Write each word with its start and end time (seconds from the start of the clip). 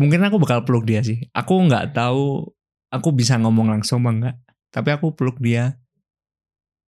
mungkin 0.00 0.24
aku 0.24 0.40
bakal 0.40 0.64
peluk 0.64 0.88
dia 0.88 1.04
sih. 1.04 1.20
Aku 1.30 1.60
nggak 1.60 1.92
tahu 1.92 2.48
aku 2.88 3.08
bisa 3.12 3.36
ngomong 3.36 3.68
langsung 3.68 4.00
apa 4.00 4.10
enggak. 4.10 4.36
Tapi 4.72 4.88
aku 4.90 5.12
peluk 5.12 5.36
dia. 5.36 5.76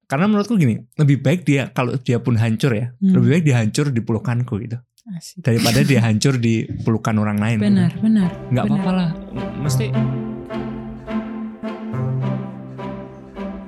Karena 0.08 0.28
menurutku 0.28 0.56
gini, 0.56 0.76
lebih 0.96 1.20
baik 1.20 1.44
dia 1.44 1.68
kalau 1.68 1.96
dia 1.96 2.20
pun 2.20 2.36
hancur 2.36 2.72
ya, 2.72 2.92
Hmm. 3.00 3.16
lebih 3.16 3.28
baik 3.32 3.44
dia 3.44 3.56
hancur 3.60 3.88
di 3.88 4.00
pelukanku 4.00 4.60
gitu. 4.60 4.76
Asik. 5.12 5.40
Daripada 5.40 5.80
dia 5.82 6.00
hancur 6.06 6.36
di 6.36 6.64
pelukan 6.84 7.16
orang 7.16 7.36
lain. 7.36 7.56
gitu. 7.60 7.68
Benar, 7.68 7.90
benar. 8.00 8.30
Nggak 8.48 8.64
benar. 8.64 8.80
apa-apa 8.80 8.92
lah. 8.92 9.10
Mesti 9.60 9.86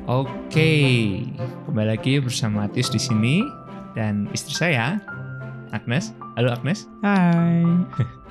Oke, 0.04 0.70
kembali 1.64 1.88
lagi 1.96 2.20
bersama 2.20 2.68
Tius 2.68 2.92
di 2.92 3.00
sini 3.00 3.40
dan 3.96 4.29
istri 4.30 4.52
saya 4.52 5.00
Agnes. 5.72 6.12
Halo 6.36 6.52
Agnes. 6.52 6.84
Hai. 7.00 7.64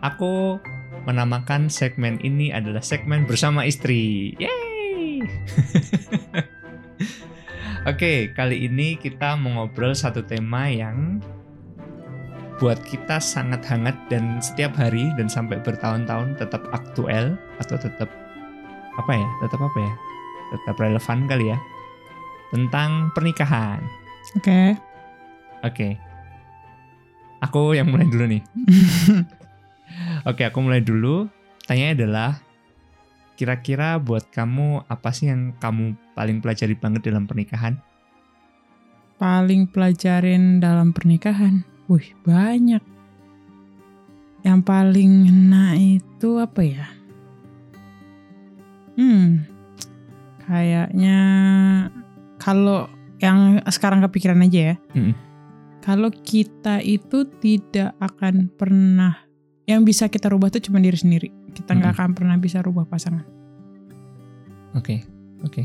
Aku 0.00 0.56
menamakan 1.04 1.68
segmen 1.68 2.16
ini 2.24 2.48
adalah 2.48 2.80
segmen 2.80 3.28
bersama 3.28 3.68
istri. 3.68 4.32
Yeay! 4.40 5.20
Oke, 7.90 8.32
kali 8.32 8.64
ini 8.64 8.96
kita 8.96 9.36
mau 9.36 9.60
ngobrol 9.60 9.92
satu 9.92 10.24
tema 10.24 10.72
yang 10.72 11.20
buat 12.60 12.80
kita 12.84 13.20
sangat 13.20 13.64
hangat 13.68 13.96
dan 14.12 14.40
setiap 14.40 14.76
hari 14.76 15.08
dan 15.16 15.28
sampai 15.28 15.60
bertahun-tahun 15.60 16.36
tetap 16.36 16.64
aktual 16.72 17.36
atau 17.60 17.76
tetap 17.80 18.08
apa 18.96 19.12
ya? 19.16 19.28
Tetap 19.44 19.60
apa 19.60 19.78
ya? 19.80 19.92
Tetap 20.56 20.76
relevan 20.80 21.18
kali 21.28 21.52
ya. 21.52 21.58
Tentang 22.52 23.12
pernikahan. 23.12 23.80
Oke. 24.36 24.76
Oke. 25.60 25.88
Aku 27.44 27.72
yang 27.72 27.88
mulai 27.92 28.08
dulu 28.08 28.24
nih. 28.28 28.44
Oke, 30.28 30.44
aku 30.44 30.60
mulai 30.60 30.84
dulu. 30.84 31.28
Tanya 31.64 31.94
adalah, 31.96 32.30
kira-kira 33.38 33.96
buat 33.96 34.28
kamu 34.28 34.84
apa 34.84 35.08
sih 35.14 35.32
yang 35.32 35.56
kamu 35.56 35.96
paling 36.12 36.44
pelajari 36.44 36.76
banget 36.76 37.08
dalam 37.08 37.24
pernikahan? 37.24 37.78
Paling 39.16 39.68
pelajarin 39.68 40.60
dalam 40.60 40.92
pernikahan. 40.92 41.64
Wih, 41.88 42.12
banyak. 42.24 42.82
Yang 44.40 44.60
paling 44.64 45.12
ngena 45.28 45.76
itu 45.76 46.40
apa 46.40 46.60
ya? 46.64 46.86
Hmm. 48.96 49.44
Kayaknya 50.44 51.18
kalau 52.40 52.88
yang 53.20 53.60
sekarang 53.68 54.00
kepikiran 54.04 54.44
aja 54.44 54.74
ya. 54.74 54.76
Mm-mm. 54.96 55.14
Kalau 55.80 56.12
kita 56.12 56.80
itu 56.84 57.24
tidak 57.40 57.96
akan 58.00 58.48
pernah 58.52 59.29
yang 59.70 59.82
bisa 59.82 60.06
kita 60.06 60.26
rubah 60.26 60.50
tuh 60.50 60.58
cuma 60.60 60.78
diri 60.78 60.94
sendiri. 60.94 61.30
Kita 61.50 61.72
nggak 61.72 61.94
akan 61.94 62.10
pernah 62.12 62.34
bisa 62.34 62.58
rubah 62.58 62.84
pasangan. 62.84 63.22
Oke, 64.74 65.06
oke. 65.40 65.62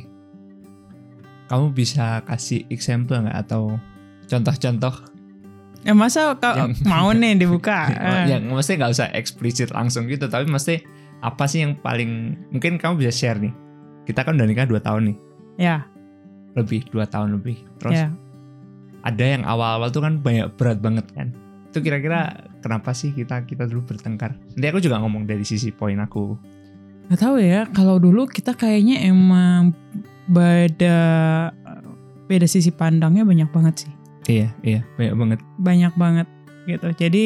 Kamu 1.46 1.72
bisa 1.72 2.22
kasih 2.24 2.66
example 2.70 3.18
nggak 3.20 3.38
atau 3.42 3.78
contoh-contoh 4.26 5.14
Ya 5.82 5.94
masa 5.94 6.34
kau 6.34 6.50
Yang- 6.58 6.82
mau 6.84 7.14
nih 7.14 7.38
dibuka? 7.46 7.86
Eh. 7.86 8.34
yang 8.34 8.50
mesti 8.50 8.74
nggak 8.74 8.90
usah 8.90 9.14
eksplisit 9.14 9.70
langsung 9.70 10.06
gitu, 10.06 10.26
tapi 10.26 10.50
mesti 10.50 10.82
apa 11.22 11.46
sih 11.46 11.62
yang 11.62 11.78
paling 11.78 12.34
mungkin 12.50 12.82
kamu 12.82 12.98
bisa 12.98 13.14
share 13.14 13.38
nih? 13.38 13.54
Kita 14.02 14.26
kan 14.26 14.34
udah 14.34 14.46
nikah 14.46 14.66
2 14.66 14.82
tahun 14.82 15.14
nih, 15.14 15.18
Ya, 15.62 15.86
lebih 16.58 16.90
2 16.90 17.06
tahun 17.06 17.38
lebih. 17.38 17.62
Terus 17.78 18.02
ya. 18.02 18.10
ada 19.02 19.24
yang 19.24 19.46
awal-awal 19.46 19.94
tuh 19.94 20.02
kan 20.02 20.18
banyak 20.18 20.58
berat 20.58 20.82
banget 20.82 21.06
kan 21.14 21.38
itu 21.76 21.84
kira-kira 21.84 22.48
kenapa 22.64 22.96
sih 22.96 23.12
kita 23.12 23.44
kita 23.44 23.68
dulu 23.68 23.84
bertengkar 23.84 24.40
nanti 24.56 24.64
aku 24.72 24.80
juga 24.80 25.04
ngomong 25.04 25.28
dari 25.28 25.44
sisi 25.44 25.76
poin 25.76 26.00
aku 26.00 26.40
Gak 27.06 27.22
tahu 27.22 27.38
ya, 27.38 27.70
kalau 27.70 28.02
dulu 28.02 28.26
kita 28.26 28.58
kayaknya 28.58 29.06
emang 29.06 29.78
beda 30.26 30.98
beda 32.26 32.48
sisi 32.50 32.74
pandangnya 32.74 33.22
banyak 33.22 33.50
banget 33.54 33.86
sih. 33.86 33.92
iya 34.26 34.50
iya 34.66 34.82
banyak 34.98 35.14
banget 35.14 35.40
Banyak 35.62 35.94
banget 35.94 36.28
gitu. 36.66 36.88
Jadi 36.98 37.26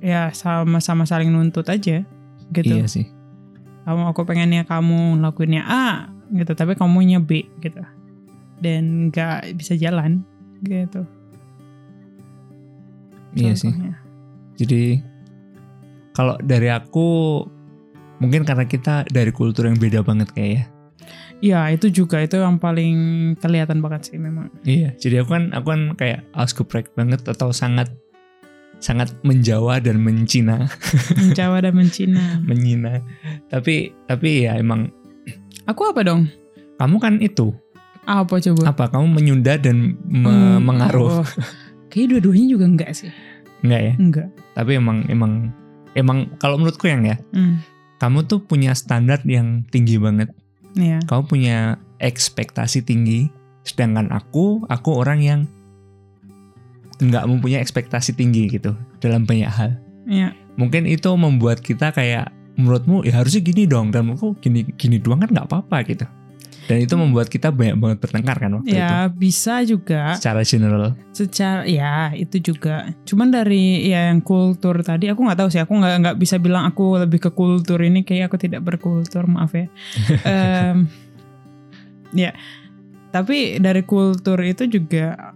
ya 0.00 0.32
sama-sama 0.32 1.04
saling 1.04 1.28
nuntut 1.28 1.68
aja 1.68 2.00
gitu. 2.48 2.72
iya 2.72 2.88
sih 2.88 3.12
Kamu 3.84 4.08
aku 4.08 4.24
pengennya 4.24 4.64
kamu 4.64 5.20
lakuinnya 5.20 5.68
A 5.68 6.08
gitu, 6.32 6.56
tapi 6.56 6.72
kamunya 6.72 7.20
B 7.20 7.44
gitu. 7.60 7.84
Dan 8.56 9.12
nggak 9.12 9.52
bisa 9.52 9.76
jalan 9.76 10.24
gitu. 10.64 11.04
Iya 13.32 13.52
sih 13.52 13.70
jadi 14.54 15.00
kalau 16.10 16.36
dari 16.38 16.68
aku 16.68 17.40
mungkin 18.18 18.42
karena 18.42 18.64
kita 18.64 19.06
dari 19.06 19.30
kultur 19.30 19.64
yang 19.64 19.76
beda 19.76 20.00
banget 20.00 20.30
kayak 20.30 20.52
ya 20.52 20.64
Ya 21.40 21.64
itu 21.66 21.88
juga 21.88 22.20
itu 22.20 22.36
yang 22.36 22.60
paling 22.60 22.92
kelihatan 23.34 23.80
banget 23.80 24.12
sih 24.12 24.18
memang. 24.18 24.52
iya 24.62 24.92
jadi 24.94 25.24
aku 25.24 25.32
kan 25.32 25.44
aku 25.50 25.66
kan 25.68 25.82
kayak 25.94 26.20
ausgebrek 26.32 26.92
banget 26.92 27.24
atau 27.24 27.48
sangat 27.50 27.88
sangat 28.76 29.08
menjawa 29.22 29.76
dan 29.76 29.96
mencina 29.98 30.68
Menjawa 31.16 31.60
dan 31.60 31.72
mencina. 31.74 32.20
menyina 32.40 33.00
tapi 33.46 33.96
tapi 34.04 34.44
ya 34.44 34.56
emang 34.56 34.92
Aku 35.64 35.84
apa 35.86 36.00
dong? 36.02 36.28
kamu 36.76 36.96
kan 36.98 37.14
itu 37.18 37.56
Apa 38.04 38.36
coba? 38.38 38.62
apa 38.68 38.84
kamu 38.90 39.06
menyunda 39.10 39.56
dan 39.56 39.96
me- 40.02 40.28
Hmm, 40.28 40.60
mengaruh 40.60 41.20
oh. 41.20 41.26
Kayaknya 41.90 42.08
dua-duanya 42.12 42.46
juga 42.48 42.64
enggak 42.66 42.90
sih. 42.94 43.10
enggak 43.60 43.80
ya 43.82 43.94
Enggak. 43.94 44.28
tapi 44.50 44.70
emang 44.74 45.04
emang 45.06 45.52
emang 45.92 46.32
kalau 46.38 46.56
menurutku 46.56 46.86
yang 46.86 47.04
ya 47.04 47.20
Hmm. 47.30 47.60
kamu 47.98 48.24
tuh 48.24 48.40
punya 48.40 48.72
standar 48.72 49.20
yang 49.22 49.68
tinggi 49.68 50.00
banget 50.00 50.32
Iya. 50.72 51.02
kamu 51.04 51.22
punya 51.26 51.56
ekspektasi 51.98 52.80
tinggi 52.80 53.28
sedangkan 53.60 54.08
aku 54.08 54.64
aku 54.64 54.90
orang 54.94 55.20
yang 55.20 55.40
nggak 56.98 57.24
mempunyai 57.26 57.58
ekspektasi 57.58 58.12
tinggi 58.12 58.48
gitu 58.48 58.72
dalam 58.98 59.24
banyak 59.24 59.48
hal 59.48 59.76
Iya. 60.06 60.32
mungkin 60.54 60.84
itu 60.84 61.12
membuat 61.12 61.60
kita 61.60 61.92
kayak 61.92 62.32
menurutmu 62.56 63.04
ya 63.04 63.16
harusnya 63.16 63.40
gini 63.40 63.64
dong 63.64 63.88
dan 63.88 64.04
menurutku 64.04 64.36
gini 64.38 64.64
gini 64.74 64.96
doang 64.96 65.20
kan 65.20 65.28
nggak 65.28 65.48
apa-apa 65.48 65.84
gitu 65.84 66.04
dan 66.68 66.76
itu 66.82 66.94
membuat 66.98 67.32
kita 67.32 67.48
banyak 67.48 67.76
banget 67.78 67.98
bertengkar 68.02 68.36
kan 68.36 68.50
waktu 68.60 68.72
itu 68.72 68.80
Ya 68.80 69.08
bisa 69.08 69.64
juga 69.64 70.14
secara 70.18 70.44
general 70.44 70.96
secara 71.14 71.62
ya 71.68 72.10
itu 72.16 72.40
juga. 72.40 72.92
Cuman 73.04 73.32
dari 73.32 73.86
ya 73.88 74.12
yang 74.12 74.20
kultur 74.24 74.80
tadi 74.80 75.08
aku 75.12 75.20
nggak 75.24 75.38
tahu 75.40 75.48
sih. 75.52 75.60
Aku 75.60 75.72
nggak 75.76 75.94
nggak 76.02 76.16
bisa 76.20 76.36
bilang 76.40 76.64
aku 76.68 76.96
lebih 77.00 77.20
ke 77.20 77.30
kultur 77.32 77.80
ini 77.80 78.04
kayak 78.04 78.32
aku 78.32 78.36
tidak 78.40 78.64
berkultur 78.64 79.24
maaf 79.28 79.52
ya. 79.52 79.66
Em, 80.30 80.86
ya 82.14 82.32
tapi 83.10 83.58
dari 83.58 83.82
kultur 83.82 84.38
itu 84.42 84.70
juga 84.70 85.34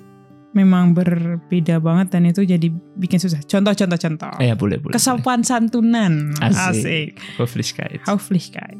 memang 0.55 0.95
berbeda 0.95 1.83
banget 1.83 2.15
dan 2.15 2.31
itu 2.31 2.47
jadi 2.47 2.71
bikin 2.95 3.19
susah. 3.19 3.43
Contoh-contoh 3.43 3.99
contoh. 3.99 4.33
eh 4.39 4.49
ya 4.49 4.55
boleh 4.55 4.79
boleh 4.79 4.95
Kesopan 4.95 5.43
santunan. 5.43 6.31
Asik. 6.39 6.63
Asik. 6.71 7.09
Höflichkeit. 7.43 8.01
Höflichkeit. 8.07 8.79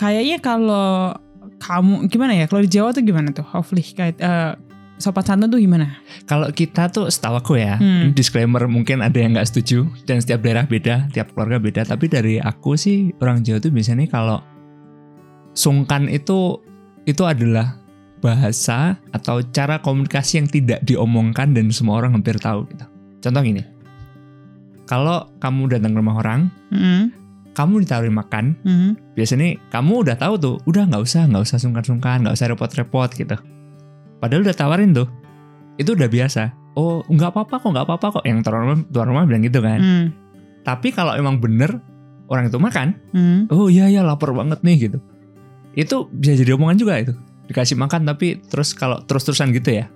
Kayaknya 0.00 0.40
kalau 0.40 1.12
kamu 1.60 2.08
gimana 2.08 2.32
ya? 2.32 2.48
Kalau 2.48 2.64
di 2.64 2.72
Jawa 2.72 2.88
tuh 2.90 3.04
gimana 3.04 3.28
tuh? 3.30 3.44
Höflichkeit. 3.44 4.16
eh, 4.16 4.56
sopan 4.96 5.24
santun 5.24 5.48
tuh 5.48 5.60
gimana? 5.60 5.96
Kalau 6.24 6.48
kita 6.48 6.88
tuh 6.88 7.08
setahu 7.08 7.36
aku 7.36 7.52
ya, 7.56 7.76
Hmm. 7.76 8.12
disclaimer 8.12 8.64
mungkin 8.64 9.00
ada 9.00 9.16
yang 9.16 9.32
nggak 9.32 9.48
setuju 9.48 9.84
dan 10.04 10.20
setiap 10.20 10.40
daerah 10.40 10.64
beda, 10.64 11.08
tiap 11.08 11.32
keluarga 11.32 11.56
beda. 11.56 11.84
Tapi 11.84 12.04
dari 12.04 12.34
aku 12.36 12.76
sih 12.76 13.12
orang 13.16 13.40
Jawa 13.40 13.60
tuh 13.60 13.72
biasanya 13.72 14.08
kalau 14.08 14.40
sungkan 15.52 16.08
itu 16.08 16.60
itu 17.04 17.22
adalah 17.24 17.80
bahasa 18.20 19.00
atau 19.10 19.40
cara 19.42 19.80
komunikasi 19.80 20.36
yang 20.36 20.48
tidak 20.48 20.80
diomongkan 20.84 21.56
dan 21.56 21.72
semua 21.72 21.96
orang 21.96 22.12
hampir 22.12 22.36
tahu 22.36 22.68
gitu. 22.68 22.84
Contoh 23.20 23.40
gini, 23.40 23.64
kalau 24.84 25.32
kamu 25.40 25.72
datang 25.72 25.92
ke 25.92 25.98
rumah 25.98 26.16
orang, 26.20 26.40
Hmm, 26.68 27.10
kamu 27.60 27.84
ditawarin 27.84 28.16
makan, 28.16 28.44
hmm, 28.64 28.90
biasanya 29.12 29.60
kamu 29.68 30.08
udah 30.08 30.16
tahu 30.16 30.34
tuh, 30.40 30.56
udah 30.64 30.88
nggak 30.88 31.04
usah, 31.04 31.28
nggak 31.28 31.44
usah 31.44 31.60
sungkan-sungkan, 31.60 32.24
nggak 32.24 32.32
usah 32.32 32.48
repot-repot 32.48 33.12
gitu. 33.12 33.36
Padahal 34.16 34.48
udah 34.48 34.56
tawarin 34.56 34.96
tuh, 34.96 35.04
itu 35.76 35.92
udah 35.92 36.08
biasa. 36.08 36.56
Oh 36.80 37.04
nggak 37.04 37.36
apa-apa 37.36 37.60
kok, 37.60 37.68
nggak 37.68 37.84
apa-apa 37.84 38.06
kok. 38.16 38.24
Yang 38.24 38.48
tuan 38.48 38.56
rumah, 38.64 38.78
tuan 38.88 39.06
rumah 39.12 39.22
bilang 39.28 39.44
gitu 39.44 39.60
kan. 39.60 39.76
hmm, 39.76 40.04
Tapi 40.64 40.88
kalau 40.96 41.12
emang 41.12 41.36
bener 41.36 41.84
orang 42.32 42.48
itu 42.48 42.56
makan, 42.56 42.96
hmm. 43.12 43.52
oh 43.52 43.68
iya 43.68 43.92
ya 43.92 44.00
lapar 44.00 44.32
banget 44.32 44.64
nih 44.64 44.88
gitu. 44.88 44.98
Itu 45.76 46.08
bisa 46.08 46.32
jadi 46.40 46.56
omongan 46.56 46.80
juga 46.80 46.96
itu. 46.96 47.12
Dikasih 47.52 47.76
makan 47.76 48.08
tapi 48.08 48.40
terus 48.40 48.72
kalau 48.72 49.04
terus-terusan 49.04 49.52
gitu 49.52 49.84
ya, 49.84 49.92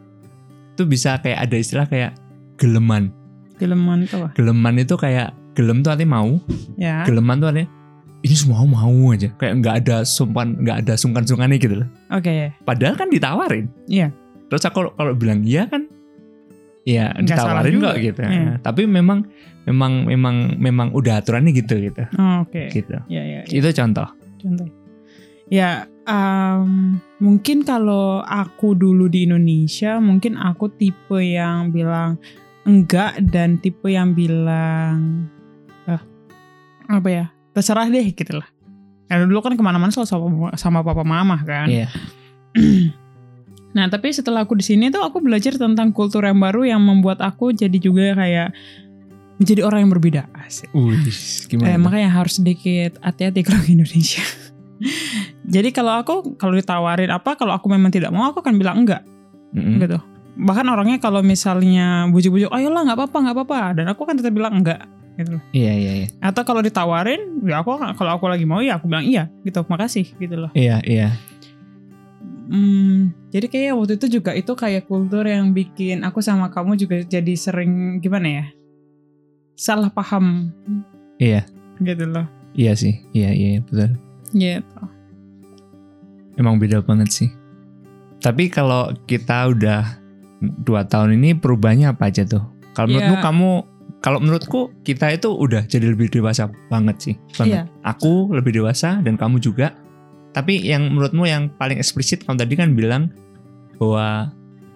itu 0.76 0.84
bisa 0.84 1.16
kayak 1.24 1.48
ada 1.48 1.56
istilah 1.56 1.88
kayak 1.88 2.12
geleman. 2.60 3.08
Geleman 3.56 4.04
tuh. 4.04 4.24
apa? 4.24 4.28
Geleman 4.34 4.74
itu 4.76 4.94
kayak 4.94 5.32
gelem 5.54 5.80
tuh 5.80 5.94
artinya 5.94 6.18
mau, 6.18 6.42
Ya. 6.74 7.06
geleman 7.06 7.38
tuh 7.38 7.48
artinya 7.48 7.70
ini 8.24 8.34
semua 8.34 8.64
mau 8.64 9.12
aja 9.12 9.28
kayak 9.36 9.54
nggak 9.60 9.74
ada 9.84 9.96
sumpan 10.02 10.56
nggak 10.58 10.76
ada 10.82 10.94
sungkan-sungkannya 10.96 11.60
gitu 11.60 11.84
loh 11.84 11.88
Oke. 12.08 12.56
padahal 12.64 12.96
kan 12.96 13.12
ditawarin 13.12 13.68
Iya. 13.84 14.08
terus 14.48 14.64
aku 14.64 14.88
kalau 14.90 15.12
bilang 15.12 15.44
iya 15.44 15.68
kan 15.68 15.86
Iya, 16.84 17.16
ditawarin 17.16 17.80
kok 17.80 17.96
gitu. 17.96 18.20
Iya. 18.20 18.60
Tapi 18.60 18.84
memang 18.84 19.24
memang 19.64 20.04
memang 20.04 20.36
memang 20.60 20.88
udah 20.92 21.16
aturannya 21.16 21.56
gitu 21.56 21.80
gitu. 21.80 22.04
Oh, 22.20 22.44
Oke. 22.44 22.68
Gitu. 22.68 22.92
Ya 23.08 23.24
ya. 23.24 23.40
ya. 23.40 23.48
Itu 23.48 23.72
contoh. 23.72 24.04
contoh. 24.36 24.68
Ya, 25.48 25.88
em, 26.04 27.00
mungkin 27.24 27.64
kalau 27.64 28.20
aku 28.20 28.76
dulu 28.76 29.08
di 29.08 29.24
Indonesia, 29.24 29.96
mungkin 29.96 30.36
aku 30.36 30.68
tipe 30.76 31.16
yang 31.24 31.72
bilang 31.72 32.20
enggak 32.64 33.20
dan 33.28 33.60
tipe 33.60 33.88
yang 33.88 34.12
bilang 34.16 35.28
eh, 35.88 36.02
apa 36.88 37.08
ya, 37.08 37.24
terserah 37.52 37.88
deh 37.88 38.10
gitu 38.12 38.40
lah. 38.40 38.48
Karena 39.08 39.28
dulu 39.28 39.40
kan 39.44 39.54
ke 39.54 39.62
mana-mana 39.62 39.92
selalu 39.92 40.08
sama, 40.08 40.48
sama 40.56 40.78
papa 40.80 41.04
mama 41.04 41.36
kan. 41.44 41.68
Iya. 41.68 41.88
Nah, 43.74 43.90
tapi 43.90 44.14
setelah 44.14 44.46
aku 44.46 44.54
di 44.54 44.62
sini 44.62 44.86
tuh 44.86 45.02
aku 45.02 45.18
belajar 45.18 45.58
tentang 45.58 45.90
kultur 45.90 46.22
yang 46.22 46.38
baru 46.38 46.62
yang 46.62 46.78
membuat 46.78 47.18
aku 47.18 47.50
jadi 47.50 47.74
juga 47.74 48.14
kayak 48.14 48.54
menjadi 49.42 49.66
orang 49.66 49.86
yang 49.86 49.90
berbeda. 49.90 50.22
Asik. 50.30 50.70
Gimana? 51.50 51.74
Eh, 51.74 51.78
makanya 51.82 52.10
harus 52.14 52.38
sedikit 52.38 53.02
hati-hati 53.02 53.42
kalau 53.42 53.58
ke 53.66 53.74
Indonesia. 53.74 54.22
Jadi 55.54 55.74
kalau 55.74 55.98
aku 55.98 56.38
kalau 56.38 56.54
ditawarin 56.54 57.10
apa 57.10 57.34
kalau 57.34 57.54
aku 57.54 57.66
memang 57.66 57.90
tidak 57.90 58.10
mau 58.14 58.30
aku 58.30 58.42
akan 58.42 58.58
bilang 58.58 58.86
enggak 58.86 59.02
Mm-mm. 59.54 59.82
gitu. 59.82 59.98
Bahkan 60.34 60.66
orangnya 60.66 60.98
kalau 60.98 61.22
misalnya 61.22 62.10
bujuk-bujuk, 62.10 62.50
ayolah 62.50 62.82
nggak 62.82 62.98
apa-apa 62.98 63.16
nggak 63.22 63.36
apa-apa 63.38 63.58
dan 63.78 63.86
aku 63.86 64.02
kan 64.02 64.18
tetap 64.18 64.34
bilang 64.34 64.58
enggak 64.58 64.82
gitu. 65.14 65.38
loh. 65.38 65.42
Iya 65.54 65.72
iya 65.78 65.92
iya. 66.02 66.08
Atau 66.18 66.42
kalau 66.42 66.58
ditawarin, 66.58 67.38
ya 67.46 67.62
aku 67.62 67.78
kalau 67.94 68.18
aku 68.18 68.26
lagi 68.26 68.42
mau 68.42 68.58
ya 68.58 68.82
aku 68.82 68.90
bilang 68.90 69.06
iya 69.06 69.30
gitu. 69.46 69.62
Makasih 69.62 70.10
gitu 70.18 70.34
loh. 70.34 70.50
Iya 70.52 70.82
iya. 70.82 71.14
Hmm, 72.44 73.14
jadi 73.32 73.46
kayak 73.48 73.72
waktu 73.72 73.92
itu 73.96 74.20
juga 74.20 74.36
itu 74.36 74.52
kayak 74.52 74.84
kultur 74.84 75.24
yang 75.24 75.56
bikin 75.56 76.04
aku 76.04 76.20
sama 76.20 76.52
kamu 76.52 76.76
juga 76.76 77.00
jadi 77.00 77.32
sering 77.38 78.02
gimana 78.04 78.28
ya? 78.28 78.46
Salah 79.56 79.88
paham 79.88 80.50
Iya. 81.16 81.46
gitu 81.80 82.04
loh. 82.04 82.26
Iya 82.52 82.74
sih. 82.76 83.00
Iya 83.16 83.30
iya 83.32 83.62
betul. 83.62 83.96
Gitu. 84.34 84.82
Emang 86.36 86.58
beda 86.58 86.82
banget 86.82 87.14
sih. 87.14 87.30
Tapi 88.18 88.50
kalau 88.50 88.92
kita 89.06 89.48
udah 89.48 90.03
dua 90.60 90.84
tahun 90.84 91.16
ini 91.16 91.38
perubahannya 91.38 91.92
apa 91.94 92.10
aja 92.12 92.26
tuh? 92.26 92.44
Kalau 92.74 92.90
menurutmu 92.90 93.16
Ya. 93.16 93.22
kamu, 93.22 93.50
kalau 94.02 94.18
menurutku 94.20 94.60
kita 94.82 95.14
itu 95.14 95.30
udah 95.30 95.64
jadi 95.64 95.94
lebih 95.94 96.10
dewasa 96.10 96.50
banget 96.68 96.96
sih. 97.00 97.14
Banget. 97.38 97.64
Iya. 97.68 97.86
Aku 97.86 98.34
lebih 98.34 98.52
dewasa 98.52 99.00
dan 99.00 99.14
kamu 99.16 99.40
juga. 99.40 99.72
Tapi 100.34 100.58
yang 100.66 100.90
menurutmu 100.90 101.24
yang 101.24 101.48
paling 101.54 101.78
eksplisit 101.78 102.26
kamu 102.26 102.36
tadi 102.42 102.54
kan 102.58 102.74
bilang 102.74 103.14
bahwa 103.78 104.34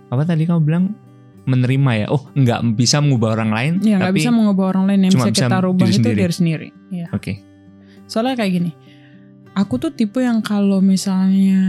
apa 0.09 0.23
tadi 0.25 0.47
kamu 0.47 0.61
bilang 0.63 0.85
menerima 1.45 1.91
ya? 2.05 2.07
Oh 2.09 2.23
nggak 2.33 2.79
bisa 2.79 3.03
mengubah 3.03 3.35
orang 3.35 3.51
lain. 3.51 3.73
Ya 3.83 3.99
nggak 3.99 4.15
bisa 4.15 4.31
mengubah 4.31 4.73
orang 4.73 4.85
lain 4.95 5.11
yang 5.11 5.15
bisa 5.19 5.35
kita 5.35 5.59
rubah 5.61 5.85
diri 5.85 5.93
itu 5.93 5.99
sendiri. 5.99 6.21
diri 6.23 6.35
sendiri. 6.35 6.69
Iya. 6.95 7.07
Oke. 7.11 7.33
Soalnya 8.09 8.41
kayak 8.41 8.53
gini, 8.57 8.71
aku 9.53 9.77
tuh 9.77 9.93
tipe 9.93 10.23
yang 10.23 10.41
kalau 10.41 10.79
misalnya 10.81 11.61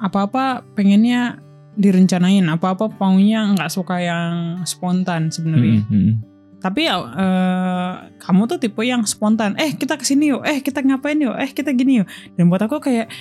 apa-apa 0.00 0.64
pengennya 0.72 1.43
direncanain, 1.74 2.46
apa-apa 2.46 2.90
maunya 2.98 3.50
nggak 3.54 3.70
suka 3.70 3.98
yang 3.98 4.62
spontan 4.66 5.30
sebenarnya. 5.30 5.82
Mm, 5.86 5.90
mm, 5.90 6.02
mm. 6.10 6.14
Tapi 6.64 6.80
ya 6.88 6.96
eh, 6.96 7.92
kamu 8.24 8.48
tuh 8.48 8.58
tipe 8.62 8.80
yang 8.80 9.04
spontan. 9.04 9.52
Eh 9.60 9.76
kita 9.76 10.00
ke 10.00 10.04
sini 10.06 10.32
yuk, 10.32 10.42
eh 10.48 10.64
kita 10.64 10.80
ngapain 10.80 11.20
yuk, 11.20 11.36
eh 11.36 11.50
kita 11.52 11.76
gini 11.76 12.00
yuk. 12.00 12.08
Dan 12.38 12.48
buat 12.48 12.64
aku 12.64 12.80
kayak 12.80 13.12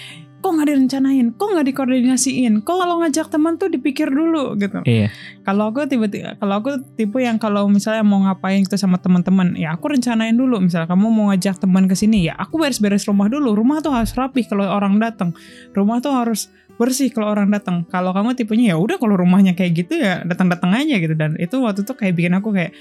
kok 0.43 0.51
nggak 0.51 0.75
direncanain, 0.75 1.31
kok 1.39 1.47
nggak 1.55 1.67
dikoordinasiin, 1.71 2.67
kok 2.67 2.75
kalau 2.75 2.99
ngajak 2.99 3.31
teman 3.31 3.55
tuh 3.55 3.71
dipikir 3.71 4.11
dulu 4.11 4.59
gitu. 4.59 4.83
Iya. 4.83 5.07
Kalau 5.47 5.71
aku 5.71 5.87
tiba-tiba, 5.87 6.35
kalau 6.35 6.59
aku 6.59 6.83
tipe 6.99 7.15
yang 7.23 7.39
kalau 7.39 7.71
misalnya 7.71 8.03
mau 8.03 8.19
ngapain 8.27 8.59
gitu 8.67 8.75
sama 8.75 8.99
teman-teman, 8.99 9.55
ya 9.55 9.71
aku 9.71 9.95
rencanain 9.95 10.35
dulu. 10.35 10.59
Misalnya 10.59 10.91
kamu 10.91 11.07
mau 11.07 11.31
ngajak 11.31 11.63
teman 11.63 11.87
ke 11.87 11.95
sini, 11.95 12.27
ya 12.27 12.35
aku 12.35 12.59
beres-beres 12.59 13.07
rumah 13.07 13.31
dulu. 13.31 13.55
Rumah 13.55 13.79
tuh 13.79 13.95
harus 13.95 14.11
rapih 14.19 14.43
kalau 14.43 14.67
orang 14.67 14.99
datang. 14.99 15.31
Rumah 15.71 16.03
tuh 16.03 16.11
harus 16.11 16.51
bersih 16.77 17.13
kalau 17.13 17.31
orang 17.33 17.53
datang. 17.53 17.85
Kalau 17.85 18.11
kamu 18.11 18.33
tipenya 18.33 18.73
ya 18.73 18.77
udah 18.81 18.97
kalau 18.97 19.13
rumahnya 19.17 19.53
kayak 19.53 19.85
gitu 19.85 19.93
ya 20.01 20.25
datang-datang 20.25 20.73
aja 20.73 20.95
gitu. 20.97 21.13
Dan 21.13 21.37
itu 21.37 21.55
waktu 21.61 21.85
itu 21.85 21.93
kayak 21.93 22.13
bikin 22.17 22.33
aku 22.33 22.49
kayak 22.49 22.73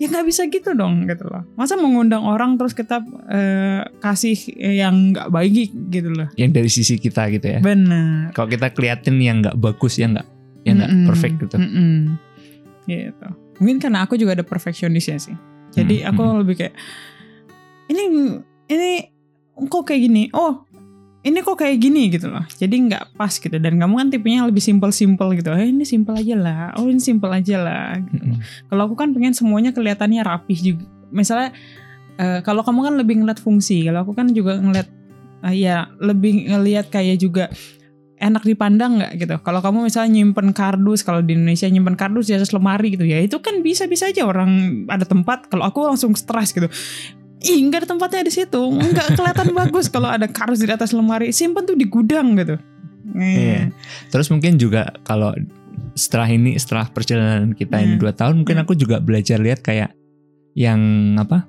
ya 0.00 0.06
nggak 0.08 0.26
bisa 0.26 0.48
gitu 0.48 0.72
dong 0.72 1.04
gitu 1.04 1.28
loh. 1.28 1.44
Masa 1.58 1.76
mengundang 1.76 2.24
orang 2.24 2.56
terus 2.56 2.72
kita 2.72 3.02
eh, 3.28 3.84
kasih 4.00 4.38
yang 4.56 5.12
nggak 5.12 5.28
baik 5.28 5.70
gitu 5.92 6.08
loh. 6.14 6.28
Yang 6.38 6.50
dari 6.56 6.70
sisi 6.70 6.94
kita 6.96 7.28
gitu 7.34 7.46
ya. 7.46 7.60
Benar. 7.60 8.32
Kalau 8.32 8.48
kita 8.48 8.72
keliatin 8.72 9.18
yang 9.20 9.42
nggak 9.44 9.58
bagus 9.60 9.98
ya 10.00 10.08
nggak, 10.08 10.28
yang 10.64 10.80
nggak 10.80 10.92
Mm-mm. 10.94 11.08
perfect 11.10 11.34
gitu. 11.42 11.56
Mm-mm. 11.58 11.94
Gitu. 12.88 13.28
Mungkin 13.60 13.76
karena 13.76 14.08
aku 14.08 14.16
juga 14.16 14.40
ada 14.40 14.46
perfeksionisnya 14.46 15.18
sih. 15.20 15.36
Jadi 15.70 16.02
Mm, 16.02 16.08
aku 16.10 16.22
mm. 16.22 16.36
lebih 16.42 16.54
kayak 16.64 16.74
ini 17.92 18.02
ini 18.70 18.90
kok 19.68 19.84
kayak 19.84 20.00
gini. 20.06 20.22
Oh, 20.32 20.64
ini 21.20 21.38
kok 21.44 21.60
kayak 21.60 21.76
gini 21.76 22.08
gitu 22.08 22.32
loh. 22.32 22.44
Jadi 22.48 22.88
nggak 22.88 23.16
pas 23.16 23.32
gitu. 23.32 23.52
Dan 23.60 23.76
kamu 23.76 23.94
kan 24.00 24.08
tipenya 24.08 24.48
lebih 24.48 24.64
simple-simple 24.64 25.36
gitu. 25.36 25.52
Eh, 25.52 25.68
ini 25.68 25.84
simple 25.84 26.16
aja 26.16 26.34
lah. 26.36 26.64
Oh, 26.80 26.88
ini 26.88 27.00
simple 27.00 27.28
aja 27.28 27.60
lah. 27.60 28.00
gitu. 28.00 28.24
Mm-mm. 28.24 28.40
Kalau 28.72 28.82
aku 28.88 28.94
kan 28.96 29.12
pengen 29.12 29.36
semuanya 29.36 29.70
kelihatannya 29.76 30.24
rapih 30.24 30.58
juga. 30.58 30.84
Misalnya 31.12 31.52
eh, 32.16 32.40
kalau 32.40 32.64
kamu 32.64 32.80
kan 32.88 32.94
lebih 32.96 33.14
ngeliat 33.20 33.36
fungsi. 33.36 33.84
Kalau 33.84 34.08
aku 34.08 34.16
kan 34.16 34.32
juga 34.32 34.56
ngeliat 34.56 34.88
eh, 35.44 35.54
ya 35.60 35.92
lebih 36.00 36.48
ngeliat 36.56 36.88
kayak 36.88 37.20
juga 37.20 37.52
enak 38.20 38.44
dipandang 38.44 39.00
nggak 39.00 39.12
gitu. 39.16 39.36
Kalau 39.44 39.60
kamu 39.64 39.88
misalnya 39.88 40.20
nyimpen 40.20 40.52
kardus, 40.52 41.00
kalau 41.04 41.24
di 41.24 41.36
Indonesia 41.36 41.68
nyimpen 41.68 41.96
kardus 41.96 42.28
di 42.28 42.36
atas 42.36 42.52
lemari 42.52 42.96
gitu 42.96 43.04
ya, 43.08 43.20
itu 43.20 43.40
kan 43.40 43.64
bisa-bisa 43.64 44.08
aja 44.08 44.28
orang 44.28 44.84
ada 44.88 45.08
tempat. 45.08 45.48
Kalau 45.48 45.64
aku 45.68 45.88
langsung 45.88 46.12
stres 46.16 46.52
gitu. 46.52 46.68
Ih, 47.40 47.56
nggak 47.64 47.84
ada 47.84 47.88
tempatnya 47.88 48.22
di 48.22 48.32
situ, 48.32 48.60
nggak 48.60 49.16
kelihatan 49.16 49.48
bagus 49.60 49.88
kalau 49.88 50.06
ada 50.06 50.28
kardus 50.28 50.60
di 50.60 50.68
atas 50.68 50.92
lemari. 50.92 51.32
Simpen 51.32 51.64
tuh 51.64 51.72
di 51.72 51.84
gudang 51.84 52.36
gitu. 52.36 52.60
Iya. 53.10 53.72
Terus 54.08 54.28
mungkin 54.28 54.54
juga 54.54 54.92
kalau 55.02 55.32
setelah 55.96 56.28
ini 56.28 56.54
setelah 56.54 56.86
perjalanan 56.86 57.50
kita 57.50 57.76
ini 57.76 57.96
Hmm. 57.96 58.00
dua 58.00 58.12
tahun 58.12 58.44
mungkin 58.44 58.60
Hmm. 58.60 58.64
aku 58.64 58.72
juga 58.74 59.00
belajar 59.00 59.40
lihat 59.40 59.60
kayak 59.60 59.96
yang 60.52 60.80
apa 61.16 61.48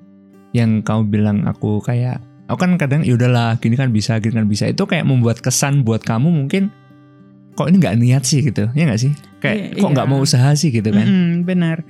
yang 0.51 0.79
kamu 0.79 1.01
bilang 1.07 1.37
aku 1.43 1.79
kayak 1.79 2.19
aku 2.47 2.59
kan 2.59 2.75
kadang 2.75 3.03
ya 3.03 3.13
udahlah 3.13 3.55
gini 3.57 3.75
kan 3.75 3.89
bisa 3.89 4.17
gini 4.17 4.33
kan 4.33 4.47
bisa 4.47 4.67
itu 4.67 4.83
kayak 4.83 5.03
membuat 5.03 5.39
kesan 5.39 5.83
buat 5.83 6.01
kamu 6.01 6.27
mungkin 6.27 6.71
kok 7.53 7.67
ini 7.67 7.77
nggak 7.77 7.97
niat 7.97 8.23
sih 8.23 8.41
gitu 8.41 8.71
ya 8.71 8.83
nggak 8.83 9.01
sih 9.01 9.11
kayak 9.39 9.75
Iya, 9.75 9.79
kok 9.79 9.89
nggak 9.91 10.07
iya. 10.07 10.11
mau 10.11 10.19
usaha 10.19 10.49
sih 10.53 10.69
gitu 10.69 10.89
kan 10.89 11.03
Mm-mm, 11.03 11.43
benar. 11.43 11.83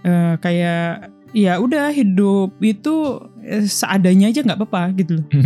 Eh, 0.00 0.34
kayak 0.38 1.10
ya 1.32 1.60
udah 1.60 1.92
hidup 1.92 2.56
itu 2.60 2.94
eh, 3.42 3.64
seadanya 3.64 4.28
aja 4.28 4.40
nggak 4.44 4.58
apa-apa 4.58 4.82
gitu 4.96 5.20
loh. 5.20 5.26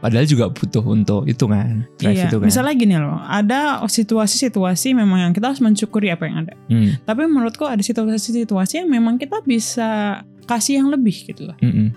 padahal 0.00 0.24
juga 0.24 0.48
butuh 0.48 0.80
untuk 0.80 1.28
itu 1.28 1.44
kan 1.44 1.84
drive 2.00 2.16
Iya, 2.16 2.32
itu 2.32 2.36
kan 2.40 2.46
misalnya 2.48 2.72
gini 2.72 2.96
loh, 2.96 3.20
ada 3.20 3.84
situasi-situasi 3.84 4.96
memang 4.96 5.28
yang 5.28 5.32
kita 5.36 5.52
harus 5.52 5.60
mensyukuri 5.60 6.08
apa 6.08 6.24
yang 6.24 6.48
ada. 6.48 6.56
Hmm, 6.72 6.96
Tapi 7.04 7.28
menurutku 7.28 7.68
ada 7.68 7.84
situasi-situasi 7.84 8.80
yang 8.80 8.88
memang 8.88 9.20
kita 9.20 9.44
bisa 9.44 10.20
kasih 10.48 10.80
yang 10.80 10.88
lebih 10.88 11.12
gitu 11.28 11.52
loh. 11.52 11.56
mm-mm. 11.60 11.92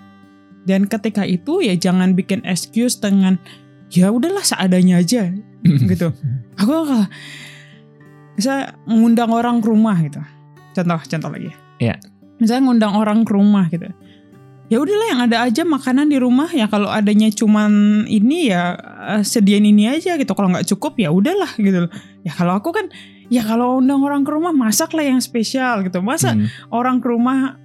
Dan 0.67 0.87
ketika 0.87 1.23
itu 1.23 1.59
ya 1.63 1.75
jangan 1.75 2.11
bikin 2.15 2.43
excuse 2.43 2.99
dengan 2.99 3.39
ya 3.87 4.11
udahlah 4.11 4.43
seadanya 4.43 4.99
aja 4.99 5.31
gitu. 5.91 6.11
Aku 6.59 6.71
kalau 6.83 7.07
bisa 8.35 8.75
ngundang 8.83 9.31
orang 9.31 9.63
ke 9.63 9.67
rumah 9.71 9.95
gitu. 10.03 10.19
Contoh, 10.75 10.99
contoh 11.07 11.29
lagi. 11.31 11.51
Iya. 11.79 11.95
Misalnya 12.41 12.63
ngundang 12.69 12.93
orang 12.95 13.25
ke 13.25 13.31
rumah 13.33 13.65
gitu. 13.69 13.89
Ya 14.71 14.81
udahlah 14.81 15.07
yang 15.11 15.21
ada 15.29 15.37
aja 15.45 15.61
makanan 15.67 16.09
di 16.09 16.17
rumah 16.17 16.49
ya 16.49 16.65
kalau 16.65 16.89
adanya 16.89 17.29
cuman 17.29 18.03
ini 18.09 18.49
ya 18.49 18.73
eh, 19.17 19.21
sediain 19.21 19.63
ini 19.65 19.85
aja 19.91 20.17
gitu. 20.17 20.33
Kalau 20.33 20.49
nggak 20.49 20.65
cukup 20.73 20.97
ya 20.97 21.13
udahlah 21.13 21.51
gitu. 21.59 21.85
loh. 21.87 21.91
Ya 22.25 22.31
kalau 22.33 22.57
aku 22.57 22.73
kan 22.73 22.89
ya 23.29 23.45
kalau 23.45 23.77
undang 23.83 24.01
orang 24.01 24.25
ke 24.25 24.31
rumah 24.33 24.55
masak 24.55 24.91
lah 24.97 25.05
yang 25.05 25.21
spesial 25.21 25.85
gitu. 25.85 26.01
Masa 26.01 26.33
Hmm, 26.33 26.49
orang 26.73 26.97
ke 27.03 27.07
rumah 27.11 27.59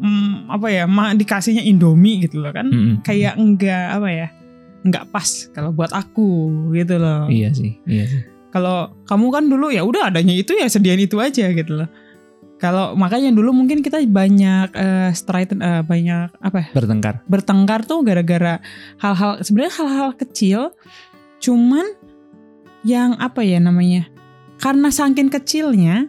mm, 0.00 0.48
apa 0.50 0.66
ya 0.72 0.84
ma 0.88 1.12
dikasihnya 1.12 1.62
Indomie 1.62 2.24
gitu 2.24 2.40
loh 2.40 2.50
kan 2.50 2.66
mm-mm. 2.66 3.04
kayak 3.04 3.36
enggak 3.36 4.00
apa 4.00 4.08
ya 4.08 4.28
enggak 4.82 5.04
pas 5.12 5.28
kalau 5.52 5.70
buat 5.70 5.92
aku 5.92 6.48
gitu 6.72 6.96
loh 6.96 7.28
iya 7.28 7.52
sih 7.52 7.76
iya 7.84 8.08
sih 8.08 8.22
kalau 8.50 8.90
kamu 9.06 9.26
kan 9.30 9.44
dulu 9.46 9.68
ya 9.70 9.84
udah 9.84 10.10
adanya 10.10 10.34
itu 10.34 10.56
ya 10.56 10.66
sediain 10.66 10.98
itu 10.98 11.20
aja 11.20 11.52
gitu 11.52 11.84
loh 11.84 11.88
kalau 12.60 12.92
makanya 12.92 13.32
dulu 13.32 13.56
mungkin 13.56 13.80
kita 13.80 14.04
banyak 14.04 14.68
eh 14.76 15.10
straight 15.16 15.56
eh, 15.56 15.80
banyak 15.80 16.28
apa 16.44 16.56
ya? 16.60 16.68
Bertengkar. 16.76 17.24
Bertengkar 17.24 17.88
tuh 17.88 18.04
gara-gara 18.04 18.60
hal-hal 19.00 19.40
sebenarnya 19.40 19.74
hal-hal 19.80 20.10
kecil 20.12 20.76
cuman 21.40 21.96
yang 22.84 23.16
apa 23.16 23.40
ya 23.40 23.56
namanya? 23.64 24.12
Karena 24.60 24.92
saking 24.92 25.32
kecilnya 25.32 26.04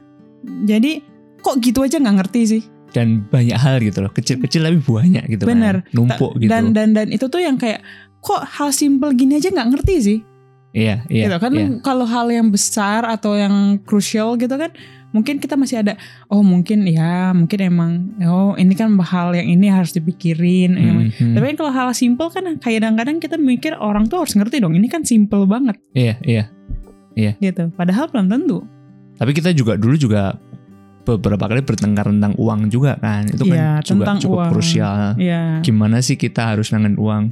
jadi 0.68 1.00
kok 1.40 1.64
gitu 1.64 1.88
aja 1.88 2.04
nggak 2.04 2.18
ngerti 2.20 2.42
sih. 2.44 2.64
Dan 2.92 3.24
banyak 3.32 3.56
hal 3.56 3.80
gitu 3.80 4.04
loh. 4.04 4.12
Kecil-kecil 4.12 4.68
tapi 4.68 4.80
banyak 4.84 5.24
gitu 5.32 5.48
Bener. 5.48 5.88
kan 5.88 5.96
numpuk 5.96 6.36
gitu 6.36 6.52
dan 6.52 6.76
dan 6.76 6.92
dan 6.92 7.08
itu 7.16 7.32
tuh 7.32 7.40
yang 7.40 7.56
kayak 7.56 7.80
kok 8.20 8.44
hal 8.44 8.76
simple 8.76 9.16
gini 9.16 9.40
aja 9.40 9.48
nggak 9.48 9.70
ngerti 9.72 9.96
sih? 10.04 10.20
Iya 10.72 11.04
iya 11.12 11.28
gitu 11.28 11.38
kan 11.40 11.52
iya. 11.52 11.68
kalau 11.84 12.08
hal 12.08 12.32
yang 12.32 12.48
besar 12.48 13.04
atau 13.04 13.36
yang 13.36 13.80
krusial 13.84 14.40
gitu 14.40 14.56
kan 14.56 14.72
mungkin 15.12 15.38
kita 15.38 15.56
masih 15.56 15.80
ada 15.80 16.00
oh 16.28 16.40
mungkin 16.40 16.84
ya 16.84 17.32
mungkin 17.32 17.60
emang 17.62 17.92
oh 18.24 18.56
ini 18.56 18.72
kan 18.74 18.92
hal 18.98 19.32
yang 19.32 19.48
ini 19.50 19.68
harus 19.68 19.92
dipikirin 19.92 20.76
emang. 20.76 21.12
Mhm. 21.12 21.36
tapi 21.36 21.46
kan 21.52 21.56
kalau 21.58 21.72
hal 21.72 21.88
simple 21.92 22.28
kan 22.28 22.48
kadang-kadang 22.58 23.20
kita 23.20 23.36
mikir 23.36 23.76
orang 23.76 24.08
tuh 24.08 24.24
harus 24.24 24.34
ngerti 24.34 24.58
dong 24.58 24.72
ini 24.72 24.88
kan 24.88 25.04
simple 25.04 25.44
banget 25.46 25.76
Iya, 25.92 26.16
iya. 26.24 27.36
gitu 27.38 27.70
padahal 27.72 28.08
belum 28.08 28.28
tentu 28.28 28.64
Tapi 29.16 29.32
kita 29.32 29.52
juga 29.52 29.78
dulu 29.78 29.94
juga 29.94 30.34
beberapa 31.02 31.46
kali 31.46 31.62
bertengkar 31.62 32.10
tentang 32.10 32.34
uang 32.38 32.70
juga 32.70 32.98
kan. 32.98 33.26
Itu 33.26 33.44
kan 33.44 33.54
Iya, 33.54 33.72
juga 33.82 34.02
tentang 34.02 34.18
cukup 34.18 34.38
uang. 34.38 34.50
krusial. 34.50 35.14
ya 35.18 35.62
Gimana 35.62 36.02
sih 36.02 36.14
kita 36.14 36.54
harus 36.54 36.70
nangan 36.70 36.98
uang 36.98 37.30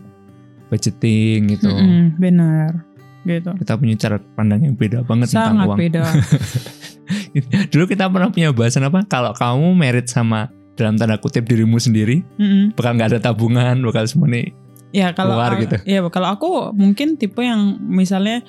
budgeting 0.68 1.50
gitu. 1.50 1.70
Mm-mm, 1.70 2.18
benar 2.18 2.86
gitu 3.32 3.52
Kita 3.54 3.74
punya 3.76 3.96
cara 3.96 4.18
pandang 4.34 4.62
yang 4.62 4.74
beda 4.74 5.02
banget 5.02 5.30
tentang 5.30 5.56
sangat 5.56 5.68
uang. 5.68 5.78
beda 5.78 6.02
Dulu 7.72 7.84
kita 7.86 8.06
pernah 8.06 8.30
punya 8.30 8.50
bahasan 8.50 8.84
apa? 8.84 9.02
Kalau 9.04 9.34
kamu 9.34 9.74
merit 9.74 10.06
sama 10.06 10.50
dalam 10.74 10.96
tanda 10.96 11.18
kutip 11.18 11.44
dirimu 11.44 11.76
sendiri, 11.76 12.22
Mm-mm. 12.36 12.72
bakal 12.74 12.96
nggak 12.96 13.10
ada 13.12 13.20
tabungan, 13.24 13.82
bakal 13.82 14.06
semua 14.06 14.28
nih. 14.28 14.54
Ya 14.90 15.12
kalau 15.12 15.36
Keluar 15.36 15.54
gitu. 15.56 15.76
ya 15.86 16.02
kalau 16.08 16.30
aku 16.32 16.50
mungkin 16.72 17.14
tipe 17.16 17.38
yang 17.40 17.78
misalnya 17.80 18.42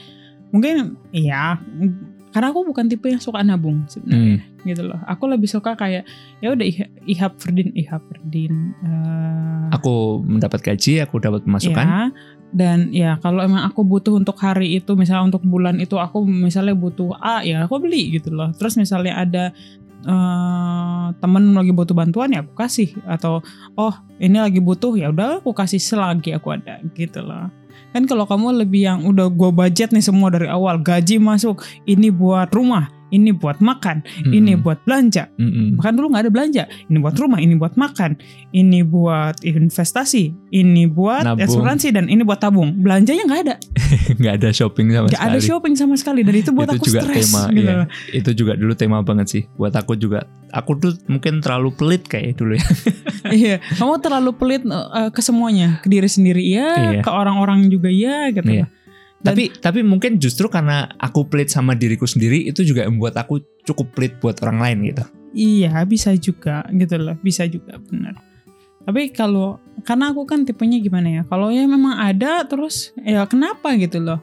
mungkin 0.48 0.96
iya 1.10 1.60
karena 2.30 2.48
aku 2.48 2.64
bukan 2.64 2.86
tipe 2.86 3.04
yang 3.06 3.18
suka 3.18 3.42
nabung 3.42 3.84
sebenarnya 3.86 4.40
Hmm. 4.40 4.62
gitu 4.62 4.82
loh. 4.82 4.96
Aku 5.04 5.24
lebih 5.26 5.44
suka 5.46 5.74
kayak 5.74 6.08
ya 6.38 6.48
udah 6.48 6.62
ih- 6.62 6.88
ihap 7.06 7.36
ferdin 7.36 7.72
ihap 7.74 8.00
ferdin 8.06 8.72
eh, 8.78 9.68
Aku 9.72 10.20
mendapat 10.20 10.60
gaji, 10.62 11.00
aku 11.00 11.18
dapat 11.18 11.44
pemasukan. 11.44 11.84
ya, 11.84 12.08
dan 12.50 12.90
ya 12.90 13.18
kalau 13.22 13.46
emang 13.46 13.62
aku 13.62 13.86
butuh 13.86 14.18
untuk 14.18 14.34
hari 14.42 14.74
itu 14.78 14.98
misalnya 14.98 15.30
untuk 15.30 15.42
bulan 15.46 15.78
itu 15.78 15.94
aku 15.98 16.26
misalnya 16.26 16.74
butuh 16.74 17.14
A 17.22 17.46
ya 17.46 17.66
aku 17.66 17.78
beli 17.78 18.18
gitu 18.18 18.34
loh. 18.34 18.50
Terus 18.54 18.74
misalnya 18.74 19.14
ada 19.22 19.44
eh 20.00 21.06
temen 21.20 21.52
lagi 21.52 21.76
butuh 21.76 21.92
bantuan 21.92 22.32
ya 22.32 22.40
aku 22.40 22.56
kasih 22.56 22.88
atau 23.04 23.44
oh 23.76 23.94
ini 24.16 24.40
lagi 24.40 24.56
butuh 24.56 24.96
ya 24.96 25.12
udah 25.12 25.44
aku 25.44 25.52
kasih 25.52 25.78
selagi 25.78 26.34
aku 26.34 26.56
ada 26.56 26.80
gitu 26.96 27.22
loh. 27.22 27.52
Kan 27.90 28.06
kalau 28.06 28.24
kamu 28.26 28.66
lebih 28.66 28.86
yang 28.86 29.02
udah 29.02 29.26
gue 29.30 29.50
budget 29.50 29.90
nih 29.90 30.02
semua 30.02 30.30
dari 30.30 30.46
awal 30.46 30.78
gaji 30.78 31.18
masuk 31.18 31.62
ini 31.90 32.08
buat 32.08 32.48
rumah, 32.54 32.86
ini 33.10 33.30
buat 33.30 33.58
makan, 33.58 34.02
ini 34.26 34.54
Mm-mm. 34.54 34.62
buat 34.62 34.78
belanja. 34.82 35.30
Mm-mm. 35.36 35.76
Bahkan 35.76 35.92
dulu 35.94 36.06
nggak 36.10 36.22
ada 36.26 36.32
belanja. 36.32 36.62
Ini 36.86 36.98
buat 36.98 37.14
rumah, 37.14 37.38
ini 37.38 37.54
buat 37.54 37.74
makan, 37.74 38.16
ini 38.50 38.80
buat 38.82 39.42
investasi, 39.42 40.34
ini 40.50 40.86
buat 40.86 41.22
Nabung. 41.22 41.44
asuransi 41.44 41.90
dan 41.90 42.06
ini 42.06 42.22
buat 42.22 42.38
tabung. 42.38 42.74
Belanjanya 42.78 43.26
nggak 43.26 43.40
ada, 43.44 43.54
nggak 44.20 44.34
ada 44.40 44.48
shopping 44.50 44.90
sama 44.90 45.06
nggak 45.08 45.20
ada 45.20 45.38
sekali. 45.38 45.48
shopping 45.48 45.74
sama 45.74 45.94
sekali. 45.94 46.20
Dan 46.22 46.34
itu 46.34 46.50
buat 46.50 46.66
itu 46.66 46.76
aku 46.76 46.84
juga 46.86 47.00
stres. 47.02 47.26
tema 47.26 47.42
gitu. 47.48 47.66
iya. 47.66 47.84
itu 48.10 48.30
juga 48.32 48.52
dulu 48.54 48.72
tema 48.74 48.98
banget 49.00 49.26
sih 49.28 49.42
buat 49.54 49.72
aku 49.72 49.94
juga 49.94 50.24
aku 50.50 50.74
tuh 50.76 50.92
mungkin 51.06 51.38
terlalu 51.38 51.70
pelit 51.74 52.02
kayak 52.04 52.34
dulu 52.34 52.58
ya 52.58 52.66
iya, 53.30 53.56
kamu 53.76 54.00
terlalu 54.00 54.30
pelit 54.34 54.62
uh, 54.64 55.08
ke 55.08 55.20
semuanya, 55.20 55.78
ke 55.80 55.86
diri 55.86 56.08
sendiri 56.10 56.42
ya, 56.42 56.98
Iya. 56.98 57.02
ke 57.02 57.10
orang-orang 57.10 57.68
juga 57.68 57.86
ya, 57.86 58.32
gitu. 58.32 58.48
Iya. 58.48 58.66
Dan- 59.20 59.36
tapi 59.36 59.52
tapi 59.52 59.80
mungkin 59.84 60.16
justru 60.16 60.48
karena 60.48 60.88
aku 60.96 61.28
pelit 61.28 61.52
sama 61.52 61.76
diriku 61.76 62.08
sendiri 62.08 62.48
itu 62.48 62.64
juga 62.64 62.88
membuat 62.88 63.20
aku 63.20 63.40
cukup 63.68 63.92
pelit 63.92 64.16
buat 64.18 64.40
orang 64.40 64.58
lain 64.60 64.78
gitu 64.88 65.04
Iya, 65.30 65.86
bisa 65.86 66.10
juga 66.18 66.66
gitu 66.74 66.98
loh, 66.98 67.14
bisa 67.22 67.46
juga 67.46 67.78
benar. 67.78 68.18
Tapi 68.82 69.14
kalau 69.14 69.62
karena 69.86 70.10
aku 70.10 70.26
kan 70.26 70.42
tipenya 70.42 70.82
gimana 70.82 71.06
ya? 71.06 71.22
Kalau 71.30 71.54
ya 71.54 71.62
memang 71.70 71.94
ada 72.02 72.42
terus 72.50 72.90
ya 72.98 73.22
kenapa 73.30 73.78
gitu 73.78 74.02
loh, 74.02 74.18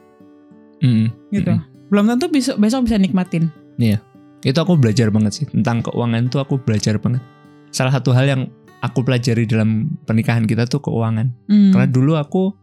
Mm-mm. 0.84 1.08
gitu. 1.32 1.48
Mm-mm. 1.56 1.88
Belum 1.88 2.04
tentu 2.12 2.28
besok 2.28 2.60
besok 2.60 2.84
bisa 2.84 3.00
nikmatin. 3.00 3.48
itu 4.44 4.58
aku 4.58 4.78
belajar 4.78 5.10
banget 5.10 5.32
sih 5.34 5.46
tentang 5.50 5.82
keuangan 5.82 6.30
tuh 6.30 6.38
aku 6.38 6.62
belajar 6.62 6.94
banget 7.02 7.18
salah 7.74 7.90
satu 7.90 8.14
hal 8.14 8.26
yang 8.26 8.42
aku 8.78 9.02
pelajari 9.02 9.50
dalam 9.50 9.90
pernikahan 10.06 10.46
kita 10.46 10.66
tuh 10.70 10.78
keuangan 10.78 11.34
Hmm. 11.50 11.74
karena 11.74 11.88
dulu 11.90 12.14
aku 12.14 12.54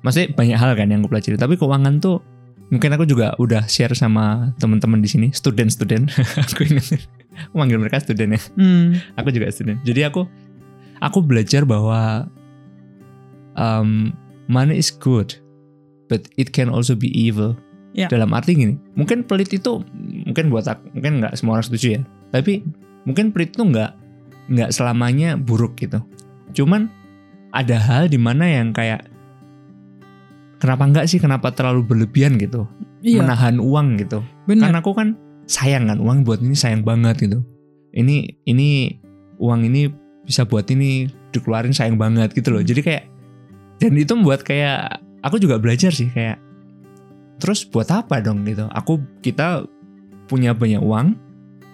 masih 0.00 0.32
banyak 0.32 0.56
hal 0.56 0.72
kan 0.76 0.88
yang 0.88 1.04
aku 1.04 1.12
pelajari. 1.12 1.36
Tapi 1.36 1.54
keuangan 1.60 2.00
tuh 2.00 2.24
mungkin 2.70 2.90
aku 2.94 3.04
juga 3.04 3.34
udah 3.36 3.66
share 3.66 3.92
sama 3.92 4.54
teman-teman 4.62 5.02
di 5.02 5.08
sini. 5.10 5.28
Student-student. 5.34 6.08
Aku 6.54 6.64
ingat. 6.64 7.02
Aku 7.50 7.54
manggil 7.56 7.80
mereka 7.80 8.02
student 8.02 8.36
ya. 8.36 8.40
Hmm. 8.58 9.00
aku 9.16 9.32
juga 9.32 9.48
student. 9.48 9.80
Jadi 9.86 10.04
aku 10.04 10.28
aku 11.00 11.18
belajar 11.24 11.64
bahwa 11.64 12.28
um, 13.56 14.12
money 14.50 14.76
is 14.76 14.92
good 14.92 15.40
but 16.10 16.28
it 16.36 16.52
can 16.52 16.68
also 16.68 16.92
be 16.92 17.08
evil. 17.12 17.56
Ya. 17.90 18.06
dalam 18.06 18.30
arti 18.30 18.54
gini 18.54 18.78
mungkin 18.94 19.26
pelit 19.26 19.50
itu 19.50 19.82
mungkin 19.98 20.46
buat 20.46 20.62
aku 20.62 20.94
mungkin 20.94 21.18
nggak 21.18 21.34
semua 21.34 21.58
orang 21.58 21.66
setuju 21.66 21.98
ya. 21.98 22.02
Tapi 22.30 22.62
mungkin 23.02 23.34
pelit 23.34 23.50
itu 23.58 23.66
nggak 23.66 23.90
nggak 24.46 24.70
selamanya 24.70 25.34
buruk 25.34 25.74
gitu. 25.74 25.98
Cuman 26.54 26.86
ada 27.50 27.82
hal 27.82 28.06
di 28.06 28.14
mana 28.14 28.46
yang 28.46 28.70
kayak 28.70 29.09
kenapa 30.60 30.86
nggak 30.86 31.06
sih? 31.08 31.18
Kenapa 31.18 31.50
terlalu 31.50 31.82
berlebihan 31.82 32.36
gitu? 32.36 32.68
Iya, 33.00 33.24
menahan 33.24 33.56
uang 33.58 33.96
gitu. 33.98 34.20
Benar. 34.44 34.70
karena 34.70 34.78
aku 34.84 34.92
kan 34.92 35.08
sayang 35.48 35.88
kan 35.88 35.98
uang 35.98 36.22
buat 36.22 36.44
ini 36.44 36.54
sayang 36.54 36.84
banget 36.84 37.26
gitu. 37.26 37.40
Ini 37.96 38.44
ini 38.46 39.00
uang 39.40 39.66
ini 39.66 39.90
bisa 40.22 40.44
buat 40.46 40.68
ini 40.70 41.10
dikeluarin 41.32 41.72
sayang 41.72 41.96
banget 41.96 42.36
gitu 42.36 42.52
loh. 42.52 42.62
Jadi 42.62 42.84
kayak 42.84 43.04
dan 43.80 43.96
itu 43.96 44.12
membuat 44.12 44.44
kayak 44.44 45.00
aku 45.24 45.40
juga 45.40 45.56
belajar 45.56 45.90
sih 45.90 46.12
kayak 46.12 46.36
terus 47.40 47.64
buat 47.64 47.88
apa 47.88 48.20
dong 48.20 48.44
gitu? 48.44 48.68
Aku 48.76 49.00
kita 49.24 49.64
punya 50.28 50.54
banyak 50.54 50.84
uang 50.84 51.16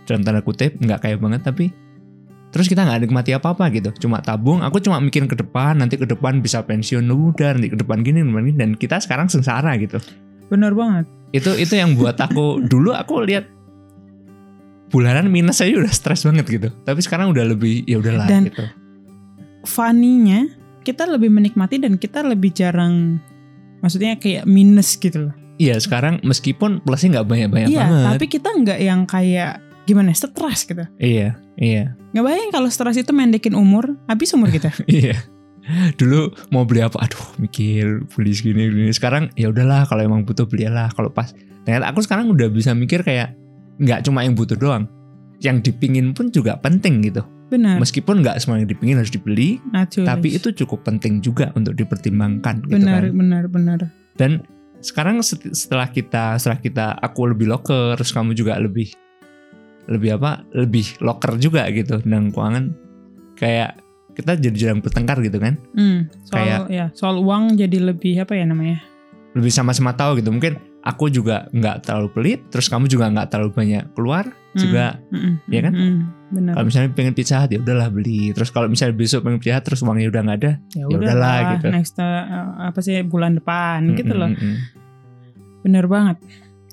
dalam 0.07 0.23
tanda 0.23 0.41
kutip 0.41 0.79
nggak 0.79 1.03
kayak 1.03 1.19
banget 1.19 1.43
tapi 1.43 1.75
terus 2.55 2.71
kita 2.71 2.87
nggak 2.87 3.09
nikmati 3.09 3.35
apa 3.35 3.53
apa 3.53 3.69
gitu 3.75 3.91
cuma 4.01 4.23
tabung 4.23 4.63
aku 4.63 4.79
cuma 4.81 5.03
mikirin 5.03 5.27
ke 5.29 5.37
depan 5.37 5.77
nanti 5.77 5.99
ke 5.99 6.07
depan 6.07 6.41
bisa 6.41 6.63
pensiun 6.63 7.05
udah 7.11 7.59
nanti 7.59 7.69
ke 7.69 7.79
depan 7.79 8.01
gini 8.01 8.23
gini 8.23 8.55
dan 8.55 8.73
kita 8.79 9.03
sekarang 9.03 9.27
sengsara 9.29 9.75
gitu 9.77 9.99
Benar 10.47 10.79
banget. 10.79 11.11
itu 11.35 11.51
itu 11.59 11.75
yang 11.75 11.99
buat 11.99 12.15
aku 12.17 12.59
dulu 12.73 12.95
aku 12.95 13.27
lihat 13.27 13.51
bulanan 14.95 15.27
minus 15.27 15.59
aja 15.59 15.75
udah 15.75 15.91
stres 15.91 16.23
banget 16.23 16.47
gitu 16.47 16.69
tapi 16.87 17.03
sekarang 17.03 17.35
udah 17.35 17.45
lebih 17.51 17.83
ya 17.85 17.99
udahlah 17.99 18.31
Dan- 18.31 18.49
gitu 18.49 18.65
Funny-nya 19.67 20.47
kita 20.87 21.11
lebih 21.11 21.27
menikmati 21.35 21.83
dan 21.83 21.99
kita 21.99 22.23
lebih 22.23 22.55
jarang 22.55 23.19
maksudnya 23.83 24.15
kayak 24.15 24.47
minus 24.47 24.95
gitu 24.95 25.29
loh. 25.29 25.35
iya 25.59 25.75
sekarang 25.83 26.23
meskipun 26.23 26.79
plusnya 26.87 27.19
nggak 27.19 27.27
banyak 27.27 27.49
banyak 27.51 27.69
iya, 27.75 27.91
banget 27.91 28.07
tapi 28.15 28.25
kita 28.31 28.49
nggak 28.55 28.79
yang 28.79 29.03
kayak 29.11 29.59
gimana 29.91 30.15
stres 30.15 30.63
gitu. 30.63 30.87
iya 31.03 31.35
iya 31.59 31.97
Nggak 32.17 32.25
bayang 32.25 32.51
kalau 32.53 32.69
stres 32.73 32.97
itu 32.97 33.13
mendekin 33.13 33.53
umur, 33.53 33.93
habis 34.09 34.33
umur 34.33 34.49
kita. 34.49 34.73
iya 34.89 35.21
dulu 35.99 36.31
mau 36.55 36.63
beli 36.63 36.83
apa 36.87 36.95
aduh 37.03 37.27
mikir 37.43 38.07
beli 38.15 38.31
segini 38.31 38.71
gini 38.71 38.93
sekarang 38.95 39.35
ya 39.35 39.51
udahlah 39.51 39.83
kalau 39.91 40.07
emang 40.07 40.23
butuh 40.23 40.47
belilah 40.47 40.87
kalau 40.95 41.11
pas 41.11 41.35
ternyata 41.67 41.91
aku 41.91 42.07
sekarang 42.07 42.31
udah 42.31 42.47
bisa 42.47 42.71
mikir 42.71 43.03
kayak 43.03 43.35
nggak 43.83 44.07
cuma 44.07 44.23
yang 44.23 44.39
butuh 44.39 44.55
doang 44.55 44.87
yang 45.43 45.59
dipingin 45.61 46.15
pun 46.15 46.31
juga 46.31 46.57
penting 46.63 47.03
gitu 47.05 47.27
Benar. 47.47 47.79
meskipun 47.79 48.23
nggak 48.23 48.43
semua 48.43 48.59
yang 48.59 48.71
dipingin 48.71 48.99
harus 48.99 49.11
dibeli 49.11 49.59
Naturally. 49.71 50.07
tapi 50.07 50.29
itu 50.35 50.49
cukup 50.55 50.83
penting 50.87 51.23
juga 51.23 51.51
untuk 51.55 51.75
dipertimbangkan 51.79 52.63
gitu 52.67 52.83
benar, 52.83 53.07
kan 53.07 53.15
benar, 53.15 53.45
benar. 53.51 53.79
dan 54.19 54.43
sekarang 54.83 55.23
set- 55.23 55.51
setelah 55.55 55.91
kita 55.91 56.39
setelah 56.39 56.59
kita 56.59 56.87
aku 57.03 57.35
lebih 57.35 57.51
locker 57.51 57.95
terus 57.99 58.15
kamu 58.15 58.35
juga 58.35 58.59
lebih 58.59 58.91
lebih 59.87 60.11
apa 60.15 60.43
lebih 60.53 60.99
locker 60.99 61.37
juga 61.37 61.67
gitu 61.69 61.99
dan 62.01 62.29
keuangan 62.29 62.75
kayak 63.35 63.79
kita 64.13 64.33
jadi 64.35 64.57
jarang 64.57 64.81
bertengkar 64.81 65.21
gitu 65.21 65.37
kan 65.37 65.61
Hmm, 65.73 66.09
soal 66.25 66.41
Kayak- 66.41 66.69
ya, 66.69 66.87
soal 66.91 67.17
uang 67.19 67.55
jadi 67.55 67.79
lebih 67.85 68.19
apa 68.19 68.33
ya 68.33 68.45
namanya? 68.45 68.81
lebih 69.33 69.53
sama-sama 69.53 69.93
tahu 69.93 70.17
gitu 70.17 70.31
mungkin 70.31 70.57
aku 70.81 71.07
juga 71.07 71.45
nggak 71.51 71.85
terlalu 71.85 72.09
pelit 72.11 72.41
terus 72.49 72.67
kamu 72.67 72.87
juga 72.87 73.07
nggak 73.07 73.29
terlalu 73.29 73.53
banyak 73.53 73.85
keluar 73.93 74.25
Hmm, 74.27 74.59
juga 74.59 74.85
mm-mm, 75.07 75.33
Iya 75.47 75.61
kan? 75.61 75.73
benar. 76.27 76.53
kalau 76.55 76.65
misalnya 76.65 76.91
pengen 76.91 77.13
pizza 77.13 77.45
ya 77.45 77.61
udahlah 77.61 77.87
beli 77.87 78.33
terus 78.33 78.49
kalau 78.49 78.67
misalnya 78.67 78.97
besok 78.97 79.21
pengen 79.21 79.37
pizza 79.37 79.61
terus 79.61 79.85
uangnya 79.85 80.09
udah 80.09 80.23
nggak 80.25 80.39
ada 80.41 80.53
ya 80.73 80.83
ya 80.83 80.97
udahlah 80.97 81.37
gitu. 81.53 81.67
Next 81.69 81.95
uh, 81.97 82.25
apa 82.65 82.81
sih 82.81 82.97
bulan 83.03 83.37
depan 83.37 83.93
gitu 83.95 84.09
Mm, 84.09 84.19
loh. 84.19 84.31
mm, 84.31 84.41
mm. 84.41 84.57
Bener 85.63 85.85
banget. 85.85 86.17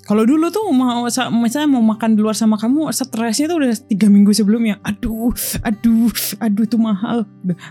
Kalau 0.03 0.27
dulu 0.27 0.51
tuh 0.51 0.67
mau 0.75 1.07
sa- 1.07 1.31
misalnya 1.31 1.71
mau 1.71 1.79
makan 1.79 2.19
di 2.19 2.19
luar 2.19 2.35
sama 2.35 2.59
kamu 2.59 2.91
stresnya 2.91 3.47
tuh 3.47 3.63
udah 3.63 3.71
tiga 3.87 4.11
minggu 4.11 4.35
sebelumnya. 4.35 4.75
Aduh, 4.83 5.31
aduh, 5.63 6.11
aduh 6.43 6.65
tuh 6.67 6.75
mahal. 6.75 7.23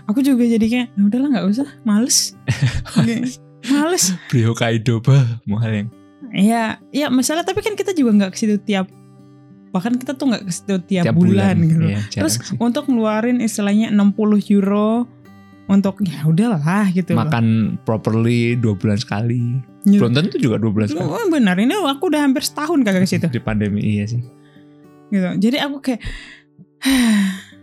Aku 0.09 0.25
juga 0.25 0.41
jadi 0.41 0.65
kayak 0.65 0.87
ya 0.97 1.01
udahlah 1.05 1.29
nggak 1.29 1.45
usah, 1.45 1.67
males. 1.85 2.33
Males. 3.63 4.11
beli 4.27 4.43
Hokkaido 4.43 4.99
bah 4.99 5.39
mahal 5.47 5.71
yang 5.71 5.89
Ya, 6.35 6.81
ya 6.91 7.07
masalah 7.07 7.47
tapi 7.47 7.63
kan 7.63 7.77
kita 7.77 7.95
juga 7.95 8.11
nggak 8.11 8.31
ke 8.33 8.37
situ 8.41 8.57
tiap 8.59 8.89
bahkan 9.71 9.95
kita 9.95 10.13
tuh 10.13 10.29
nggak 10.29 10.43
ke 10.43 10.51
situ 10.51 10.75
tiap, 10.83 11.05
tiap 11.07 11.15
bulan, 11.15 11.55
bulan, 11.55 11.69
gitu. 11.71 11.85
Iya, 11.87 11.99
jarang 12.11 12.13
Terus 12.27 12.33
sih. 12.43 12.57
untuk 12.59 12.83
ngeluarin 12.91 13.39
istilahnya 13.39 13.87
60 13.89 14.41
euro 14.51 15.07
untuk 15.65 16.03
ya 16.03 16.27
udahlah 16.27 16.91
gitu. 16.91 17.15
loh. 17.15 17.23
makan 17.23 17.45
properly 17.87 18.59
dua 18.59 18.75
bulan 18.75 18.99
sekali 18.99 19.63
Gitu. 19.83 19.99
belum 19.99 20.15
tentu 20.15 20.35
juga 20.39 20.55
dua 20.55 20.71
bulan 20.71 20.87
sekali. 20.87 21.11
Oh, 21.11 21.27
benar. 21.27 21.59
Ini 21.59 21.75
aku 21.75 22.07
udah 22.07 22.23
hampir 22.23 22.39
setahun 22.39 22.79
kagak 22.87 23.03
ke 23.03 23.09
situ. 23.11 23.27
di 23.27 23.43
pandemi 23.43 23.83
iya 23.83 24.07
sih. 24.07 24.23
Gitu. 25.11 25.29
Jadi 25.43 25.57
aku 25.59 25.83
kayak 25.83 25.99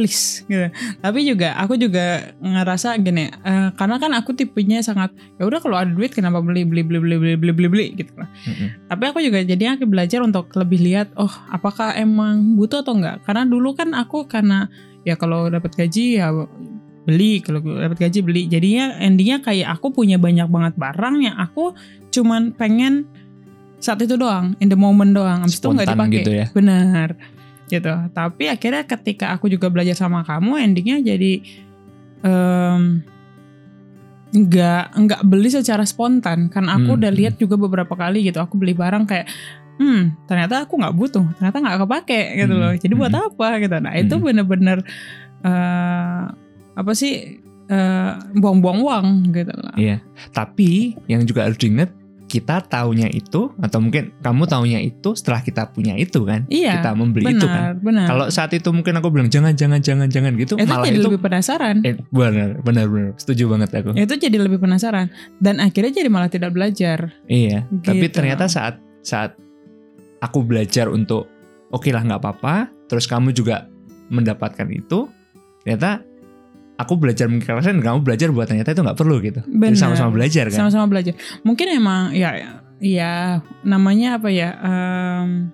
please 0.00 0.48
gitu. 0.48 0.72
Tapi 1.04 1.20
juga 1.28 1.52
aku 1.60 1.76
juga 1.76 2.32
ngerasa 2.40 2.96
gini 3.04 3.28
eh, 3.28 3.68
karena 3.76 4.00
kan 4.00 4.16
aku 4.16 4.32
tipenya 4.32 4.80
sangat 4.80 5.12
ya 5.36 5.44
udah 5.44 5.60
kalau 5.60 5.76
ada 5.76 5.92
duit 5.92 6.08
kenapa 6.08 6.40
beli 6.40 6.64
beli 6.64 6.80
beli 6.80 6.96
beli 7.04 7.16
beli 7.20 7.36
beli 7.36 7.52
beli, 7.52 7.68
beli? 7.68 7.86
Gitu 8.00 8.12
lah. 8.16 8.28
Mm-mm. 8.48 8.68
tapi 8.88 9.04
aku 9.12 9.20
juga 9.20 9.44
jadi 9.44 9.76
aku 9.76 9.84
belajar 9.84 10.24
untuk 10.24 10.48
lebih 10.56 10.80
lihat 10.80 11.12
oh 11.20 11.30
apakah 11.52 11.92
emang 12.00 12.56
butuh 12.56 12.80
atau 12.80 12.96
enggak? 12.96 13.20
Karena 13.28 13.44
dulu 13.44 13.76
kan 13.76 13.92
aku 13.92 14.24
karena 14.24 14.72
ya 15.04 15.20
kalau 15.20 15.52
dapat 15.52 15.76
gaji 15.76 16.16
ya 16.16 16.32
beli 17.00 17.40
kalau 17.40 17.60
dapat 17.64 17.96
gaji 17.98 18.18
beli. 18.20 18.42
Jadinya 18.46 18.96
endingnya 18.98 19.40
kayak 19.40 19.72
aku 19.74 19.90
punya 19.90 20.16
banyak 20.16 20.46
banget 20.46 20.74
barang 20.76 21.16
yang 21.20 21.36
aku 21.36 21.72
cuman 22.10 22.52
pengen 22.52 23.08
saat 23.78 24.00
itu 24.00 24.14
doang 24.14 24.52
in 24.60 24.68
the 24.68 24.76
moment 24.76 25.10
doang. 25.10 25.40
Abis 25.40 25.56
itu 25.56 25.66
nggak 25.66 25.88
Spontan 25.88 25.96
dipakai. 25.96 26.16
gitu 26.20 26.30
ya. 26.30 26.46
benar 26.52 27.08
gitu. 27.66 27.92
Tapi 28.10 28.44
akhirnya 28.46 28.82
ketika 28.84 29.32
aku 29.32 29.46
juga 29.46 29.70
belajar 29.70 29.94
sama 29.94 30.20
kamu 30.22 30.58
endingnya 30.60 31.00
jadi 31.00 31.32
em, 32.20 33.00
nggak 34.30 34.84
nggak 34.94 35.22
beli 35.24 35.48
secara 35.48 35.82
spontan. 35.82 36.46
Kan 36.48 36.66
aku 36.66 36.94
Hmm, 36.94 37.00
udah 37.00 37.10
lihat 37.10 37.34
juga 37.36 37.56
beberapa 37.56 37.94
kali 37.94 38.22
gitu 38.22 38.38
aku 38.38 38.54
beli 38.54 38.74
barang 38.74 39.06
kayak 39.06 39.26
hmm 39.80 40.28
ternyata 40.28 40.68
aku 40.68 40.76
nggak 40.76 40.92
butuh 40.92 41.24
ternyata 41.40 41.56
nggak 41.56 41.78
kepake 41.80 42.20
gitu 42.36 42.52
Hmm, 42.52 42.60
loh 42.60 42.72
jadi 42.76 42.92
buat 42.92 43.10
hmm. 43.10 43.26
apa 43.32 43.48
gitu. 43.58 43.76
Nah 43.80 43.92
itu 43.96 44.14
Hmm. 44.14 44.22
bener-bener 44.22 44.78
eh, 45.40 46.22
apa 46.72 46.92
sih 46.92 47.38
eh, 47.66 48.10
buang-buang 48.34 48.78
uang 48.80 49.06
gitu 49.30 49.54
lah 49.54 49.74
Iya. 49.74 50.02
Tapi 50.30 50.70
yang 51.06 51.22
juga 51.22 51.44
harus 51.44 51.56
diingat 51.56 51.90
kita 52.26 52.62
taunya 52.62 53.06
itu 53.06 53.50
atau 53.58 53.78
mungkin 53.78 54.14
kamu 54.18 54.46
taunya 54.46 54.78
itu 54.78 55.12
setelah 55.12 55.38
kita 55.40 55.66
punya 55.68 55.94
itu 55.94 56.22
kan. 56.22 56.46
iya 56.46 56.78
Kita 56.78 56.94
membeli 56.94 57.26
benar 57.26 57.34
itu 57.36 57.46
kan. 57.48 57.62
benar 57.80 58.06
Kalau 58.06 58.26
saat 58.28 58.50
itu 58.52 58.70
mungkin 58.70 58.94
aku 58.94 59.08
bilang 59.08 59.26
jangan 59.26 59.50
jangan 59.52 59.78
jangan 59.78 60.06
jangan 60.06 60.32
gitu 60.36 60.54
itu 60.54 60.62
malah 60.64 60.86
jadi 60.86 60.94
itu 60.96 61.06
lebih 61.08 61.18
penasaran 61.20 61.82
eh, 61.82 61.98
benar 62.06 62.62
benar 62.62 62.86
benar 62.86 63.10
setuju 63.16 63.50
banget 63.50 63.70
aku. 63.72 63.98
itu 63.98 64.14
jadi 64.16 64.36
lebih 64.38 64.58
penasaran 64.58 65.10
dan 65.38 65.58
akhirnya 65.58 65.90
jadi 65.92 66.06
malah 66.06 66.26
tidak 66.28 66.50
belajar 66.50 67.10
Iya. 67.26 67.66
Tapi 67.80 67.98
Gitu. 68.00 68.14
ternyata 68.14 68.46
saat 68.46 68.78
saat 69.00 69.34
aku 70.20 70.38
belajar 70.40 70.86
untuk 70.86 71.26
oke 71.68 71.88
lah 71.88 72.02
nggak 72.04 72.20
apa-apa, 72.20 72.54
terus 72.86 73.06
kamu 73.06 73.30
juga 73.32 73.66
mendapatkan 74.06 74.66
itu, 74.68 75.10
ternyata 75.60 76.02
aku 76.80 76.96
belajar 76.96 77.28
mengikhlaskan 77.28 77.84
kamu 77.84 78.00
belajar 78.00 78.28
buat 78.32 78.48
ternyata 78.48 78.72
itu 78.72 78.80
nggak 78.80 78.98
perlu 78.98 79.20
gitu. 79.20 79.40
Jadi 79.44 79.52
Benar. 79.52 79.76
sama-sama 79.76 80.10
belajar 80.16 80.44
kan. 80.48 80.58
sama-sama 80.64 80.86
belajar 80.88 81.14
mungkin 81.44 81.66
emang 81.70 82.16
ya 82.16 82.30
ya 82.80 83.12
namanya 83.60 84.16
apa 84.16 84.28
ya 84.32 84.56
em, 84.56 85.52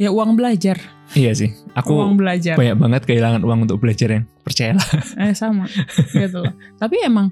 ya 0.00 0.08
uang 0.08 0.34
belajar 0.34 0.80
Iya 1.12 1.36
sih. 1.36 1.52
Aku 1.76 2.00
uang 2.00 2.16
belajar 2.16 2.56
banyak 2.56 2.80
banget 2.80 3.02
kehilangan 3.04 3.44
uang 3.44 3.68
untuk 3.68 3.76
belajar 3.78 4.08
yang 4.08 4.24
percayalah. 4.40 4.88
eh 5.22 5.36
sama 5.36 5.68
gitu 6.16 6.40
loh 6.40 6.54
tapi 6.80 6.96
emang 7.04 7.28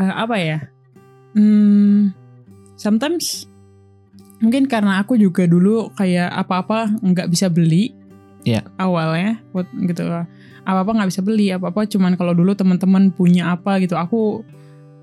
eh, 0.00 0.12
apa 0.16 0.36
ya 0.40 0.58
hmm, 1.36 2.10
sometimes 2.74 3.46
mungkin 4.40 4.66
karena 4.66 4.98
aku 4.98 5.14
juga 5.20 5.46
dulu 5.46 5.92
kayak 5.94 6.32
apa-apa 6.34 6.98
nggak 6.98 7.28
bisa 7.30 7.46
beli 7.46 7.94
Iya. 8.42 8.66
awalnya 8.74 9.38
buat 9.54 9.70
gitu 9.86 10.02
loh 10.02 10.26
apa-apa 10.62 10.90
nggak 10.94 11.10
bisa 11.10 11.20
beli 11.20 11.50
apa-apa 11.50 11.86
cuman 11.86 12.14
kalau 12.14 12.32
dulu 12.32 12.54
teman-teman 12.54 13.10
punya 13.10 13.50
apa 13.50 13.78
gitu 13.78 13.94
aku 13.94 14.46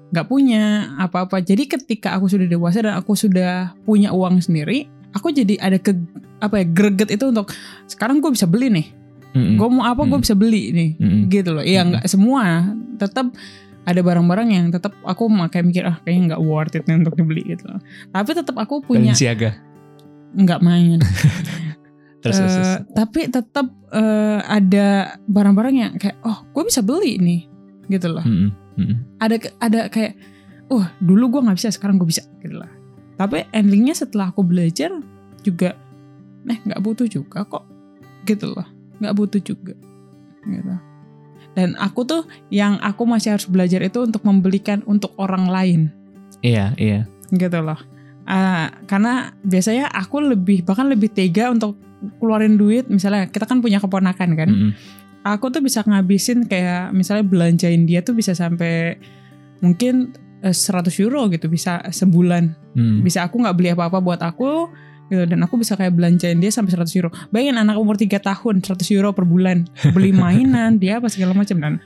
nggak 0.09 0.25
punya 0.25 0.63
apa-apa 0.97 1.37
jadi 1.39 1.67
ketika 1.67 2.17
aku 2.17 2.25
sudah 2.25 2.47
dewasa 2.47 2.81
dan 2.81 2.97
aku 2.97 3.13
sudah 3.13 3.75
punya 3.83 4.09
uang 4.09 4.41
sendiri 4.41 4.87
aku 5.11 5.29
jadi 5.29 5.59
ada 5.59 5.77
ke 5.77 5.93
apa 6.39 6.61
ya 6.61 6.65
greget 6.65 7.11
itu 7.11 7.29
untuk 7.29 7.51
sekarang 7.85 8.17
gue 8.17 8.31
bisa 8.31 8.47
beli 8.47 8.71
nih 8.71 8.87
Mm-mm. 9.29 9.61
gue 9.61 9.67
mau 9.69 9.85
apa 9.85 10.01
gue 10.01 10.17
Mm. 10.17 10.23
bisa 10.25 10.33
beli 10.33 10.63
nih 10.71 10.89
Mm-mm. 10.97 11.21
gitu 11.29 11.49
loh 11.53 11.61
Mm-mm. 11.61 11.85
nggak 11.93 12.05
semua 12.09 12.73
tetap 12.97 13.29
ada 13.85 14.01
barang-barang 14.01 14.49
yang 14.49 14.65
tetap 14.69 14.93
aku 15.01 15.29
mah 15.29 15.49
kayak 15.49 15.65
mikir 15.65 15.83
ah 15.85 15.97
kayaknya 16.01 16.33
nggak 16.33 16.41
worth 16.41 16.73
it 16.73 16.85
nih 16.85 16.97
untuk 16.97 17.13
dibeli 17.13 17.45
gitu 17.45 17.69
loh 17.69 17.81
tapi 18.09 18.33
tetap 18.33 18.55
aku 18.57 18.81
punya 18.81 19.13
Balenciaga. 19.13 19.51
nggak 20.31 20.59
main 20.61 20.99
Terus, 22.19 22.35
terus, 22.35 22.51
terus. 22.51 22.71
Eh, 22.75 22.79
tapi 22.91 23.21
tetap 23.31 23.67
eh, 23.89 24.39
ada 24.43 24.87
barang-barang 25.23 25.75
yang 25.75 25.91
kayak 25.95 26.19
oh 26.27 26.43
gue 26.51 26.63
bisa 26.67 26.83
beli 26.83 27.15
nih 27.15 27.41
gitu 27.87 28.11
loh 28.11 28.23
Mm-mm. 28.23 28.51
Mm-mm. 28.75 28.97
ada 29.23 29.35
ada 29.57 29.79
kayak 29.87 30.19
wah 30.67 30.91
dulu 30.99 31.39
gue 31.39 31.41
nggak 31.47 31.57
bisa 31.57 31.71
sekarang 31.71 31.95
gue 31.95 32.05
bisa 32.05 32.21
gitu 32.43 32.59
lah 32.59 32.69
tapi 33.15 33.47
endingnya 33.55 33.95
setelah 33.95 34.29
aku 34.31 34.43
belajar 34.43 34.91
juga 35.41 35.79
eh 36.45 36.59
nggak 36.59 36.81
butuh 36.83 37.07
juga 37.07 37.47
kok 37.47 37.63
gitu 38.27 38.51
loh 38.51 38.67
nggak 38.99 39.15
butuh 39.15 39.39
juga 39.39 39.73
gitu 40.43 40.75
dan 41.57 41.73
aku 41.79 42.03
tuh 42.05 42.21
yang 42.51 42.77
aku 42.79 43.07
masih 43.07 43.35
harus 43.35 43.47
belajar 43.47 43.79
itu 43.81 44.03
untuk 44.03 44.21
membelikan 44.27 44.83
untuk 44.85 45.15
orang 45.17 45.47
lain 45.47 45.81
Iya, 46.39 46.71
iya. 46.75 47.03
gitu 47.31 47.59
loh 47.59 47.79
Ah, 48.29 48.69
karena 48.85 49.13
biasanya 49.41 49.89
aku 49.89 50.21
lebih 50.21 50.61
bahkan 50.61 50.85
lebih 50.85 51.09
tega 51.09 51.49
untuk 51.49 51.81
keluarin 52.21 52.55
duit 52.55 52.85
misalnya 52.85 53.25
kita 53.25 53.43
kan 53.43 53.57
punya 53.57 53.81
keponakan 53.81 54.37
kan 54.37 54.47
Mm-mm. 54.47 54.71
aku 55.25 55.49
tuh 55.49 55.59
bisa 55.59 55.81
ngabisin 55.81 56.45
kayak 56.45 56.93
misalnya 56.93 57.25
belanjain 57.25 57.83
dia 57.83 57.99
tuh 57.99 58.13
bisa 58.13 58.31
sampai 58.31 59.01
mungkin 59.59 60.13
eh, 60.39 60.53
100 60.53 60.61
euro 61.01 61.25
gitu 61.27 61.49
bisa 61.49 61.81
sebulan 61.89 62.53
Mm. 62.69 63.01
bisa 63.01 63.25
aku 63.25 63.41
nggak 63.41 63.55
beli 63.57 63.73
apa-apa 63.73 63.97
buat 63.97 64.21
aku 64.21 64.69
gitu 65.09 65.25
dan 65.25 65.41
aku 65.41 65.57
bisa 65.57 65.73
kayak 65.73 65.97
belanjain 65.97 66.37
dia 66.37 66.53
sampai 66.53 66.69
100 66.71 66.85
euro 66.95 67.09
bayangin 67.33 67.57
anak 67.57 67.81
umur 67.81 67.97
3 67.97 68.13
tahun 68.13 68.61
100 68.61 68.77
euro 68.93 69.09
per 69.09 69.25
bulan 69.25 69.65
beli 69.89 70.13
mainan 70.13 70.77
dia 70.77 71.01
apa 71.01 71.09
segala 71.09 71.33
macam 71.33 71.57
dan 71.57 71.81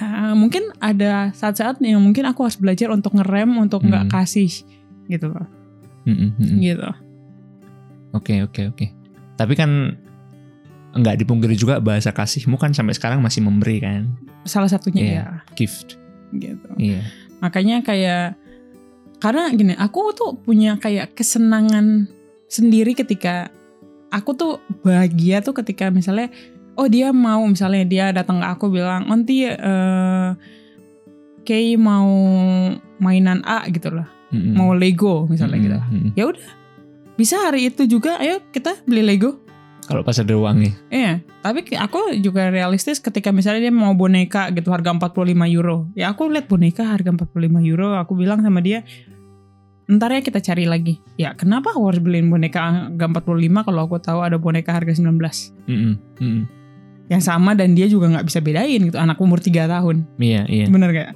ah, 0.00 0.32
mungkin 0.32 0.72
ada 0.80 1.30
saat-saat 1.32 1.76
yang 1.78 2.00
mungkin 2.00 2.24
aku 2.24 2.42
harus 2.42 2.56
belajar 2.56 2.88
untuk 2.88 3.14
ngerem 3.14 3.52
untuk 3.60 3.84
nggak 3.84 4.08
Hmm. 4.08 4.12
kasih 4.16 4.50
gitu 5.06 5.30
loh 5.30 5.46
Mm-mm. 6.04 6.34
Mm-mm. 6.36 6.58
gitu 6.60 6.90
Oke, 8.14 8.40
oke, 8.40 8.72
oke. 8.72 8.86
Tapi 9.36 9.52
kan 9.52 9.92
nggak 10.96 11.20
dipungkiri 11.20 11.52
juga 11.52 11.76
bahasa 11.76 12.08
kasihmu 12.08 12.56
kan 12.56 12.72
sampai 12.72 12.96
sekarang 12.96 13.20
masih 13.20 13.44
memberi 13.44 13.84
kan, 13.84 14.08
salah 14.48 14.72
satunya 14.72 15.02
Iya. 15.04 15.12
ya 15.12 15.26
gift. 15.52 16.00
gitu 16.32 16.64
Iya. 16.80 17.04
makanya 17.38 17.84
kayak 17.84 18.40
karena 19.20 19.52
gini 19.52 19.76
aku 19.76 20.16
tuh 20.16 20.40
punya 20.40 20.80
kayak 20.80 21.12
kesenangan 21.12 22.08
sendiri 22.48 22.96
ketika 22.96 23.52
aku 24.08 24.32
tuh 24.32 24.52
bahagia 24.80 25.44
tuh 25.44 25.52
ketika 25.52 25.92
misalnya 25.92 26.32
oh 26.74 26.88
dia 26.88 27.12
mau 27.12 27.44
misalnya 27.44 27.84
dia 27.84 28.06
datang 28.16 28.40
ke 28.40 28.46
aku 28.48 28.72
bilang 28.72 29.04
onti 29.12 29.44
eh 29.44 30.30
kayak 31.44 31.76
mau 31.76 32.08
mainan 32.96 33.44
A 33.44 33.68
gitu 33.68 33.92
loh 33.92 34.08
Mm-mm. 34.34 34.54
mau 34.58 34.74
Lego 34.74 35.30
misalnya 35.30 35.58
Mm-mm. 35.58 35.66
gitu 35.66 35.78
ya 36.18 36.24
udah 36.30 36.46
bisa 37.16 37.36
hari 37.48 37.72
itu 37.72 37.88
juga 37.88 38.20
ayo 38.20 38.44
kita 38.52 38.76
beli 38.84 39.02
Lego 39.02 39.46
Kalau 39.86 40.02
pas 40.02 40.18
ada 40.18 40.34
uangnya. 40.34 40.74
Iya, 40.90 41.22
tapi 41.46 41.62
aku 41.78 42.18
juga 42.18 42.50
realistis 42.50 42.98
ketika 42.98 43.30
misalnya 43.30 43.70
dia 43.70 43.74
mau 43.74 43.94
boneka 43.94 44.50
gitu 44.50 44.74
harga 44.74 44.90
45 44.90 45.46
euro. 45.46 45.86
Ya 45.94 46.10
aku 46.10 46.26
lihat 46.26 46.50
boneka 46.50 46.82
harga 46.82 47.14
45 47.14 47.62
euro, 47.62 47.94
aku 47.94 48.18
bilang 48.18 48.42
sama 48.42 48.58
dia, 48.58 48.82
ntar 49.86 50.10
ya 50.10 50.26
kita 50.26 50.42
cari 50.42 50.66
lagi. 50.66 50.98
Ya 51.14 51.38
kenapa 51.38 51.70
aku 51.70 51.86
harus 51.86 52.02
beliin 52.02 52.26
boneka 52.26 52.90
harga 52.90 53.06
45 53.22 53.62
kalau 53.62 53.80
aku 53.86 53.96
tahu 54.02 54.26
ada 54.26 54.42
boneka 54.42 54.74
harga 54.74 54.90
19? 54.90 55.06
Mm-mm. 55.70 55.94
Mm-mm. 56.18 56.42
Yang 57.06 57.22
sama 57.22 57.54
dan 57.54 57.78
dia 57.78 57.86
juga 57.86 58.10
nggak 58.10 58.26
bisa 58.26 58.42
bedain 58.42 58.90
gitu, 58.90 58.98
anak 58.98 59.22
umur 59.22 59.38
3 59.38 59.70
tahun. 59.70 60.02
Iya, 60.18 60.50
iya. 60.50 60.66
Bener 60.66 60.90
gak? 60.90 61.10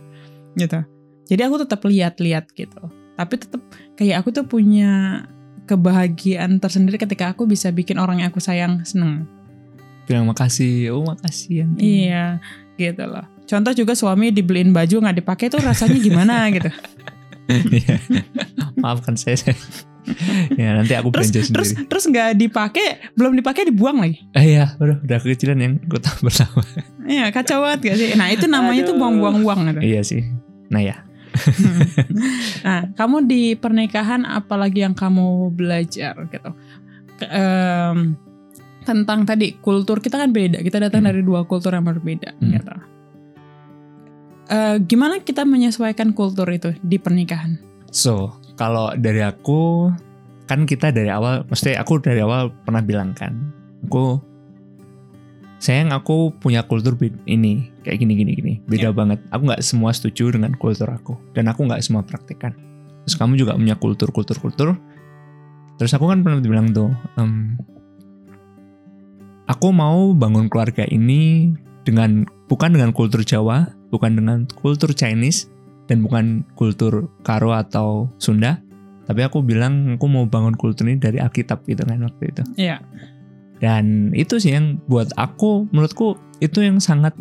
Gitu. 0.55 0.79
Jadi 1.27 1.43
aku 1.43 1.59
tetap 1.59 1.83
lihat-lihat 1.83 2.55
gitu. 2.55 3.00
Tapi 3.21 3.35
tetap 3.37 3.61
kayak 3.95 4.25
aku 4.25 4.33
tuh 4.33 4.49
punya 4.49 5.23
kebahagiaan 5.69 6.57
tersendiri 6.57 6.97
ketika 6.97 7.31
aku 7.31 7.45
bisa 7.45 7.69
bikin 7.69 8.01
orang 8.01 8.25
yang 8.25 8.33
aku 8.33 8.41
sayang 8.41 8.81
seneng. 8.83 9.29
Bilang 10.09 10.25
makasih. 10.25 10.97
Oh, 10.97 11.05
makasih 11.05 11.63
ya. 11.63 11.67
Iya, 11.77 12.25
gitu 12.75 13.05
loh. 13.05 13.29
Contoh 13.45 13.77
juga 13.77 13.93
suami 13.93 14.33
dibeliin 14.33 14.73
baju 14.73 15.05
nggak 15.05 15.21
dipakai 15.21 15.47
tuh 15.47 15.61
rasanya 15.61 16.01
gimana 16.01 16.35
gitu. 16.57 16.73
Iya. 17.51 18.01
Maafkan 18.81 19.15
saya. 19.15 19.37
saya. 19.37 19.55
ya, 20.57 20.75
nanti 20.75 20.97
aku 20.97 21.13
Terus 21.13 21.29
belanja 21.29 21.53
terus 21.53 21.69
sendiri. 21.77 21.87
terus 21.87 22.05
nggak 22.09 22.29
dipakai, 22.41 22.87
belum 23.15 23.37
dipakai 23.37 23.69
dibuang 23.69 24.01
lagi. 24.01 24.19
Eh 24.33 24.57
iya, 24.57 24.75
udah, 24.81 24.97
udah 25.05 25.19
kekecilan 25.21 25.61
yang 25.61 25.77
gue 25.77 26.01
tahu 26.01 26.25
bersama. 26.27 26.65
Iya, 27.05 27.29
kacau 27.31 27.63
banget 27.63 27.81
gak 27.85 27.97
sih? 28.01 28.09
Nah, 28.17 28.33
itu 28.33 28.49
namanya 28.49 28.83
tuh 28.83 28.97
Aduh. 28.97 29.03
buang-buang 29.03 29.37
uang 29.45 29.61
gitu. 29.71 29.81
iya 29.85 30.01
sih. 30.01 30.25
Nah 30.73 30.81
ya. 30.81 31.05
nah, 32.67 32.91
kamu 32.95 33.17
di 33.27 33.43
pernikahan 33.55 34.27
apalagi 34.27 34.83
yang 34.85 34.95
kamu 34.95 35.55
belajar 35.55 36.15
gitu. 36.29 36.51
Em, 37.27 38.17
tentang 38.83 39.29
tadi 39.29 39.61
kultur 39.61 40.01
kita 40.01 40.17
kan 40.17 40.33
beda. 40.33 40.65
Kita 40.65 40.81
datang 40.81 41.05
Hmm. 41.05 41.11
dari 41.13 41.21
dua 41.23 41.45
kultur 41.45 41.77
yang 41.77 41.87
berbeda 41.87 42.35
Hmm. 42.39 42.51
gitu. 42.57 42.75
Eh, 44.51 44.77
gimana 44.83 45.23
kita 45.23 45.47
menyesuaikan 45.47 46.11
kultur 46.11 46.51
itu 46.51 46.75
di 46.83 46.99
pernikahan? 46.99 47.55
So, 47.95 48.35
kalau 48.59 48.91
dari 48.99 49.23
aku 49.23 49.91
kan 50.51 50.67
kita 50.67 50.91
dari 50.91 51.07
awal, 51.07 51.47
mesti 51.47 51.79
aku 51.79 52.03
dari 52.03 52.19
awal 52.19 52.51
pernah 52.67 52.83
bilang 52.83 53.15
kan, 53.15 53.55
aku 53.87 54.19
sayang 55.61 55.93
aku 55.93 56.33
punya 56.41 56.65
kultur 56.65 56.97
ini 57.29 57.69
kayak 57.85 58.01
gini 58.01 58.13
gini 58.17 58.33
gini. 58.33 58.55
Beda 58.65 58.91
banget. 58.97 59.21
Aku 59.29 59.45
nggak 59.45 59.61
semua 59.61 59.93
setuju 59.93 60.33
dengan 60.33 60.57
kultur 60.57 60.89
aku. 60.89 61.21
Dan 61.37 61.53
aku 61.53 61.69
nggak 61.69 61.85
semua 61.85 62.01
praktekkan 62.01 62.71
terus 63.05 63.17
kamu 63.17 63.43
juga 63.43 63.57
punya 63.57 63.75
kultur 63.75 64.15
kultur 64.15 64.39
kultur. 64.39 64.69
Terus 65.83 65.91
aku 65.97 66.07
kan 66.07 66.21
pernah 66.21 66.39
bilang 66.39 66.71
tuh 66.71 66.93
em, 67.17 67.57
aku 69.49 69.73
mau 69.73 70.13
bangun 70.13 70.53
keluarga 70.53 70.85
ini 70.87 71.51
dengan 71.83 72.29
bukan 72.47 72.77
dengan 72.77 72.93
kultur 72.93 73.25
Jawa 73.25 73.73
bukan 73.89 74.15
dengan 74.15 74.45
kultur 74.47 74.93
Chinese 74.93 75.49
dan 75.89 76.05
bukan 76.05 76.47
kultur 76.55 77.11
Karo 77.27 77.57
atau 77.57 78.13
Sunda. 78.23 78.63
Tapi 79.11 79.27
aku 79.27 79.43
bilang 79.43 79.99
aku 79.99 80.07
mau 80.07 80.23
bangun 80.31 80.55
kultur 80.55 80.87
ini 80.87 81.03
dari 81.03 81.19
Alkitab 81.19 81.67
gitu 81.67 81.83
kan 81.83 81.99
waktu 81.99 82.31
itu. 82.31 82.43
Iya. 82.55 82.79
Dan 83.61 84.11
itu 84.17 84.41
sih 84.41 84.57
yang 84.57 84.81
buat 84.89 85.13
aku, 85.21 85.69
menurutku 85.69 86.17
itu 86.41 86.65
yang 86.65 86.81
sangat 86.81 87.13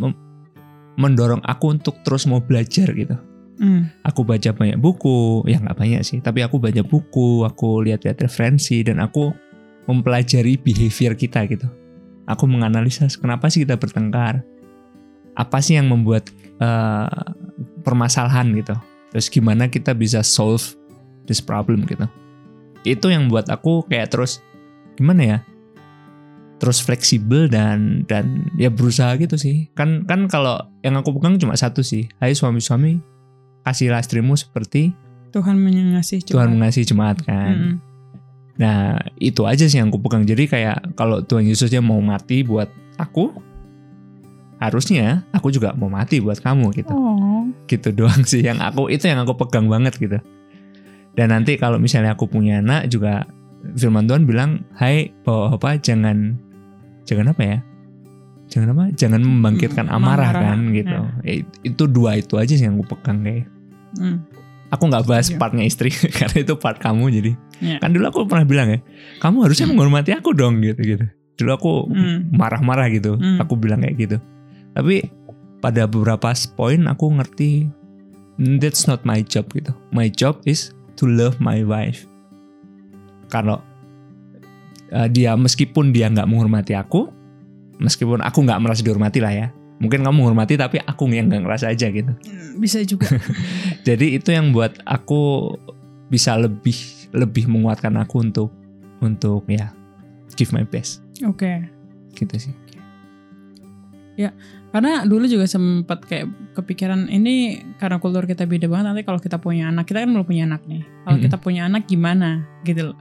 mendorong 0.95 1.43
aku 1.43 1.75
untuk 1.75 1.99
terus 2.07 2.23
mau 2.23 2.39
belajar 2.39 2.87
gitu. 2.95 3.19
Hmm. 3.59 3.91
Aku 4.07 4.23
baca 4.23 4.55
banyak 4.55 4.79
buku, 4.79 5.43
ya 5.43 5.59
nggak 5.59 5.75
banyak 5.75 6.01
sih, 6.07 6.23
tapi 6.23 6.39
aku 6.39 6.63
baca 6.63 6.79
buku, 6.79 7.43
aku 7.43 7.83
lihat-lihat 7.83 8.23
referensi, 8.23 8.79
dan 8.87 9.03
aku 9.03 9.35
mempelajari 9.91 10.55
behavior 10.55 11.11
kita 11.19 11.43
gitu. 11.51 11.67
Aku 12.23 12.47
menganalisa 12.47 13.11
kenapa 13.19 13.51
sih 13.51 13.67
kita 13.67 13.75
bertengkar, 13.75 14.47
apa 15.35 15.57
sih 15.59 15.75
yang 15.75 15.91
membuat 15.91 16.31
eh, 16.63 17.19
permasalahan 17.83 18.55
gitu. 18.55 18.79
Terus 19.11 19.27
gimana 19.27 19.67
kita 19.67 19.91
bisa 19.91 20.23
solve 20.23 20.63
this 21.27 21.43
problem 21.43 21.83
gitu. 21.83 22.07
Itu 22.87 23.11
yang 23.11 23.27
buat 23.27 23.51
aku 23.51 23.83
kayak 23.91 24.15
terus 24.15 24.39
gimana 24.95 25.21
ya? 25.25 25.37
Terus 26.59 26.83
fleksibel 26.83 27.47
dan 27.47 28.03
dan 28.05 28.51
ya 28.59 28.67
berusaha 28.69 29.15
gitu 29.15 29.39
sih. 29.39 29.71
Kan 29.73 30.03
kan 30.05 30.27
kalau 30.27 30.59
yang 30.83 30.99
aku 30.99 31.15
pegang 31.15 31.39
cuma 31.39 31.55
satu 31.55 31.81
sih. 31.81 32.11
Hai 32.19 32.35
suami-suami 32.35 32.99
kasihlah 33.63 34.03
istrimu 34.03 34.35
seperti 34.35 34.91
Tuhan 35.29 35.55
mengasihi 35.57 36.25
Tuhan 36.25 36.57
mengasihi 36.57 36.85
jemaat 36.85 37.21
kan. 37.23 37.55
Mm-mm. 37.55 37.75
nah 38.59 38.99
itu 39.23 39.47
aja 39.47 39.63
sih 39.71 39.79
yang 39.79 39.87
aku 39.87 40.03
pegang. 40.03 40.27
Jadi 40.27 40.51
kayak 40.51 40.99
kalau 40.99 41.23
Tuhan 41.23 41.47
Yesusnya 41.47 41.79
mau 41.79 42.03
mati 42.03 42.43
buat 42.43 42.67
aku 42.99 43.31
harusnya 44.59 45.23
aku 45.31 45.55
juga 45.55 45.71
mau 45.71 45.87
mati 45.87 46.19
buat 46.19 46.43
kamu 46.43 46.75
gitu. 46.75 46.91
Oh. 46.91 47.47
gitu 47.71 47.95
doang 47.95 48.27
sih 48.27 48.43
yang 48.43 48.59
aku 48.59 48.91
itu 48.91 49.07
yang 49.07 49.23
aku 49.23 49.39
pegang 49.39 49.71
banget 49.71 49.95
gitu. 49.95 50.19
Dan 51.15 51.31
nanti 51.31 51.55
kalau 51.55 51.79
misalnya 51.79 52.19
aku 52.19 52.27
punya 52.27 52.59
anak 52.59 52.91
juga 52.91 53.23
firman 53.79 54.07
Tuhan 54.07 54.27
bilang 54.27 54.67
hai 54.75 55.15
bawa 55.23 55.55
apa? 55.55 55.79
Jangan 55.79 56.35
jangan 57.09 57.33
apa 57.33 57.41
ya? 57.41 57.57
Jangan 58.47 58.67
apa? 58.71 58.83
Jangan 58.93 59.21
membangkitkan 59.21 59.85
Hmm, 59.85 59.97
amarah 59.97 60.29
amarah, 60.29 60.53
kan 60.53 60.59
gitu. 60.71 60.97
Ya, 61.21 61.33
itu 61.63 61.83
dua 61.85 62.17
itu 62.17 62.33
aja 62.35 62.53
sih 62.53 62.61
yang 62.61 62.77
aku 62.77 62.93
pegang 62.93 63.25
kayak. 63.25 63.49
Hmm. 63.97 64.21
aku 64.69 64.85
nggak 64.85 65.09
bahas 65.09 65.33
Iya. 65.33 65.41
partnya 65.41 65.65
istri 65.65 65.89
karena 66.21 66.45
itu 66.45 66.53
part 66.53 66.77
kamu 66.77 67.09
jadi. 67.09 67.31
Iya. 67.57 67.77
kan 67.81 67.89
dulu 67.89 68.05
aku 68.05 68.19
pernah 68.29 68.45
bilang 68.45 68.69
ya 68.69 68.79
kamu 69.17 69.49
harusnya 69.49 69.65
menghormati 69.65 70.13
aku 70.13 70.29
dong 70.31 70.61
gitu 70.61 70.77
gitu. 70.77 71.05
Dulu 71.35 71.49
aku 71.51 71.71
Hmm. 71.89 72.29
marah-marah 72.29 72.85
gitu 72.89 73.17
Hmm. 73.17 73.41
aku 73.41 73.57
bilang 73.57 73.81
kayak 73.81 73.97
gitu. 73.97 74.17
Tapi 74.77 75.09
pada 75.57 75.89
beberapa 75.89 76.29
poin 76.53 76.85
aku 76.85 77.09
ngerti 77.11 77.65
"Mm, 78.37 78.61
that's 78.61 78.85
not 78.85 79.01
my 79.03 79.19
job 79.19 79.49
gitu. 79.51 79.73
My 79.89 80.05
job 80.05 80.37
is 80.45 80.69
to 80.95 81.09
love 81.09 81.41
my 81.41 81.65
wife. 81.65 82.05
Kalau 83.27 83.61
uh, 84.93 85.07
dia 85.09 85.33
meskipun 85.35 85.91
dia 85.95 86.09
nggak 86.09 86.27
menghormati 86.29 86.73
aku 86.75 87.09
meskipun 87.79 88.19
aku 88.21 88.43
nggak 88.43 88.59
merasa 88.61 88.81
dihormati 88.83 89.19
lah 89.23 89.33
ya 89.33 89.47
mungkin 89.79 90.03
kamu 90.03 90.15
menghormati 90.23 90.59
tapi 90.59 90.77
aku 90.83 91.07
yang 91.09 91.31
nggak 91.31 91.43
ngerasa 91.47 91.71
aja 91.71 91.87
gitu 91.87 92.11
Hmm, 92.11 92.59
Bisa 92.59 92.83
juga. 92.83 93.07
jadi 93.87 94.19
itu 94.19 94.29
yang 94.35 94.51
buat 94.51 94.75
aku 94.83 95.55
bisa 96.11 96.35
lebih 96.35 96.75
lebih 97.15 97.47
menguatkan 97.47 97.95
aku 97.95 98.19
untuk 98.19 98.49
untuk 98.99 99.47
ya 99.47 99.71
give 100.35 100.51
my 100.51 100.67
best 100.67 100.99
Oke. 101.23 101.63
gitu 102.19 102.35
sih 102.35 102.53
Karena 104.69 105.01
dulu 105.01 105.25
juga 105.25 105.49
sempat 105.49 106.05
kayak 106.05 106.53
kepikiran 106.53 107.09
ini 107.09 107.65
karena 107.81 107.97
kultur 107.97 108.29
kita 108.29 108.45
beda 108.45 108.69
banget 108.69 108.85
nanti 108.93 109.01
kalau 109.01 109.17
kita 109.17 109.41
punya 109.41 109.73
anak 109.73 109.89
kita 109.89 110.05
kan 110.05 110.13
belum 110.13 110.27
punya 110.29 110.45
anak 110.45 110.61
nih. 110.69 110.85
Kalau 110.85 111.17
Mm-mm. 111.17 111.25
kita 111.25 111.37
punya 111.41 111.61
anak 111.65 111.89
gimana 111.89 112.45
gitu 112.61 112.93
loh. 112.93 112.97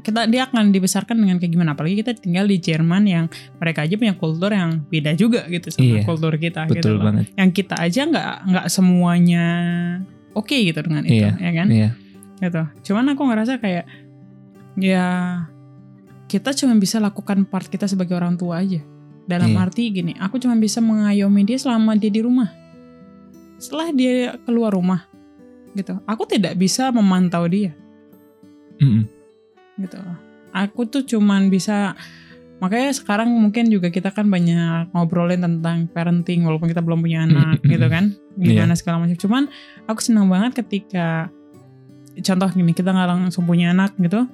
Kita 0.00 0.24
dia 0.24 0.48
akan 0.48 0.72
dibesarkan 0.72 1.12
dengan 1.12 1.36
kayak 1.36 1.52
gimana 1.52 1.76
apalagi 1.76 2.00
kita 2.00 2.16
tinggal 2.16 2.48
di 2.48 2.56
Jerman 2.56 3.04
yang 3.04 3.24
mereka 3.60 3.84
aja 3.84 4.00
punya 4.00 4.16
kultur 4.16 4.48
yang 4.48 4.80
beda 4.88 5.12
juga 5.12 5.44
gitu 5.44 5.68
sama 5.68 5.84
Iya, 5.84 6.02
kultur 6.08 6.32
kita 6.36 6.64
gitu 6.72 6.80
betul 6.80 6.94
loh. 6.96 7.04
banget 7.04 7.28
Yang 7.36 7.50
kita 7.52 7.74
aja 7.76 8.00
nggak 8.08 8.30
nggak 8.48 8.66
semuanya 8.72 9.44
oke 10.32 10.56
gitu 10.56 10.80
dengan 10.80 11.04
itu 11.04 11.20
Iya, 11.20 11.36
ya 11.36 11.50
kan? 11.52 11.66
iya 11.68 11.90
gitu. 12.38 12.62
Cuman 12.88 13.12
aku 13.12 13.22
ngerasa 13.26 13.60
kayak 13.60 13.84
ya 14.78 15.06
kita 16.24 16.54
cuma 16.54 16.72
bisa 16.76 16.96
lakukan 16.96 17.44
part 17.44 17.66
kita 17.66 17.84
sebagai 17.84 18.16
orang 18.16 18.36
tua 18.36 18.64
aja. 18.64 18.80
Dalam 19.28 19.52
Iya. 19.52 19.60
arti 19.60 19.92
gini, 19.92 20.16
aku 20.16 20.40
cuma 20.40 20.56
bisa 20.56 20.80
mengayomi 20.80 21.44
dia 21.44 21.60
selama 21.60 21.92
dia 21.92 22.08
di 22.08 22.24
rumah. 22.24 22.48
Setelah 23.58 23.92
dia 23.92 24.32
keluar 24.46 24.72
rumah, 24.72 25.04
gitu. 25.74 26.00
Aku 26.06 26.24
tidak 26.24 26.56
bisa 26.56 26.88
memantau 26.88 27.44
dia, 27.44 27.74
Mm-mm. 28.78 29.04
Gitu. 29.78 29.98
Aku 30.52 30.84
tuh 30.90 31.06
cuman 31.06 31.48
bisa 31.48 31.94
makanya 32.58 32.90
sekarang 32.90 33.30
mungkin 33.30 33.70
juga 33.70 33.88
kita 33.94 34.10
kan 34.10 34.26
banyak 34.26 34.90
ngobrolin 34.90 35.38
tentang 35.38 35.86
parenting 35.86 36.42
walaupun 36.42 36.66
kita 36.66 36.82
belum 36.82 37.00
punya 37.00 37.24
anak 37.24 37.62
gitu 37.62 37.86
kan? 37.86 38.18
Gimana 38.34 38.74
segala 38.74 39.06
macam. 39.06 39.16
Cuman 39.16 39.42
aku 39.86 40.00
senang 40.02 40.26
banget 40.26 40.58
ketika 40.64 41.30
contoh 42.18 42.48
gini 42.50 42.74
kita 42.74 42.90
nggak 42.90 43.08
langsung 43.08 43.46
punya 43.46 43.70
anak 43.70 43.94
gitu. 44.02 44.26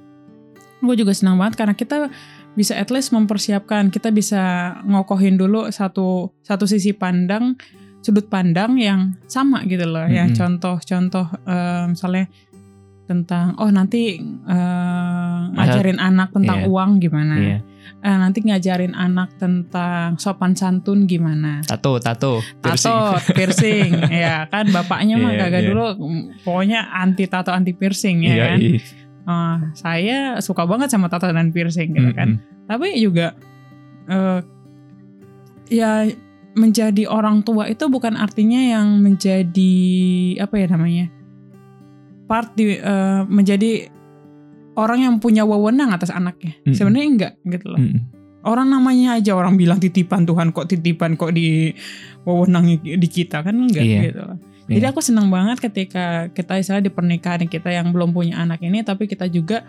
Aku 0.81 0.93
juga 0.97 1.13
senang 1.17 1.37
banget 1.37 1.57
karena 1.57 1.73
kita 1.77 2.09
bisa 2.55 2.73
at 2.79 2.89
least 2.89 3.11
mempersiapkan 3.11 3.91
kita 3.91 4.09
bisa 4.15 4.73
ngokohin 4.87 5.35
dulu 5.35 5.67
satu 5.69 6.31
satu 6.39 6.63
sisi 6.63 6.95
pandang 6.95 7.59
sudut 7.99 8.29
pandang 8.31 8.79
yang 8.79 9.17
sama 9.27 9.65
gitu 9.67 9.83
loh 9.83 10.07
ya. 10.07 10.29
Mm-mm. 10.29 10.37
contoh-contoh 10.37 11.25
eh, 11.45 11.83
misalnya 11.91 12.25
tentang 13.05 13.53
oh 13.55 13.69
nanti 13.69 14.17
eh, 14.21 15.39
ngajarin 15.53 15.97
anak 15.97 16.29
tentang 16.29 16.61
Iya. 16.61 16.67
uang 16.67 16.91
gimana 16.97 17.35
Iya. 17.37 17.57
Eh, 18.01 18.17
nanti 18.17 18.41
ngajarin 18.41 18.93
anak 18.93 19.37
tentang 19.37 20.17
sopan 20.17 20.53
santun 20.53 21.05
gimana 21.05 21.61
Tato, 21.61 21.97
tato, 21.97 22.41
piercing. 22.59 22.89
tato 22.89 23.33
piercing 23.33 23.89
ya 24.25 24.45
kan 24.45 24.65
bapaknya 24.69 25.15
mah 25.15 25.31
Iya, 25.31 25.39
kagak 25.41 25.61
iya. 25.61 25.69
dulu 25.69 25.85
mm, 25.95 26.23
pokoknya 26.41 26.79
anti 26.91 27.25
tato 27.25 27.49
anti 27.49 27.71
piercing 27.71 28.21
ya 28.21 28.29
Iya, 28.31 28.45
kan 28.47 28.59
iya. 28.59 28.79
Eh, 29.25 29.57
saya 29.73 30.17
suka 30.37 30.65
banget 30.65 30.89
sama 30.89 31.09
tato 31.09 31.25
dan 31.25 31.49
piercing 31.49 31.93
gitu 31.93 32.09
kan 32.11 32.41
Mm-mm. 32.41 32.65
tapi 32.65 32.93
juga 32.97 33.33
eh, 34.05 34.39
ya 35.67 36.05
menjadi 36.53 37.03
orang 37.05 37.41
tua 37.41 37.67
itu 37.67 37.85
bukan 37.85 38.15
artinya 38.15 38.61
yang 38.61 39.01
menjadi 39.01 39.75
apa 40.39 40.55
ya 40.55 40.67
namanya 40.71 41.05
part 42.25 42.53
di 42.53 42.75
eh, 42.75 43.21
menjadi 43.25 43.89
orang 44.75 44.99
yang 45.01 45.15
punya 45.17 45.47
wewenang 45.47 45.93
atas 45.93 46.11
anaknya 46.11 46.57
Mm-mm. 46.61 46.75
sebenarnya 46.75 47.07
enggak 47.07 47.33
gitu 47.47 47.65
loh 47.71 47.79
Mm-mm. 47.79 48.01
orang 48.43 48.67
namanya 48.69 49.17
aja 49.17 49.31
orang 49.33 49.55
bilang 49.55 49.79
titipan 49.79 50.27
Tuhan 50.27 50.51
kok 50.51 50.67
titipan 50.67 51.15
kok 51.15 51.31
di 51.31 51.71
wewenang 52.27 52.75
di 52.83 53.07
kita 53.07 53.41
kan 53.41 53.55
enggak 53.55 53.83
Iya. 53.85 54.01
gitu 54.11 54.21
loh 54.21 54.37
jadi 54.65 54.85
Iya. 54.89 54.91
aku 54.91 54.99
senang 54.99 55.29
banget 55.29 55.61
ketika 55.61 56.27
kita 56.33 56.57
istilah 56.57 56.81
di 56.81 56.89
pernikahan 56.89 57.45
kita 57.45 57.69
yang 57.69 57.93
belum 57.93 58.11
punya 58.11 58.41
anak 58.41 58.65
ini 58.65 58.81
tapi 58.81 59.05
kita 59.05 59.29
juga 59.29 59.61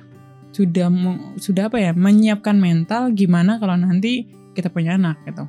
sudah 0.56 0.88
sudah 1.36 1.68
apa 1.68 1.76
ya 1.76 1.92
menyiapkan 1.92 2.56
mental 2.56 3.12
gimana 3.12 3.60
kalau 3.60 3.76
nanti 3.76 4.24
kita 4.56 4.72
punya 4.72 4.96
anak 4.96 5.20
gitu. 5.28 5.44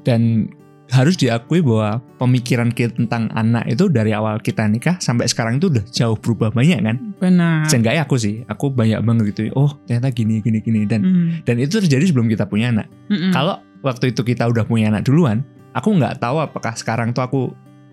Dan 0.00 0.48
harus 0.90 1.14
diakui 1.14 1.62
bahwa 1.62 2.02
pemikiran 2.18 2.68
kita 2.68 2.92
tentang 2.92 3.30
anak 3.30 3.66
itu 3.66 3.86
dari 3.86 4.10
awal 4.10 4.38
kita 4.38 4.66
nikah 4.66 4.98
sampai 4.98 5.24
sekarang 5.24 5.56
itu 5.56 5.70
udah 5.70 5.84
jauh 5.86 6.14
berubah 6.14 6.50
banyak 6.50 6.82
kan. 6.82 6.96
Benar. 7.16 7.66
Seenggaknya 7.66 8.02
aku 8.02 8.16
sih, 8.16 8.42
aku 8.44 8.68
banyak 8.68 8.98
banget 9.00 9.32
gitu. 9.32 9.54
Oh 9.54 9.70
ternyata 9.84 10.10
gini, 10.10 10.38
gini, 10.38 10.58
gini. 10.58 10.84
Dan 10.84 11.00
Hmm. 11.00 11.28
dan 11.42 11.56
itu 11.56 11.78
terjadi 11.78 12.04
sebelum 12.04 12.26
kita 12.26 12.44
punya 12.44 12.74
anak. 12.74 12.90
Kalau 13.30 13.58
waktu 13.80 14.10
itu 14.10 14.20
kita 14.20 14.44
udah 14.44 14.66
punya 14.66 14.90
anak 14.90 15.06
duluan, 15.06 15.46
aku 15.72 15.94
nggak 15.94 16.18
tahu 16.18 16.42
apakah 16.42 16.74
sekarang 16.74 17.14
tuh 17.14 17.22
aku 17.22 17.40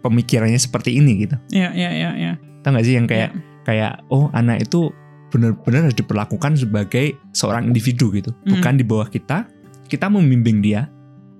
pemikirannya 0.01 0.57
seperti 0.57 0.97
ini 0.97 1.25
gitu. 1.25 1.35
ya 1.49 1.69
ya 1.73 1.89
ya 1.93 2.09
ya. 2.17 2.31
Tahu 2.61 2.71
nggak 2.73 2.85
sih 2.85 2.95
yang 2.97 3.05
kayak 3.05 3.31
kayak 3.63 4.01
oh 4.09 4.29
anak 4.33 4.63
itu 4.63 4.89
benar-benar 5.27 5.91
harus 5.91 5.97
diperlakukan 5.97 6.55
sebagai 6.55 7.19
seorang 7.35 7.67
individu 7.67 8.09
gitu, 8.15 8.31
Mm. 8.47 8.57
bukan 8.57 8.73
di 8.79 8.85
bawah 8.87 9.07
kita. 9.07 9.43
Kita 9.87 10.07
membimbing 10.07 10.63
dia, 10.63 10.87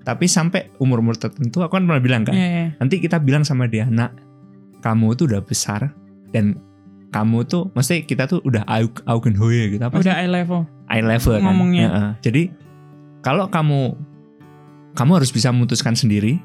tapi 0.08 0.24
sampai 0.24 0.72
umur-umur 0.80 1.20
tertentu 1.20 1.60
aku 1.60 1.76
kan 1.76 1.84
pernah 1.84 2.00
bilang 2.00 2.24
kan, 2.24 2.32
Ya, 2.32 2.48
ya. 2.48 2.66
nanti 2.80 2.96
kita 2.96 3.20
bilang 3.20 3.44
sama 3.44 3.68
dia, 3.68 3.84
nak, 3.84 4.16
kamu 4.80 5.12
tuh 5.12 5.28
udah 5.28 5.44
besar 5.44 5.92
dan 6.32 6.56
kamu 7.08 7.44
tuh 7.44 7.68
mesti 7.72 8.04
kita 8.04 8.24
tuh 8.24 8.40
udah 8.40 8.64
aug 8.64 9.04
augen 9.04 9.36
hoye 9.36 9.76
gitu 9.76 9.82
apa 9.82 9.96
Udah 9.96 10.16
eye 10.16 10.24
level. 10.26 10.64
eye 10.88 11.04
level 11.04 11.36
kan 11.36 11.44
ngomongnya. 11.44 11.86
Heeh. 11.86 12.10
jadi 12.20 12.42
kalau 13.20 13.48
kamu 13.48 13.92
kamu 14.92 15.10
harus 15.14 15.28
bisa 15.28 15.52
memutuskan 15.52 15.92
sendiri 15.92 16.40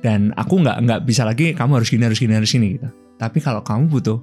dan 0.00 0.30
aku 0.34 0.62
nggak 0.62 0.78
nggak 0.82 1.00
bisa 1.02 1.22
lagi 1.22 1.54
kamu 1.54 1.78
harus 1.78 1.88
gini 1.88 2.02
harus 2.02 2.18
gini 2.18 2.34
harus 2.34 2.50
gini 2.50 2.76
gitu 2.76 2.88
tapi 3.16 3.38
kalau 3.38 3.62
kamu 3.62 3.86
butuh 3.88 4.18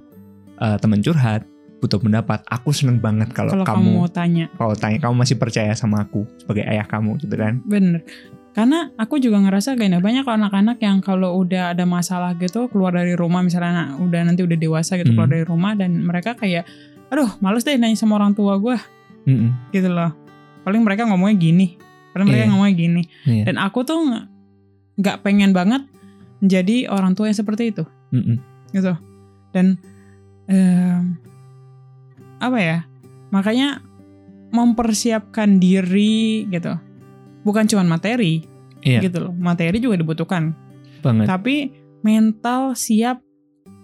eh, 0.58 0.78
teman 0.80 1.00
curhat 1.00 1.44
butuh 1.84 2.00
pendapat 2.00 2.39
aku 2.46 2.72
seneng 2.72 2.98
banget 2.98 3.28
kalau 3.30 3.52
kamu 3.52 3.67
kamu 3.67 3.89
mau 3.93 4.08
tanya. 4.08 4.48
kalau 4.54 4.72
tanya 4.74 4.98
kamu 4.98 5.13
masih 5.19 5.36
percaya 5.36 5.76
sama 5.76 6.02
aku 6.02 6.24
sebagai 6.38 6.63
ayah 6.63 6.88
kamu 6.88 7.19
gitu 7.19 7.36
kan 7.36 7.60
Bener. 7.62 8.08
Karena 8.54 8.93
aku 8.96 9.17
juga 9.17 9.41
ngerasa 9.41 9.74
kayaknya 9.74 9.98
banyak 9.98 10.24
anak-anak 10.24 10.78
yang 10.78 11.02
kalau 11.02 11.36
udah 11.36 11.74
ada 11.74 11.84
masalah 11.84 12.38
gitu 12.38 12.69
keluar 12.69 12.93
dari 12.93 13.13
rumah 13.13 13.41
misalnya 13.41 13.89
anak 13.89 13.98
udah 14.00 14.22
nanti 14.24 14.41
udah 14.41 14.54
dewasa 14.56 14.93
gitu 14.96 15.10
Hmm. 15.10 15.17
keluar 15.17 15.30
dari 15.32 15.41
rumah 15.43 15.74
dan 15.74 15.98
mereka 16.00 16.34
kayak 16.34 16.63
aduh 17.10 17.34
males 17.39 17.62
deh 17.62 17.74
nanya 17.74 17.93
sama 17.93 18.15
orang 18.15 18.32
tua 18.32 18.56
gue 18.56 18.78
Mm-mm. 19.26 19.50
gitu 19.69 19.89
loh. 19.89 20.13
Paling 20.62 20.80
mereka 20.80 21.04
ngomongnya 21.04 21.34
gini. 21.36 21.82
Paling 22.10 22.26
mereka 22.26 22.46
Iya. 22.46 22.50
ngomongnya 22.50 22.76
gini. 22.76 23.02
Iya. 23.26 23.43
Dan 23.43 23.56
aku 23.58 23.82
tuh 23.82 23.98
nggak- 24.96 25.19
pengen 25.19 25.50
banget 25.50 25.82
menjadi 26.38 26.88
orang 26.88 27.12
tua 27.12 27.28
yang 27.28 27.36
seperti 27.36 27.74
itu 27.74 27.84
Mm-mm. 28.12 28.38
gitu. 28.69 28.93
Dan 29.50 29.82
em, 30.46 31.17
apa 32.44 32.60
ya? 32.60 32.78
Makanya 33.32 33.80
mempersiapkan 34.52 35.58
diri 35.58 36.46
gitu. 36.48 36.76
Bukan 37.44 37.66
cuma 37.66 37.84
materi 37.84 38.46
Iya. 38.84 39.00
gitu 39.00 39.30
loh. 39.30 39.34
Materi 39.34 39.80
juga 39.80 39.96
dibutuhkan. 39.96 40.52
banget 41.00 41.28
Tapi 41.28 41.56
mental 42.00 42.76
siap 42.76 43.20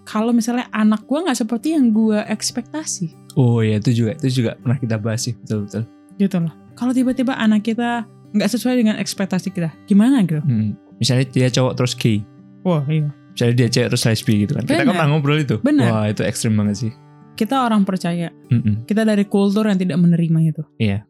kalau 0.04 0.32
misalnya 0.32 0.72
anak 0.72 1.04
gua 1.04 1.28
nggak 1.28 1.36
seperti 1.38 1.76
yang 1.76 1.92
gua 1.92 2.24
ekspektasi 2.26 3.12
oh 3.36 3.60
ya 3.60 3.76
itu 3.76 3.92
juga 3.92 4.16
itu 4.16 4.40
juga 4.40 4.56
pernah 4.56 4.80
kita 4.80 4.96
bahas 4.96 5.28
sih 5.28 5.36
betul 5.36 5.68
betul 5.68 5.84
gitu 6.16 6.40
loh. 6.40 6.54
Kalau 6.80 6.96
tiba-tiba 6.96 7.36
anak 7.36 7.68
kita 7.68 8.08
nggak 8.32 8.50
sesuai 8.50 8.80
dengan 8.80 8.96
ekspektasi 9.04 9.52
kita, 9.52 9.68
gimana 9.84 10.24
gitu? 10.24 10.40
Mm. 10.48 10.80
misalnya 10.96 11.28
dia 11.28 11.52
cowok 11.52 11.74
terus 11.76 11.92
gay 11.92 12.24
Wah 12.64 12.84
iya. 12.88 13.12
misalnya 13.36 13.56
dia 13.56 13.68
cewek 13.68 13.88
terus 13.92 14.04
lesbi 14.08 14.34
gitu 14.48 14.52
kan 14.56 14.64
kita 14.64 14.72
kan 14.72 14.80
Bener. 14.88 14.96
pernah 14.96 15.10
ngobrol 15.12 15.40
itu 15.44 15.56
Bener. 15.60 15.92
wah 15.92 16.08
itu 16.08 16.24
ekstrim 16.24 16.56
banget 16.56 16.88
sih 16.88 16.92
Kita 17.36 17.68
orang 17.68 17.84
percaya, 17.84 18.32
Mm-mm. 18.50 18.86
kita 18.90 19.06
dari 19.06 19.26
kultur 19.30 19.70
yang 19.70 19.78
tidak 19.78 19.98
menerima 20.02 20.40
itu. 20.50 20.64
Iya. 20.82 21.06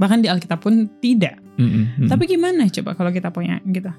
Bahkan 0.00 0.24
di 0.24 0.28
Alkitab 0.30 0.62
pun 0.62 0.88
tidak. 1.02 1.36
Mm-mm. 1.58 2.06
Mm-mm. 2.06 2.08
Tapi 2.08 2.24
gimana 2.30 2.70
coba 2.70 2.96
kalau 2.96 3.10
kita 3.12 3.28
punya 3.34 3.60
gitu? 3.68 3.90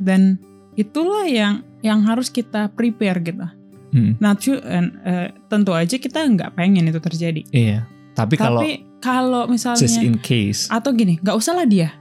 Dan 0.00 0.38
itulah 0.78 1.26
yang 1.26 1.66
yang 1.80 2.04
harus 2.04 2.28
kita 2.28 2.70
prepare 2.72 3.18
gitu. 3.24 3.46
Mm. 3.90 4.22
Natu, 4.22 4.54
eh, 4.54 5.34
tentu 5.50 5.74
aja 5.74 5.98
kita 5.98 6.22
nggak 6.22 6.54
pengen 6.54 6.86
itu 6.86 7.02
terjadi. 7.02 7.42
iya 7.50 7.90
tapi 8.14 8.34
kalau 8.36 8.60
Tapi 8.60 8.70
kalau 9.00 9.42
misalnya 9.48 9.80
just 9.80 9.96
in 10.02 10.20
case 10.20 10.68
atau 10.68 10.92
gini, 10.92 11.16
nggak 11.24 11.36
usah 11.36 11.56
lah 11.56 11.66
dia 11.66 11.94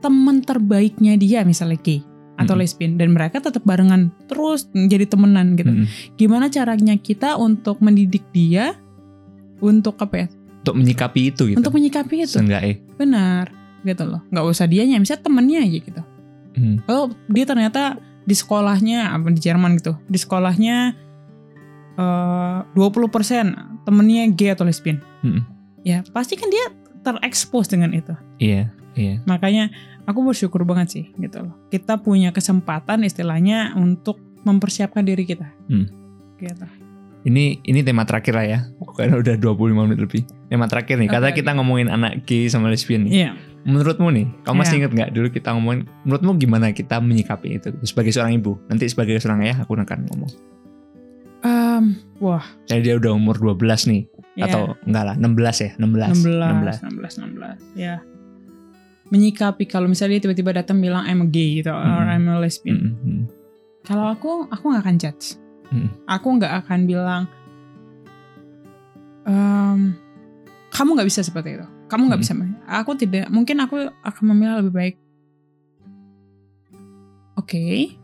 teman 0.00 0.40
terbaiknya 0.40 1.18
dia 1.18 1.42
misalnya 1.42 1.76
gay 1.82 2.00
atau 2.36 2.52
Mm-mm. 2.52 2.62
lesbian 2.64 2.92
dan 3.00 3.16
mereka 3.16 3.40
tetap 3.40 3.64
barengan 3.64 4.12
terus 4.28 4.68
jadi 4.72 5.04
temenan 5.08 5.56
gitu. 5.56 5.72
Mm-mm. 5.72 5.88
Gimana 6.16 6.48
caranya 6.52 6.96
kita 6.96 7.36
untuk 7.36 7.80
mendidik 7.84 8.24
dia 8.32 8.76
untuk 9.60 9.96
apa 10.00 10.26
ya? 10.26 10.28
untuk 10.66 10.82
menyikapi 10.82 11.30
itu 11.30 11.42
gitu 11.54 11.58
Untuk 11.62 11.78
menyikapi 11.78 12.26
itu. 12.26 12.42
seenggaknya 12.42 12.82
Benar 12.98 13.54
gitu 13.86 14.02
loh. 14.02 14.18
Nggak 14.34 14.46
usah 14.50 14.66
dianya, 14.66 14.98
misalnya 14.98 15.22
temennya 15.22 15.60
aja 15.62 15.78
gitu. 15.78 16.02
Mm. 16.58 16.76
Oh, 16.90 17.06
dia 17.30 17.44
ternyata 17.46 18.02
di 18.26 18.34
sekolahnya 18.34 19.14
apa 19.14 19.30
di 19.30 19.38
Jerman 19.38 19.78
gitu. 19.78 19.94
Di 20.10 20.18
sekolahnya 20.18 20.98
eh 21.96 22.58
20% 22.74 23.86
temennya 23.86 24.26
gay 24.34 24.58
atau 24.58 24.66
lesbian. 24.66 24.98
Mm-mm. 25.22 25.46
Ya, 25.86 26.02
pasti 26.10 26.34
kan 26.34 26.50
dia 26.50 26.74
terekspos 27.06 27.70
dengan 27.70 27.94
itu. 27.94 28.10
iya 28.42 28.74
iya 28.98 29.22
Makanya 29.22 29.70
aku 30.10 30.26
bersyukur 30.26 30.66
banget 30.66 30.88
sih 30.90 31.04
gitu 31.22 31.46
loh. 31.46 31.54
Kita 31.70 32.02
punya 32.02 32.34
kesempatan 32.34 33.06
istilahnya 33.06 33.78
untuk 33.78 34.18
mempersiapkan 34.42 35.06
diri 35.06 35.22
kita. 35.22 35.46
Hmm. 35.70 35.86
Gitu. 36.42 36.66
Ini 37.26 37.58
ini 37.62 37.82
tema 37.82 38.06
terakhir 38.06 38.32
lah 38.32 38.46
ya 38.46 38.58
karena 38.94 39.18
udah 39.18 39.34
25 39.34 39.74
menit 39.74 39.98
lebih 39.98 40.22
tema 40.46 40.70
terakhir 40.70 40.96
nih 40.96 41.10
kata 41.10 41.28
Oke, 41.28 41.42
kita 41.42 41.50
ngomongin 41.52 41.90
anak 41.90 42.22
gay 42.22 42.46
sama 42.46 42.70
lesbian 42.70 43.04
nih 43.04 43.12
Iya. 43.12 43.30
menurutmu 43.66 44.08
nih 44.08 44.26
kamu 44.42 44.54
masih 44.56 44.70
Iya. 44.70 44.78
inget 44.80 44.92
nggak 44.94 45.10
dulu 45.10 45.26
kita 45.28 45.48
ngomongin 45.52 45.80
menurutmu 46.06 46.30
gimana 46.38 46.70
kita 46.70 46.96
menyikapi 46.98 47.58
itu 47.58 47.68
sebagai 47.82 48.14
seorang 48.14 48.38
ibu 48.38 48.56
nanti 48.66 48.86
sebagai 48.86 49.18
seorang 49.18 49.42
ayah 49.42 49.58
aku 49.60 49.74
akan 49.74 50.06
ngomong 50.06 50.30
Em, 51.46 51.94
wah, 52.18 52.42
jadi 52.66 52.80
dia 52.82 52.94
udah 52.96 53.12
umur 53.14 53.36
12 53.38 53.86
nih 53.86 54.02
ya. 54.34 54.48
atau 54.50 54.74
enggak 54.82 55.04
lah 55.04 55.14
16 55.14 55.36
ya 55.62 55.70
16 55.78 56.26
16, 56.26 56.82
16, 56.82 57.22
16, 57.22 57.78
ya. 57.78 57.94
Menyikapi 59.06 59.70
kalau 59.70 59.86
misalnya 59.86 60.18
dia 60.18 60.26
tiba-tiba 60.26 60.50
datang 60.50 60.82
bilang 60.82 61.06
I'm 61.06 61.22
a 61.22 61.28
gay 61.28 61.62
gitu, 61.62 61.70
or 61.70 61.78
Mm-mm. 61.78 62.10
I'm 62.10 62.26
a 62.26 62.42
lesbian. 62.42 62.98
Mm, 62.98 62.98
mm, 62.98 63.22
Kalau 63.86 64.10
aku, 64.10 64.50
aku 64.50 64.64
nggak 64.66 64.82
akan 64.82 64.96
judge. 64.98 65.38
Mm. 65.72 65.88
Aku 66.06 66.28
nggak 66.38 66.62
akan 66.64 66.80
bilang, 66.86 67.22
"Em, 69.26 69.98
kamu 70.70 70.88
nggak 70.94 71.08
bisa 71.08 71.26
seperti 71.26 71.58
itu. 71.58 71.66
Kamu 71.86 72.06
nggak 72.10 72.20
Mm. 72.20 72.26
bisa. 72.26 72.32
Aku 72.66 72.94
tidak. 72.94 73.26
Mungkin 73.30 73.58
aku 73.62 73.90
akan 74.02 74.24
memilih 74.30 74.62
lebih 74.62 74.74
baik. 74.74 74.96
Oke. 77.36 77.94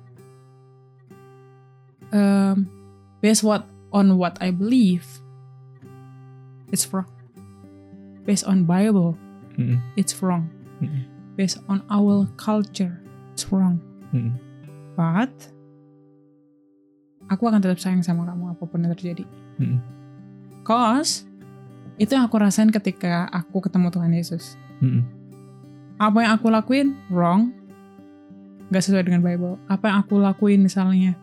Em, 2.12 2.56
based 3.20 3.42
what 3.42 3.64
on 3.92 4.18
what 4.20 4.36
I 4.40 4.52
believe, 4.52 5.04
it's 6.68 6.84
wrong. 6.92 7.08
Based 8.24 8.44
on 8.44 8.64
Bible, 8.68 9.16
mm, 9.56 9.80
it's 9.96 10.20
wrong. 10.20 10.46
Mm. 10.80 11.08
Based 11.34 11.58
on 11.66 11.80
our 11.88 12.28
culture, 12.36 13.00
it's 13.32 13.48
wrong. 13.50 13.80
mm. 14.12 14.36
But 14.92 15.32
aku 17.32 17.48
akan 17.48 17.64
tetap 17.64 17.80
sayang 17.80 18.04
sama 18.04 18.28
kamu 18.28 18.52
apa 18.52 18.64
pun 18.68 18.84
yang 18.84 18.92
terjadi. 18.92 19.24
Mm. 19.56 19.80
Cause 20.68 21.24
itu 21.96 22.12
yang 22.12 22.28
aku 22.28 22.36
rasain 22.36 22.68
ketika 22.68 23.28
aku 23.32 23.64
ketemu 23.64 23.88
Tuhan 23.88 24.12
Yesus. 24.12 24.60
Mm, 24.84 25.02
Apa 25.96 26.18
yang 26.26 26.32
aku 26.34 26.50
lakuin 26.50 26.98
wrong, 27.08 27.54
nggak 28.68 28.82
sesuai 28.82 29.06
dengan 29.06 29.22
Bible. 29.24 29.56
Apa 29.70 29.88
yang 29.92 29.96
aku 30.04 30.18
lakuin 30.20 30.60
misalnya 30.60 31.16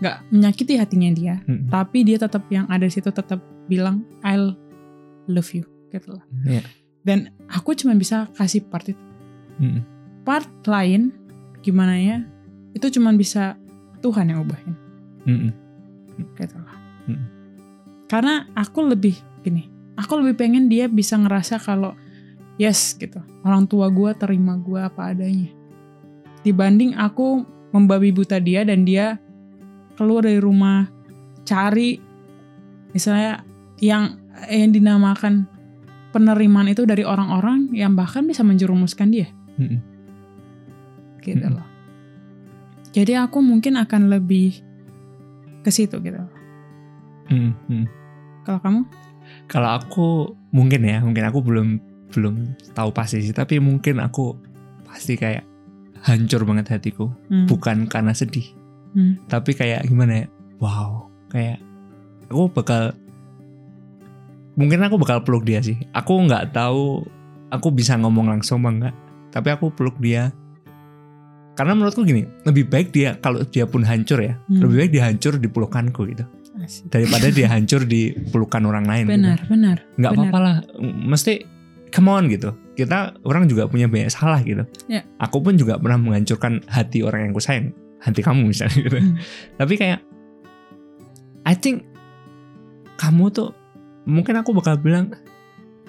nggak 0.00 0.16
menyakiti 0.32 0.80
hatinya 0.80 1.10
dia, 1.12 1.36
mm. 1.44 1.68
tapi 1.68 2.08
dia 2.08 2.16
tetap 2.16 2.48
yang 2.48 2.64
ada 2.72 2.88
di 2.88 2.92
situ 2.92 3.12
tetap 3.12 3.42
bilang 3.68 4.06
I 4.24 4.38
love 5.28 5.50
you 5.52 5.66
gitu 5.92 6.16
loh. 6.16 6.24
Iya. 6.46 6.64
Dan 7.04 7.32
aku 7.50 7.76
cuma 7.76 7.96
bisa 7.96 8.30
kasih 8.38 8.64
part 8.64 8.88
itu. 8.88 9.02
Mm. 9.60 9.82
Part 10.24 10.48
lain 10.64 11.12
gimana 11.60 11.96
ya? 12.00 12.18
Itu 12.72 12.88
cuma 12.92 13.12
bisa 13.12 13.58
Tuhan 14.00 14.32
yang 14.32 14.46
ubahin. 14.46 14.79
Mm, 15.26 15.52
gitu 16.36 16.56
lah. 16.56 16.76
Karena 18.10 18.46
aku 18.58 18.82
lebih 18.90 19.14
gini, 19.46 19.70
aku 19.94 20.18
lebih 20.18 20.34
pengen 20.34 20.66
dia 20.66 20.90
bisa 20.90 21.14
ngerasa 21.14 21.62
kalau 21.62 21.94
yes 22.58 22.98
gitu, 22.98 23.22
orang 23.46 23.70
tua 23.70 23.86
gue 23.88 24.10
terima 24.18 24.58
gue 24.58 24.80
apa 24.82 25.14
adanya. 25.14 25.50
Dibanding 26.42 26.98
aku 26.98 27.46
membabi 27.70 28.10
buta 28.10 28.42
dia 28.42 28.66
dan 28.66 28.82
dia 28.82 29.20
keluar 29.94 30.26
dari 30.26 30.40
rumah 30.42 30.88
cari 31.46 32.00
misalnya 32.90 33.44
yang 33.78 34.18
yang 34.48 34.72
dinamakan 34.72 35.46
penerimaan 36.10 36.72
itu 36.72 36.82
dari 36.88 37.06
orang-orang 37.06 37.70
yang 37.70 37.94
bahkan 37.94 38.26
bisa 38.26 38.42
menjerumuskan 38.42 39.12
dia 39.14 39.28
mm. 39.60 39.78
gitu 41.22 41.46
Mm-mm. 41.46 41.56
loh. 41.60 41.68
Jadi 42.90 43.14
aku 43.14 43.38
mungkin 43.38 43.78
akan 43.78 44.10
lebih 44.10 44.69
ke 45.60 45.70
situ 45.70 46.00
gitu. 46.00 46.20
Mm, 47.30 47.52
mm. 47.68 47.84
Kalau 48.42 48.60
kamu? 48.60 48.80
Kalau 49.46 49.70
aku 49.78 50.06
mungkin 50.50 50.82
ya, 50.82 50.98
mungkin 51.04 51.24
aku 51.28 51.38
belum 51.44 51.68
belum 52.10 52.34
tahu 52.74 52.90
pasti 52.90 53.22
sih, 53.22 53.30
tapi 53.30 53.62
mungkin 53.62 54.02
aku 54.02 54.34
pasti 54.82 55.14
kayak 55.14 55.46
hancur 56.02 56.42
banget 56.42 56.66
hatiku, 56.74 57.12
Hmm. 57.30 57.46
bukan 57.46 57.86
karena 57.86 58.10
sedih, 58.10 58.50
Hmm. 58.96 59.20
tapi 59.30 59.54
kayak 59.54 59.86
gimana 59.86 60.24
ya? 60.24 60.26
Wow, 60.58 61.06
kayak 61.30 61.62
aku 62.26 62.50
bakal 62.50 62.96
mungkin 64.58 64.82
aku 64.82 64.98
bakal 64.98 65.22
peluk 65.22 65.46
dia 65.46 65.62
sih. 65.62 65.78
Aku 65.94 66.18
nggak 66.26 66.50
tahu 66.50 67.06
aku 67.50 67.68
bisa 67.70 67.94
ngomong 67.94 68.26
langsung 68.26 68.66
apa 68.66 68.70
enggak, 68.70 68.94
tapi 69.30 69.48
aku 69.54 69.70
peluk 69.70 69.96
dia. 70.02 70.34
Karena 71.52 71.72
menurutku 71.72 72.02
gini, 72.02 72.24
lebih 72.42 72.66
baik 72.66 72.88
dia 72.90 73.16
kalau 73.16 73.42
dia 73.44 73.66
pun 73.66 73.82
hancur 73.82 74.18
ya, 74.18 74.38
Hmm. 74.48 74.64
lebih 74.64 74.76
baik 74.78 74.90
dia 74.90 75.04
hancur 75.04 75.36
di 75.36 75.44
pelukanku 75.46 76.08
gitu 76.08 76.24
Asik. 76.56 76.88
daripada 76.88 77.26
dia 77.28 77.46
hancur 77.54 77.84
di 77.84 78.10
pelukan 78.30 78.64
orang 78.64 78.84
lain. 78.84 79.04
gitu 79.06 79.16
Benar, 79.16 79.38
benar. 79.46 79.76
nggak 79.94 80.12
Benar. 80.12 80.24
apa-apa 80.26 80.38
lah 80.40 80.56
mesti 80.80 81.32
come 81.90 82.08
on 82.08 82.26
gitu 82.26 82.54
kita 82.72 83.12
orang 83.22 83.44
juga 83.44 83.66
punya 83.66 83.86
banyak 83.86 84.08
salah 84.08 84.40
gitu 84.40 84.62
Ya. 84.86 85.04
aku 85.18 85.40
pun 85.40 85.54
juga 85.54 85.76
pernah 85.76 85.98
menghancurkan 85.98 86.64
hati 86.66 87.02
orang 87.02 87.28
yang 87.28 87.32
ku 87.32 87.42
sayang 87.42 87.74
hati 87.98 88.20
kamu 88.20 88.46
misalnya 88.46 88.78
gitu 88.78 88.96
Hmm. 88.96 89.14
tapi 89.60 89.74
kayak 89.74 90.00
I 91.42 91.52
think 91.52 91.84
kamu 92.96 93.28
tuh 93.30 93.52
mungkin 94.04 94.36
aku 94.36 94.52
bakal 94.52 94.76
bilang 94.76 95.12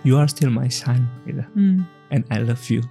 you 0.01 0.15
are 0.15 0.25
still 0.25 0.49
my 0.49 0.67
son 0.67 1.07
gitu 1.23 1.43
Hmm. 1.53 1.85
and 2.09 2.25
I 2.27 2.39
love 2.39 2.59
you. 2.67 2.81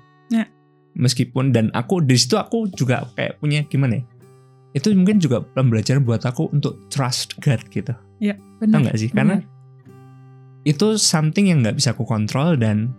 Meskipun 0.98 1.54
dan 1.54 1.70
aku 1.70 2.02
di 2.02 2.18
situ 2.18 2.34
aku 2.34 2.66
juga 2.74 3.06
kayak 3.14 3.38
punya 3.38 3.62
gimana 3.66 4.02
ya? 4.02 4.04
Itu 4.74 4.94
mungkin 4.94 5.18
juga 5.18 5.42
pembelajaran 5.42 6.02
buat 6.02 6.22
aku 6.22 6.50
untuk 6.50 6.78
trust 6.90 7.38
God 7.42 7.62
gitu. 7.70 7.94
Ya, 8.22 8.38
benar. 8.58 8.86
nggak 8.86 8.98
sih? 8.98 9.10
Karena 9.10 9.42
benar. 9.42 9.48
itu 10.66 10.86
something 10.98 11.50
yang 11.50 11.62
nggak 11.62 11.78
bisa 11.78 11.94
aku 11.94 12.06
kontrol 12.06 12.58
dan 12.58 12.90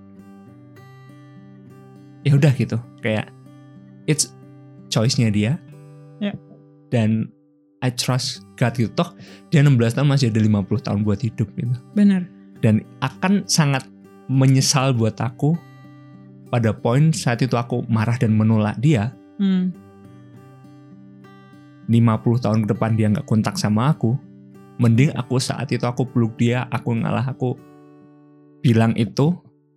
ya 2.23 2.35
udah 2.35 2.51
gitu. 2.55 2.79
Kayak 3.03 3.31
it's 4.07 4.31
choice-nya 4.91 5.31
dia. 5.31 5.59
Ya. 6.19 6.35
Dan 6.91 7.31
I 7.81 7.89
trust 7.91 8.45
God 8.59 8.75
gitu. 8.77 8.91
Toh 8.93 9.15
dia 9.49 9.63
16 9.63 9.97
tahun 9.99 10.07
masih 10.07 10.29
ada 10.31 10.39
50 10.39 10.87
tahun 10.87 10.99
buat 11.03 11.19
hidup 11.23 11.49
gitu. 11.55 11.75
benar. 11.95 12.27
dan 12.61 12.85
akan 13.01 13.41
sangat 13.49 13.89
menyesal 14.29 14.93
buat 14.93 15.17
aku 15.17 15.57
pada 16.51 16.69
poin 16.69 17.09
saat 17.09 17.39
itu 17.39 17.55
aku 17.55 17.87
marah 17.87 18.15
dan 18.15 18.31
menolak 18.31 18.75
dia 18.77 19.15
Hmm. 19.39 19.73
50 21.87 21.97
tahun 22.39 22.59
ke 22.63 22.67
depan 22.69 22.91
dia 22.93 23.09
nggak 23.09 23.25
kontak 23.25 23.55
sama 23.55 23.89
aku 23.89 24.13
mending 24.77 25.11
aku 25.11 25.37
saat 25.37 25.67
itu 25.67 25.81
aku 25.81 26.05
peluk 26.05 26.35
dia 26.35 26.63
aku 26.67 26.93
ngalah 26.93 27.25
aku 27.25 27.57
bilang 28.61 28.93
itu 28.93 29.35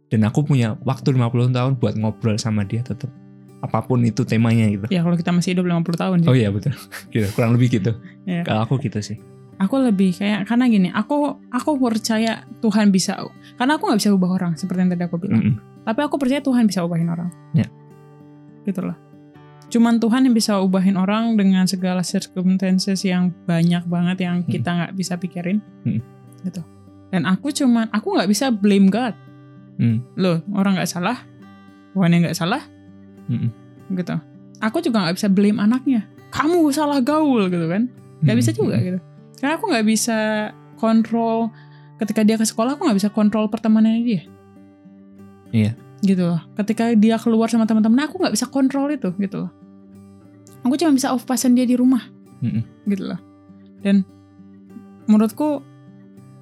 dan 0.08 0.22
aku 0.22 0.44
punya 0.44 0.76
waktu 0.82 1.10
50 1.10 1.50
tahun 1.50 1.72
buat 1.74 1.94
ngobrol 1.96 2.36
sama 2.36 2.62
dia 2.62 2.80
tetap 2.80 3.10
apa 3.58 3.80
pun 3.80 3.98
itu 4.00 4.22
temanya 4.22 4.68
gitu 4.68 4.84
Ya 4.92 5.00
kalau 5.00 5.16
kita 5.16 5.32
masih 5.32 5.56
hidup 5.56 5.64
50 5.64 5.96
tahun 5.96 6.16
sih. 6.20 6.28
oh 6.28 6.36
iya 6.36 6.52
betul 6.52 6.76
gitu 7.12 7.26
kurang 7.32 7.56
lebih 7.56 7.72
gitu 7.72 7.96
Iya. 8.22 8.44
kalau 8.44 8.62
aku 8.62 8.76
gitu 8.78 9.00
sih 9.00 9.18
Aku 9.54 9.78
lebih 9.78 10.10
kayak 10.12 10.50
karena 10.50 10.66
gini, 10.66 10.90
aku 10.90 11.38
aku 11.46 11.78
percaya 11.78 12.42
Tuhan 12.58 12.90
bisa 12.90 13.14
karena 13.54 13.78
aku 13.78 13.86
nggak 13.86 14.00
bisa 14.02 14.10
ubah 14.10 14.30
orang 14.34 14.58
seperti 14.58 14.82
yang 14.82 14.90
tadi 14.90 15.06
aku 15.06 15.14
bilang. 15.16 15.38
Mm-mm. 15.40 15.56
Tapi 15.84 16.00
aku 16.00 16.16
percaya 16.16 16.40
Tuhan 16.40 16.64
bisa 16.64 16.80
ubahin 16.82 17.08
orang. 17.08 17.28
Ya. 17.52 17.68
Gitu 18.64 18.80
loh. 18.80 18.96
Cuman 19.68 20.00
Tuhan 20.00 20.24
yang 20.24 20.34
bisa 20.36 20.60
ubahin 20.60 20.96
orang 20.96 21.36
dengan 21.36 21.68
segala 21.68 22.00
circumstances 22.00 23.04
yang 23.04 23.32
banyak 23.44 23.84
banget 23.84 24.24
yang 24.24 24.36
Hmm. 24.44 24.48
kita 24.48 24.70
nggak 24.70 24.92
bisa 24.96 25.14
pikirin. 25.20 25.58
Hmm. 25.84 26.00
Gitu. 26.44 26.60
Dan 27.12 27.28
aku 27.28 27.52
cuman 27.52 27.92
aku 27.92 28.16
nggak 28.16 28.28
bisa 28.28 28.48
blame 28.48 28.88
God. 28.88 29.14
Hmm. 29.76 30.02
Loh, 30.14 30.40
orang 30.54 30.78
nggak 30.78 30.88
salah, 30.88 31.18
Tuhan 31.94 32.10
yang 32.10 32.22
nggak 32.26 32.38
salah, 32.38 32.62
Mm-mm. 33.26 33.50
gitu. 33.94 34.14
Aku 34.62 34.78
juga 34.78 35.02
nggak 35.02 35.16
bisa 35.18 35.26
blame 35.30 35.58
anaknya. 35.58 36.06
Kamu 36.30 36.70
salah 36.70 36.98
gaul 37.02 37.46
gitu 37.50 37.66
kan? 37.66 37.90
Nggak 38.22 38.36
bisa 38.38 38.50
juga 38.54 38.78
Mm-mm. 38.78 38.86
gitu. 38.86 38.98
Karena 39.42 39.54
aku 39.58 39.64
nggak 39.70 39.86
bisa 39.86 40.18
kontrol 40.78 41.50
ketika 41.98 42.22
dia 42.22 42.34
ke 42.38 42.46
sekolah 42.46 42.74
aku 42.74 42.86
nggak 42.86 42.98
bisa 42.98 43.10
kontrol 43.10 43.46
pertemanannya 43.46 44.02
dia. 44.02 44.22
Iya. 45.54 45.78
Gitu 46.02 46.20
loh. 46.26 46.42
Ketika 46.58 46.90
dia 46.98 47.14
keluar 47.16 47.46
sama 47.46 47.64
teman-teman 47.64 48.10
aku 48.10 48.18
nggak 48.18 48.34
bisa 48.34 48.50
kontrol 48.50 48.90
itu 48.90 49.14
gitu 49.22 49.46
loh. 49.46 49.50
Aku 50.66 50.74
cuma 50.74 50.90
bisa 50.90 51.14
off 51.14 51.22
passion 51.22 51.54
dia 51.54 51.62
di 51.62 51.78
rumah. 51.78 52.02
Mm-mm. 52.42 52.66
Gitu 52.90 53.06
loh. 53.06 53.20
Dan 53.80 54.02
menurutku 55.06 55.62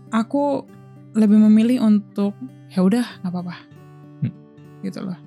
aku 0.09 0.65
lebih 1.13 1.37
memilih 1.45 1.85
untuk 1.85 2.33
ya 2.73 2.81
udah 2.81 3.05
nggak 3.21 3.33
apa-apa. 3.37 3.57
Hmm. 4.25 4.33
Gitu 4.81 4.99
loh. 5.05 5.19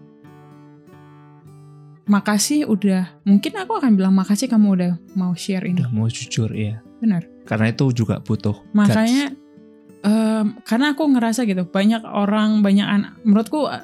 Makasih 2.06 2.70
udah 2.70 3.18
mungkin 3.26 3.54
aku 3.58 3.82
akan 3.82 3.98
bilang 3.98 4.14
makasih 4.14 4.46
kamu 4.46 4.78
udah 4.78 4.92
mau 5.18 5.34
share 5.34 5.66
ini. 5.66 5.82
udah 5.82 5.90
mau 5.90 6.06
jujur 6.06 6.54
ya 6.54 6.78
Benar. 7.02 7.26
karena 7.50 7.74
itu 7.74 7.90
juga 7.98 8.22
butuh 8.22 8.54
makanya 8.78 9.34
em, 10.06 10.46
karena 10.62 10.94
aku 10.94 11.04
ngerasa 11.10 11.50
gitu 11.50 11.66
banyak 11.66 12.06
orang 12.06 12.62
banyak 12.62 12.86
anak 12.86 13.12
menurutku 13.26 13.66
eh, 13.68 13.84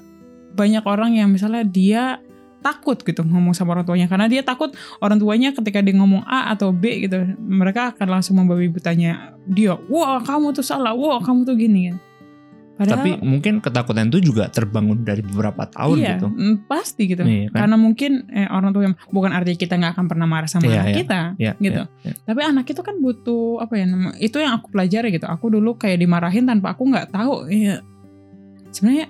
banyak 0.54 0.86
orang 0.86 1.18
yang 1.18 1.34
misalnya 1.34 1.66
dia 1.66 2.22
takut 2.62 3.02
gitu 3.02 3.26
ngomong 3.26 3.58
sama 3.58 3.74
orang 3.74 3.86
tuanya. 3.90 4.06
Karena 4.06 4.30
dia 4.30 4.46
takut 4.46 4.70
orang 5.02 5.18
tuanya 5.18 5.50
ketika 5.52 5.82
dia 5.82 5.98
ngomong 5.98 6.22
A 6.30 6.54
atau 6.54 6.70
B 6.70 7.10
gitu 7.10 7.18
mereka 7.42 7.92
akan 7.98 8.08
langsung 8.08 8.38
membabi 8.38 8.70
butanya 8.70 9.34
dia 9.50 9.76
wah 9.90 10.22
kamu 10.22 10.54
tuh 10.54 10.64
salah 10.64 10.94
wah 10.94 11.18
kamu 11.20 11.44
tuh 11.44 11.58
gini 11.58 11.92
kan 11.92 11.98
padahal 12.82 12.98
tapi 12.98 13.10
mungkin 13.22 13.54
ketakutan 13.60 14.10
itu 14.10 14.20
juga 14.26 14.50
terbangun 14.50 15.06
dari 15.06 15.22
beberapa 15.22 15.70
tahun 15.70 15.96
iya 15.96 16.10
gitu 16.18 16.28
mm, 16.28 16.56
pasti 16.66 17.04
gitu 17.06 17.22
Iya 17.22 17.48
kan? 17.48 17.60
karena 17.62 17.78
mungkin 17.78 18.12
eh, 18.28 18.50
orang 18.50 18.72
tua 18.72 18.90
yang 18.90 18.98
bukan 19.08 19.30
artinya 19.30 19.54
kita 19.56 19.74
nggak 19.78 19.94
akan 19.94 20.06
pernah 20.08 20.26
marah 20.26 20.50
sama 20.50 20.66
Iya, 20.66 20.74
anak 20.76 20.88
iya. 20.88 20.98
kita 20.98 21.20
ya, 21.38 21.52
gitu. 21.56 21.82
ya, 21.86 22.10
ya. 22.10 22.14
Tapi 22.26 22.40
anak 22.42 22.66
itu 22.66 22.82
kan 22.82 22.96
butuh 22.98 23.62
apa 23.62 23.74
ya? 23.76 23.86
Itu 24.18 24.38
yang 24.38 24.58
aku 24.58 24.68
pelajari 24.70 25.14
gitu. 25.14 25.26
Aku 25.26 25.46
dulu 25.48 25.76
kayak 25.76 26.02
dimarahin 26.02 26.44
tanpa 26.44 26.74
aku 26.74 26.90
nggak 26.90 27.12
tahu. 27.12 27.46
Ya, 27.48 27.86
sebenarnya 28.70 29.06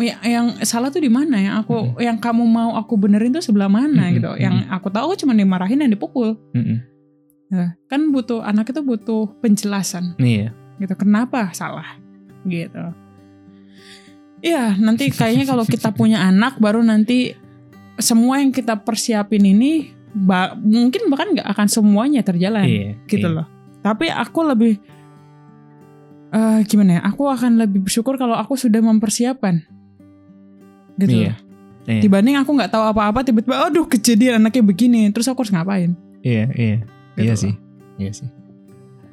ya- 0.00 0.22
yang 0.24 0.46
salah 0.62 0.88
tuh 0.88 0.98
di 0.98 1.08
mana? 1.08 1.38
Yang 1.38 1.56
aku, 1.62 1.76
Mm-mm. 1.78 2.00
yang 2.00 2.18
kamu 2.18 2.42
mau 2.42 2.74
aku 2.74 2.96
benerin 2.96 3.30
tuh 3.30 3.40
sebelah 3.40 3.68
mana 3.68 4.08
Mm-mm, 4.08 4.16
gitu? 4.16 4.30
Yang 4.36 4.66
aku 4.68 4.88
tahu 4.88 5.14
cuma 5.16 5.32
dimarahin 5.32 5.78
dan 5.78 5.90
dipukul. 5.90 6.34
Nah, 7.48 7.76
kan 7.86 8.08
butuh 8.08 8.40
anak 8.40 8.66
itu 8.66 8.80
butuh 8.80 9.28
penjelasan 9.38 10.16
Nih 10.16 10.48
ya. 10.48 10.50
gitu. 10.78 10.96
Kenapa 10.96 11.52
salah? 11.52 12.00
Gitu. 12.42 12.80
Iya, 14.42 14.74
nanti 14.76 15.06
kayaknya 15.08 15.46
kalau 15.46 15.62
kita 15.62 15.94
punya 15.94 16.18
anak 16.18 16.58
baru 16.58 16.82
nanti 16.82 17.38
semua 17.94 18.42
yang 18.42 18.50
kita 18.50 18.74
persiapin 18.82 19.46
ini 19.46 19.94
ba- 20.10 20.58
mungkin 20.58 21.06
bahkan 21.06 21.30
nggak 21.30 21.46
akan 21.46 21.66
semuanya 21.70 22.26
terjalan 22.26 22.66
Iya. 22.66 22.90
gitu 23.06 23.30
iya. 23.30 23.36
loh. 23.38 23.46
Tapi 23.80 24.10
aku 24.10 24.40
lebih 24.42 24.82
eh 26.32 26.60
gimana 26.66 26.98
ya? 26.98 27.00
Aku 27.06 27.28
akan 27.28 27.60
lebih 27.60 27.86
bersyukur 27.86 28.18
kalau 28.18 28.34
aku 28.34 28.58
sudah 28.58 28.82
mempersiapkan. 28.82 29.62
Gitu. 30.98 31.22
Iya. 31.22 31.38
loh. 31.38 31.38
Iya. 31.86 32.00
Dibanding 32.02 32.36
aku 32.38 32.50
nggak 32.54 32.70
tahu 32.70 32.82
apa-apa 32.82 33.22
tiba-tiba 33.22 33.58
aduh 33.58 33.86
kejadian 33.86 34.38
anaknya 34.42 34.62
begini, 34.62 35.10
terus 35.10 35.26
aku 35.26 35.42
harus 35.42 35.54
ngapain? 35.54 35.94
Iya, 36.22 36.46
iya. 36.54 36.76
Gitu 37.14 37.22
iya 37.22 37.34
loh. 37.34 37.42
sih. 37.42 37.54
Iya 37.98 38.10
sih. 38.14 38.28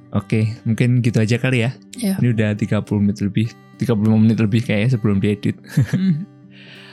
Oke, 0.10 0.58
mungkin 0.66 1.06
gitu 1.06 1.22
aja 1.22 1.38
kali 1.38 1.66
ya. 1.66 1.72
Iya. 2.02 2.18
Ini 2.18 2.28
udah 2.34 2.50
30 2.58 2.98
menit 2.98 3.22
lebih. 3.22 3.50
35 3.80 3.96
menit 4.20 4.38
lebih 4.38 4.62
kayaknya 4.62 5.00
sebelum 5.00 5.24
diedit. 5.24 5.56
Hmm. 5.96 6.28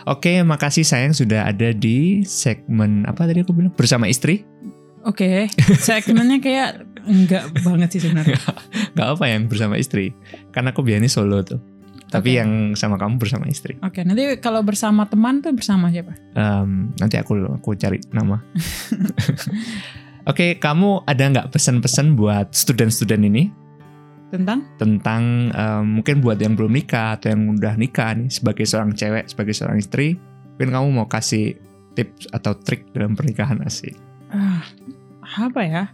Oke, 0.06 0.38
makasih 0.46 0.86
sayang 0.86 1.10
sudah 1.10 1.50
ada 1.50 1.74
di 1.74 2.22
segmen 2.22 3.02
apa 3.10 3.26
tadi 3.26 3.42
aku 3.42 3.50
bilang 3.50 3.74
bersama 3.74 4.06
istri. 4.06 4.46
Oke, 5.02 5.50
segmennya 5.82 6.38
kayak 6.38 6.70
enggak 7.06 7.50
banget 7.66 7.98
sih 7.98 8.00
sebenarnya. 8.06 8.38
Gak 8.98 9.08
apa 9.18 9.24
yang 9.26 9.50
bersama 9.50 9.78
istri. 9.78 10.14
Karena 10.54 10.70
aku 10.70 10.82
biasanya 10.86 11.10
solo 11.10 11.42
tuh. 11.42 11.58
Tapi 12.06 12.34
Oke. 12.34 12.38
yang 12.38 12.50
sama 12.78 12.98
kamu 12.98 13.18
bersama 13.18 13.50
istri. 13.50 13.74
Oke, 13.82 14.06
nanti 14.06 14.38
kalau 14.38 14.62
bersama 14.62 15.10
teman 15.10 15.42
tuh 15.42 15.50
bersama 15.54 15.90
siapa? 15.90 16.14
Em, 16.38 16.94
nanti 17.02 17.18
aku 17.18 17.42
aku 17.58 17.74
cari 17.74 17.98
nama. 18.14 18.38
Oke, 20.30 20.58
kamu 20.58 21.06
ada 21.06 21.22
nggak 21.22 21.50
pesan-pesan 21.50 22.14
buat 22.14 22.54
student-student 22.54 23.22
ini 23.26 23.50
Tentang? 24.36 24.60
tentang 24.76 25.48
em, 25.48 25.84
mungkin 25.96 26.20
buat 26.20 26.36
yang 26.36 26.52
belum 26.52 26.76
nikah 26.76 27.16
atau 27.16 27.32
yang 27.32 27.56
udah 27.56 27.72
nikah 27.80 28.12
nih 28.12 28.28
sebagai 28.28 28.68
seorang 28.68 28.92
cewek, 28.92 29.32
sebagai 29.32 29.56
seorang 29.56 29.80
istri, 29.80 30.20
mungkin 30.56 30.76
kamu 30.76 30.86
mau 30.92 31.08
kasih 31.08 31.56
tips 31.96 32.28
atau 32.36 32.52
trik 32.52 32.84
dalam 32.92 33.16
pernikahan 33.16 33.64
asik. 33.64 33.96
Ah, 34.28 34.60
apa 35.24 35.60
ya? 35.64 35.84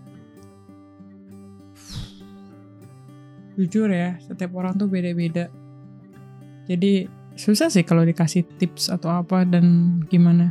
Jujur 3.55 3.95
ya, 3.95 4.19
setiap 4.27 4.51
orang 4.59 4.75
tuh 4.75 4.91
beda-beda. 4.91 5.47
Jadi 6.67 7.07
susah 7.39 7.71
sih 7.71 7.87
kalau 7.87 8.03
dikasih 8.03 8.43
tips 8.59 8.91
atau 8.91 9.23
apa 9.23 9.47
dan 9.47 9.99
gimana. 10.11 10.51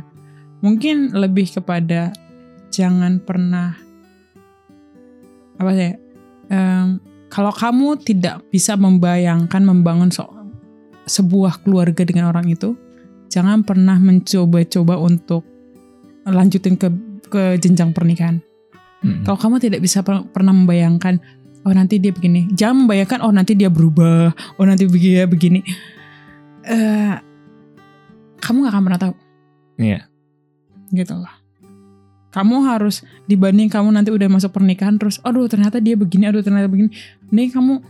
Mungkin 0.64 1.12
lebih 1.12 1.50
kepada 1.52 2.14
jangan 2.72 3.20
pernah 3.20 3.76
apa 5.60 5.70
sih? 5.76 5.92
em, 6.52 7.00
kalau 7.32 7.48
kamu 7.48 7.96
tidak 8.04 8.44
bisa 8.52 8.76
membayangkan 8.76 9.64
membangun 9.64 10.12
so- 10.12 10.28
sebuah 11.08 11.64
keluarga 11.64 12.04
dengan 12.04 12.28
orang 12.28 12.52
itu, 12.52 12.76
jangan 13.32 13.64
pernah 13.64 13.96
mencoba-coba 13.96 15.00
untuk 15.00 15.42
lanjutin 16.28 16.76
ke 16.76 16.92
ke 17.32 17.56
jenjang 17.56 17.96
pernikahan. 17.96 18.44
Mm-mm. 19.00 19.24
Kalau 19.24 19.40
kamu 19.40 19.56
tidak 19.64 19.80
bisa 19.80 20.04
per- 20.04 20.28
pernah 20.30 20.52
membayangkan, 20.52 21.18
oh 21.64 21.72
nanti 21.72 21.96
dia 21.96 22.12
begini, 22.12 22.52
jangan 22.52 22.84
membayangkan, 22.86 23.24
oh 23.24 23.32
nanti 23.32 23.56
dia 23.56 23.72
berubah, 23.72 24.30
oh 24.60 24.66
nanti 24.68 24.84
begini 24.84 25.24
begini. 25.24 25.60
Eh, 26.68 27.16
kamu 28.38 28.68
gak 28.68 28.72
akan 28.76 28.84
pernah 28.86 29.00
tahu. 29.00 29.14
Iya. 29.80 30.06
Gitu 30.92 31.14
loh. 31.16 31.34
Kamu 32.32 32.64
harus 32.64 33.04
dibanding 33.28 33.68
kamu 33.68 33.92
nanti 33.92 34.08
udah 34.08 34.28
masuk 34.30 34.54
pernikahan 34.54 34.96
terus, 34.96 35.18
aduh 35.20 35.48
ternyata 35.50 35.82
dia 35.82 35.98
begini, 35.98 36.30
aduh 36.30 36.44
ternyata 36.44 36.70
begini. 36.70 36.92
Nih 37.32 37.48
kamu 37.48 37.80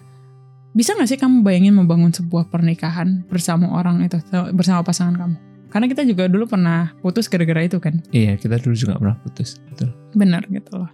bisa 0.72 0.95
gak 0.95 1.05
sih 1.05 1.18
kamu 1.18 1.43
bayangin 1.43 1.76
membangun 1.76 2.09
sebuah 2.09 2.49
pernikahan 2.49 3.26
bersama 3.26 3.68
orang 3.74 4.01
itu, 4.01 4.16
bersama 4.51 4.80
pasangan 4.80 5.12
kamu? 5.14 5.36
Karena 5.68 5.86
kita 5.86 6.03
juga 6.05 6.28
dulu 6.28 6.45
pernah 6.47 6.93
putus 7.01 7.26
gara-gara 7.26 7.61
itu 7.61 7.76
kan. 7.76 8.01
Iya, 8.09 8.36
kita 8.36 8.57
dulu 8.57 8.72
juga 8.72 8.97
pernah 8.97 9.16
putus. 9.18 9.57
Betul. 9.68 9.93
Benar 10.12 10.47
gitu 10.49 10.78
loh. 10.78 10.90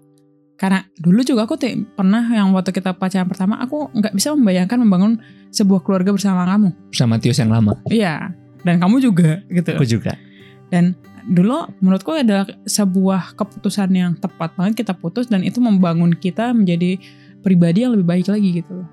karena 0.58 0.82
dulu 0.98 1.22
juga 1.22 1.46
aku 1.46 1.54
ti- 1.54 1.86
pernah 1.94 2.26
yang 2.34 2.50
waktu 2.50 2.74
kita 2.74 2.90
pacaran 2.90 3.30
pertama 3.30 3.62
aku 3.62 3.94
nggak 3.94 4.10
bisa 4.10 4.34
membayangkan 4.34 4.82
membangun 4.82 5.22
sebuah 5.54 5.86
keluarga 5.86 6.10
bersama 6.10 6.42
kamu 6.50 6.74
Sama 6.90 7.14
Tios 7.22 7.38
yang 7.38 7.54
lama. 7.54 7.78
iya 7.86 8.34
dan 8.66 8.82
kamu 8.82 8.98
juga 8.98 9.38
gitu 9.46 9.70
Aku 9.78 9.86
juga. 9.86 10.18
dan 10.66 10.98
dulu 11.30 11.62
menurutku 11.78 12.10
adalah 12.10 12.42
sebuah 12.66 13.38
keputusan 13.38 13.86
yang 13.94 14.18
tepat 14.18 14.50
banget 14.58 14.82
kita 14.82 14.98
putus 14.98 15.30
dan 15.30 15.46
itu 15.46 15.62
membangun 15.62 16.10
kita 16.10 16.50
menjadi 16.50 16.98
pribadi 17.40 17.82
yang 17.82 17.94
lebih 17.94 18.06
baik 18.06 18.26
lagi 18.28 18.50
gitu 18.54 18.72
loh 18.74 18.88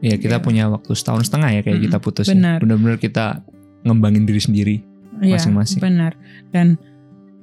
Iya 0.00 0.16
kita 0.16 0.40
Iya. 0.40 0.44
punya 0.44 0.64
waktu 0.66 0.96
setahun 0.96 1.28
setengah 1.28 1.50
ya 1.50 1.60
kayak 1.60 1.76
Mm-mm, 1.76 1.86
kita 1.92 1.98
putus. 2.00 2.24
ya. 2.24 2.32
benar. 2.32 2.56
Benar-benar 2.64 2.96
kita 2.96 3.44
ngembangin 3.84 4.24
diri 4.24 4.40
sendiri. 4.40 4.76
Iya, 5.20 5.36
Masing-masing. 5.36 5.76
benar 5.76 6.16
dan 6.48 6.80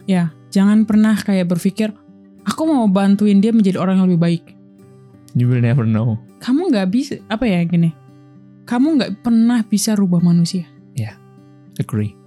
ya 0.09 0.33
jangan 0.49 0.81
pernah 0.81 1.13
kayak 1.13 1.45
berpikir 1.45 1.93
aku 2.41 2.61
mau 2.65 2.89
bantuin 2.89 3.37
dia 3.37 3.53
menjadi 3.53 3.77
orang 3.77 4.01
yang 4.01 4.09
lebih 4.09 4.17
baik 4.17 4.43
You 5.37 5.45
will 5.45 5.61
never 5.61 5.85
know. 5.85 6.17
kamu 6.41 6.73
nggak 6.73 6.89
bisa 6.89 7.21
apa 7.29 7.45
ya 7.45 7.61
gini 7.61 7.93
kamu 8.65 8.97
nggak 8.97 9.11
pernah 9.21 9.61
bisa 9.61 9.93
rubah 9.93 10.17
manusia 10.17 10.65
Agree. 11.77 12.17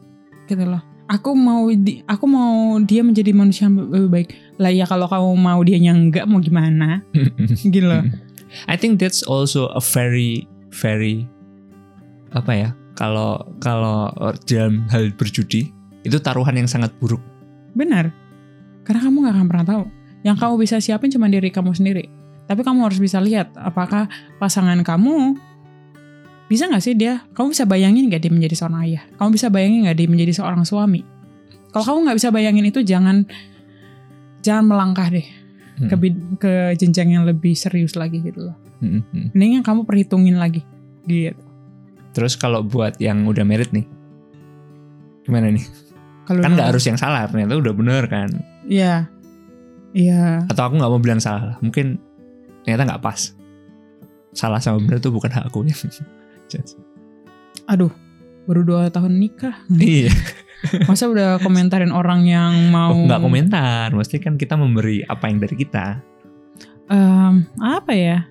gitu 0.47 0.63
loh 0.63 0.79
aku 1.11 1.35
mau 1.35 1.67
di, 1.67 2.07
aku 2.07 2.25
mau 2.31 2.79
dia 2.87 3.03
menjadi 3.03 3.35
manusia 3.35 3.67
yang 3.67 3.91
lebih 3.91 4.11
baik. 4.11 4.29
Lah 4.63 4.71
ya 4.71 4.87
kalau 4.87 5.11
kamu 5.11 5.31
mau 5.35 5.61
dia 5.67 5.77
yang 5.77 6.09
enggak 6.09 6.31
mau 6.31 6.39
gimana? 6.39 7.03
Gitu 7.67 7.83
loh. 7.83 8.07
I 8.71 8.79
think 8.79 9.03
that's 9.03 9.27
also 9.27 9.71
a 9.75 9.83
very 9.83 10.47
very 10.71 11.27
apa 12.31 12.51
ya 12.55 12.69
kalau 12.95 13.43
kalau 13.59 14.11
dalam 14.47 14.87
hal 14.91 15.11
berjudi 15.19 15.71
itu 16.07 16.17
taruhan 16.23 16.55
yang 16.55 16.71
sangat 16.71 16.95
buruk. 17.03 17.21
benar. 17.75 18.11
Karena 18.83 19.07
kamu 19.07 19.17
nggak 19.23 19.35
akan 19.39 19.47
pernah 19.47 19.67
tahu. 19.67 19.85
Yang 20.27 20.37
kamu 20.43 20.55
bisa 20.59 20.77
siapin 20.83 21.11
cuma 21.15 21.31
diri 21.31 21.55
kamu 21.55 21.71
sendiri. 21.71 22.11
Tapi 22.51 22.67
kamu 22.67 22.83
harus 22.83 22.99
bisa 22.99 23.23
lihat 23.23 23.55
apakah 23.55 24.11
pasangan 24.43 24.83
kamu 24.83 25.39
bisa 26.51 26.67
nggak 26.67 26.83
sih 26.83 26.93
dia 26.93 27.23
kamu 27.31 27.55
bisa 27.55 27.63
bayangin 27.63 28.11
nggak 28.11 28.21
dia 28.21 28.33
menjadi 28.35 28.55
seorang 28.59 28.79
ayah 28.85 29.03
kamu 29.15 29.29
bisa 29.31 29.47
bayangin 29.49 29.87
nggak 29.87 29.97
dia 29.97 30.09
menjadi 30.11 30.33
seorang 30.35 30.63
suami 30.63 31.01
kalau 31.71 31.85
kamu 31.87 31.99
nggak 32.05 32.17
bisa 32.19 32.29
bayangin 32.29 32.65
itu 32.67 32.81
jangan 32.83 33.23
jangan 34.41 34.65
melangkah 34.67 35.07
deh 35.09 35.27
ke, 35.81 35.89
Hmm. 35.89 35.97
bid- 35.97 36.27
ke 36.37 36.53
jenjang 36.75 37.09
yang 37.11 37.25
lebih 37.25 37.55
serius 37.55 37.95
lagi 37.95 38.19
gitu 38.19 38.45
loh 38.45 38.57
Hmm, 38.83 39.07
hmm. 39.07 39.31
mendingan 39.31 39.63
kamu 39.63 39.87
perhitungin 39.87 40.37
lagi 40.37 40.67
gitu 41.05 41.39
Terus 42.11 42.35
kalau 42.35 42.61
buat 42.61 42.99
yang 42.99 43.23
udah 43.23 43.47
married 43.47 43.71
nih, 43.71 43.87
gimana 45.23 45.47
nih? 45.47 45.63
kalau 46.27 46.43
Kan 46.43 46.59
nggak 46.59 46.75
harus 46.75 46.83
yang 46.83 46.99
salah, 46.99 47.23
ternyata 47.25 47.55
udah 47.55 47.71
bener 47.71 48.03
kan? 48.11 48.27
Iya. 48.67 49.07
Iya. 49.95 50.43
Atau 50.51 50.63
aku 50.67 50.75
nggak 50.75 50.91
mau 50.91 50.99
bilang 50.99 51.23
salah, 51.23 51.55
mungkin 51.59 52.03
ternyata 52.67 52.83
nggak 52.83 52.99
pas. 52.99 53.31
Salah 54.31 54.59
sama 54.59 54.83
bener 54.83 54.99
tuh 54.99 55.15
bukan 55.15 55.31
hak 55.31 55.55
aku 55.55 55.63
ya. 55.63 55.77
Aduh, 57.67 57.93
baru 58.45 58.63
dua 58.63 58.83
tahun 58.91 59.17
nikah. 59.17 59.55
iya. 59.77 60.11
Masa 60.91 61.09
udah 61.09 61.41
komentarin 61.41 61.89
orang 61.89 62.29
yang 62.29 62.69
mau 62.69 62.93
Oh, 62.93 63.09
nggak 63.09 63.23
komentar, 63.23 63.89
mesti 63.97 64.21
kan 64.21 64.37
kita 64.37 64.61
memberi 64.61 65.01
apa 65.03 65.25
yang 65.25 65.41
dari 65.41 65.57
kita. 65.57 66.05
Em, 66.87 67.49
apa 67.57 67.93
ya? 67.97 68.29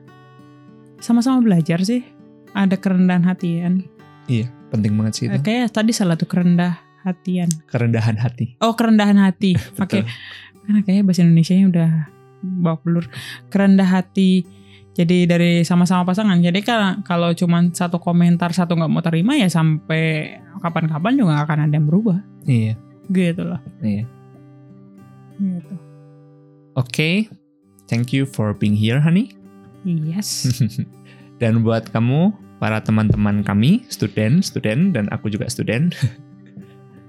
Sama-sama 0.99 1.39
belajar 1.41 1.81
sih. 1.81 2.05
Ada 2.51 2.77
kerendahan 2.77 3.25
hatian. 3.25 3.87
Penting 4.69 4.93
banget 4.93 5.13
sih 5.15 5.25
Eh, 5.25 5.33
itu. 5.33 5.41
Kayaknya 5.41 5.67
tadi 5.73 5.91
salah 5.95 6.13
tuh 6.13 6.29
kerendah 6.29 6.77
hatian. 7.01 7.49
Kerendahan 7.65 8.19
hati. 8.21 8.53
Oh, 8.61 8.77
kerendahan 8.77 9.17
hati. 9.17 9.57
Oke. 9.81 10.05
Betul. 10.05 10.05
Karena 10.61 10.79
kayaknya 10.85 11.03
bahasa 11.07 11.21
Indonesia-nya 11.25 11.65
udah 11.65 11.89
bawa 12.61 12.77
pelur. 12.77 13.05
Kerendah 13.49 13.89
hati. 13.89 14.45
Jadi 14.97 15.29
dari 15.29 15.63
sama-sama 15.63 16.03
pasangan. 16.03 16.41
Jadi 16.41 16.59
kan 16.65 17.05
kalau 17.05 17.31
cuman 17.31 17.71
satu 17.71 18.01
komentar 18.01 18.51
satu 18.51 18.75
nggak 18.75 18.91
mau 18.91 19.03
terima 19.05 19.37
ya 19.37 19.47
sampai 19.47 20.35
kapan-kapan 20.59 21.13
juga 21.15 21.45
akan 21.45 21.69
ada 21.69 21.73
yang 21.77 21.87
berubah. 21.87 22.19
Iya. 22.43 22.75
Gitu 23.07 23.41
loh. 23.45 23.61
Iya. 23.79 24.03
Gitu. 25.39 25.75
Oke. 26.75 27.29
Thank 27.89 28.13
you 28.13 28.29
for 28.29 28.53
being 28.53 28.77
here, 28.77 29.01
honey. 29.01 29.33
Yes. 29.87 30.45
Dan 31.41 31.63
buat 31.63 31.89
kamu, 31.89 32.35
para 32.59 32.83
teman-teman 32.83 33.41
kami, 33.41 33.87
student, 33.87 34.43
student, 34.43 34.91
dan 34.91 35.07
aku 35.09 35.31
juga 35.31 35.47
student. 35.47 35.95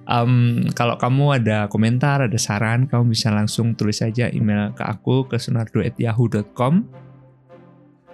Em, 0.07 0.33
kalau 0.79 0.95
kamu 0.97 1.43
ada 1.43 1.67
komentar, 1.67 2.25
ada 2.25 2.39
saran, 2.39 2.87
kamu 2.87 3.11
bisa 3.13 3.35
langsung 3.35 3.75
tulis 3.75 3.99
saja 3.99 4.31
email 4.31 4.71
ke 4.73 4.87
aku 4.87 5.27
ke 5.27 5.37
sunardo@yahoo.com. 5.37 6.87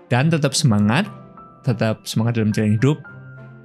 Dan 0.06 0.30
tetap 0.30 0.54
semangat, 0.54 1.10
tetap 1.66 2.06
semangat 2.06 2.38
dalam 2.38 2.54
jalan 2.54 2.78
hidup. 2.78 2.98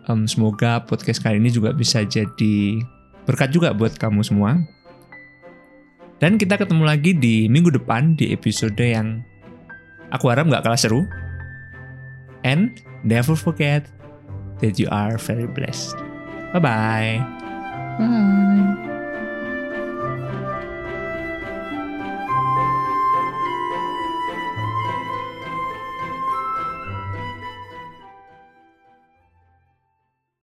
Em, 0.09 0.25
semoga 0.25 0.81
podcast 0.81 1.21
kali 1.21 1.37
ini 1.37 1.53
juga 1.53 1.69
bisa 1.73 2.01
jadi 2.01 2.81
berkat 3.29 3.53
juga 3.53 3.71
buat 3.77 3.93
kamu 3.97 4.25
semua. 4.25 4.57
Dan 6.21 6.37
kita 6.37 6.57
ketemu 6.57 6.85
lagi 6.85 7.17
di 7.17 7.49
minggu 7.49 7.73
depan 7.73 8.13
di 8.17 8.29
episode 8.33 8.77
yang 8.77 9.21
aku 10.13 10.29
harap 10.29 10.45
nggak 10.49 10.65
kalah 10.65 10.77
seru. 10.77 11.01
And 12.41 12.73
never 13.05 13.37
forget 13.37 13.85
that 14.61 14.77
you 14.81 14.89
are 14.89 15.17
very 15.17 15.45
blessed. 15.45 15.97
Bye 16.53 16.61
bye. 16.61 17.21
Bye. 17.97 18.90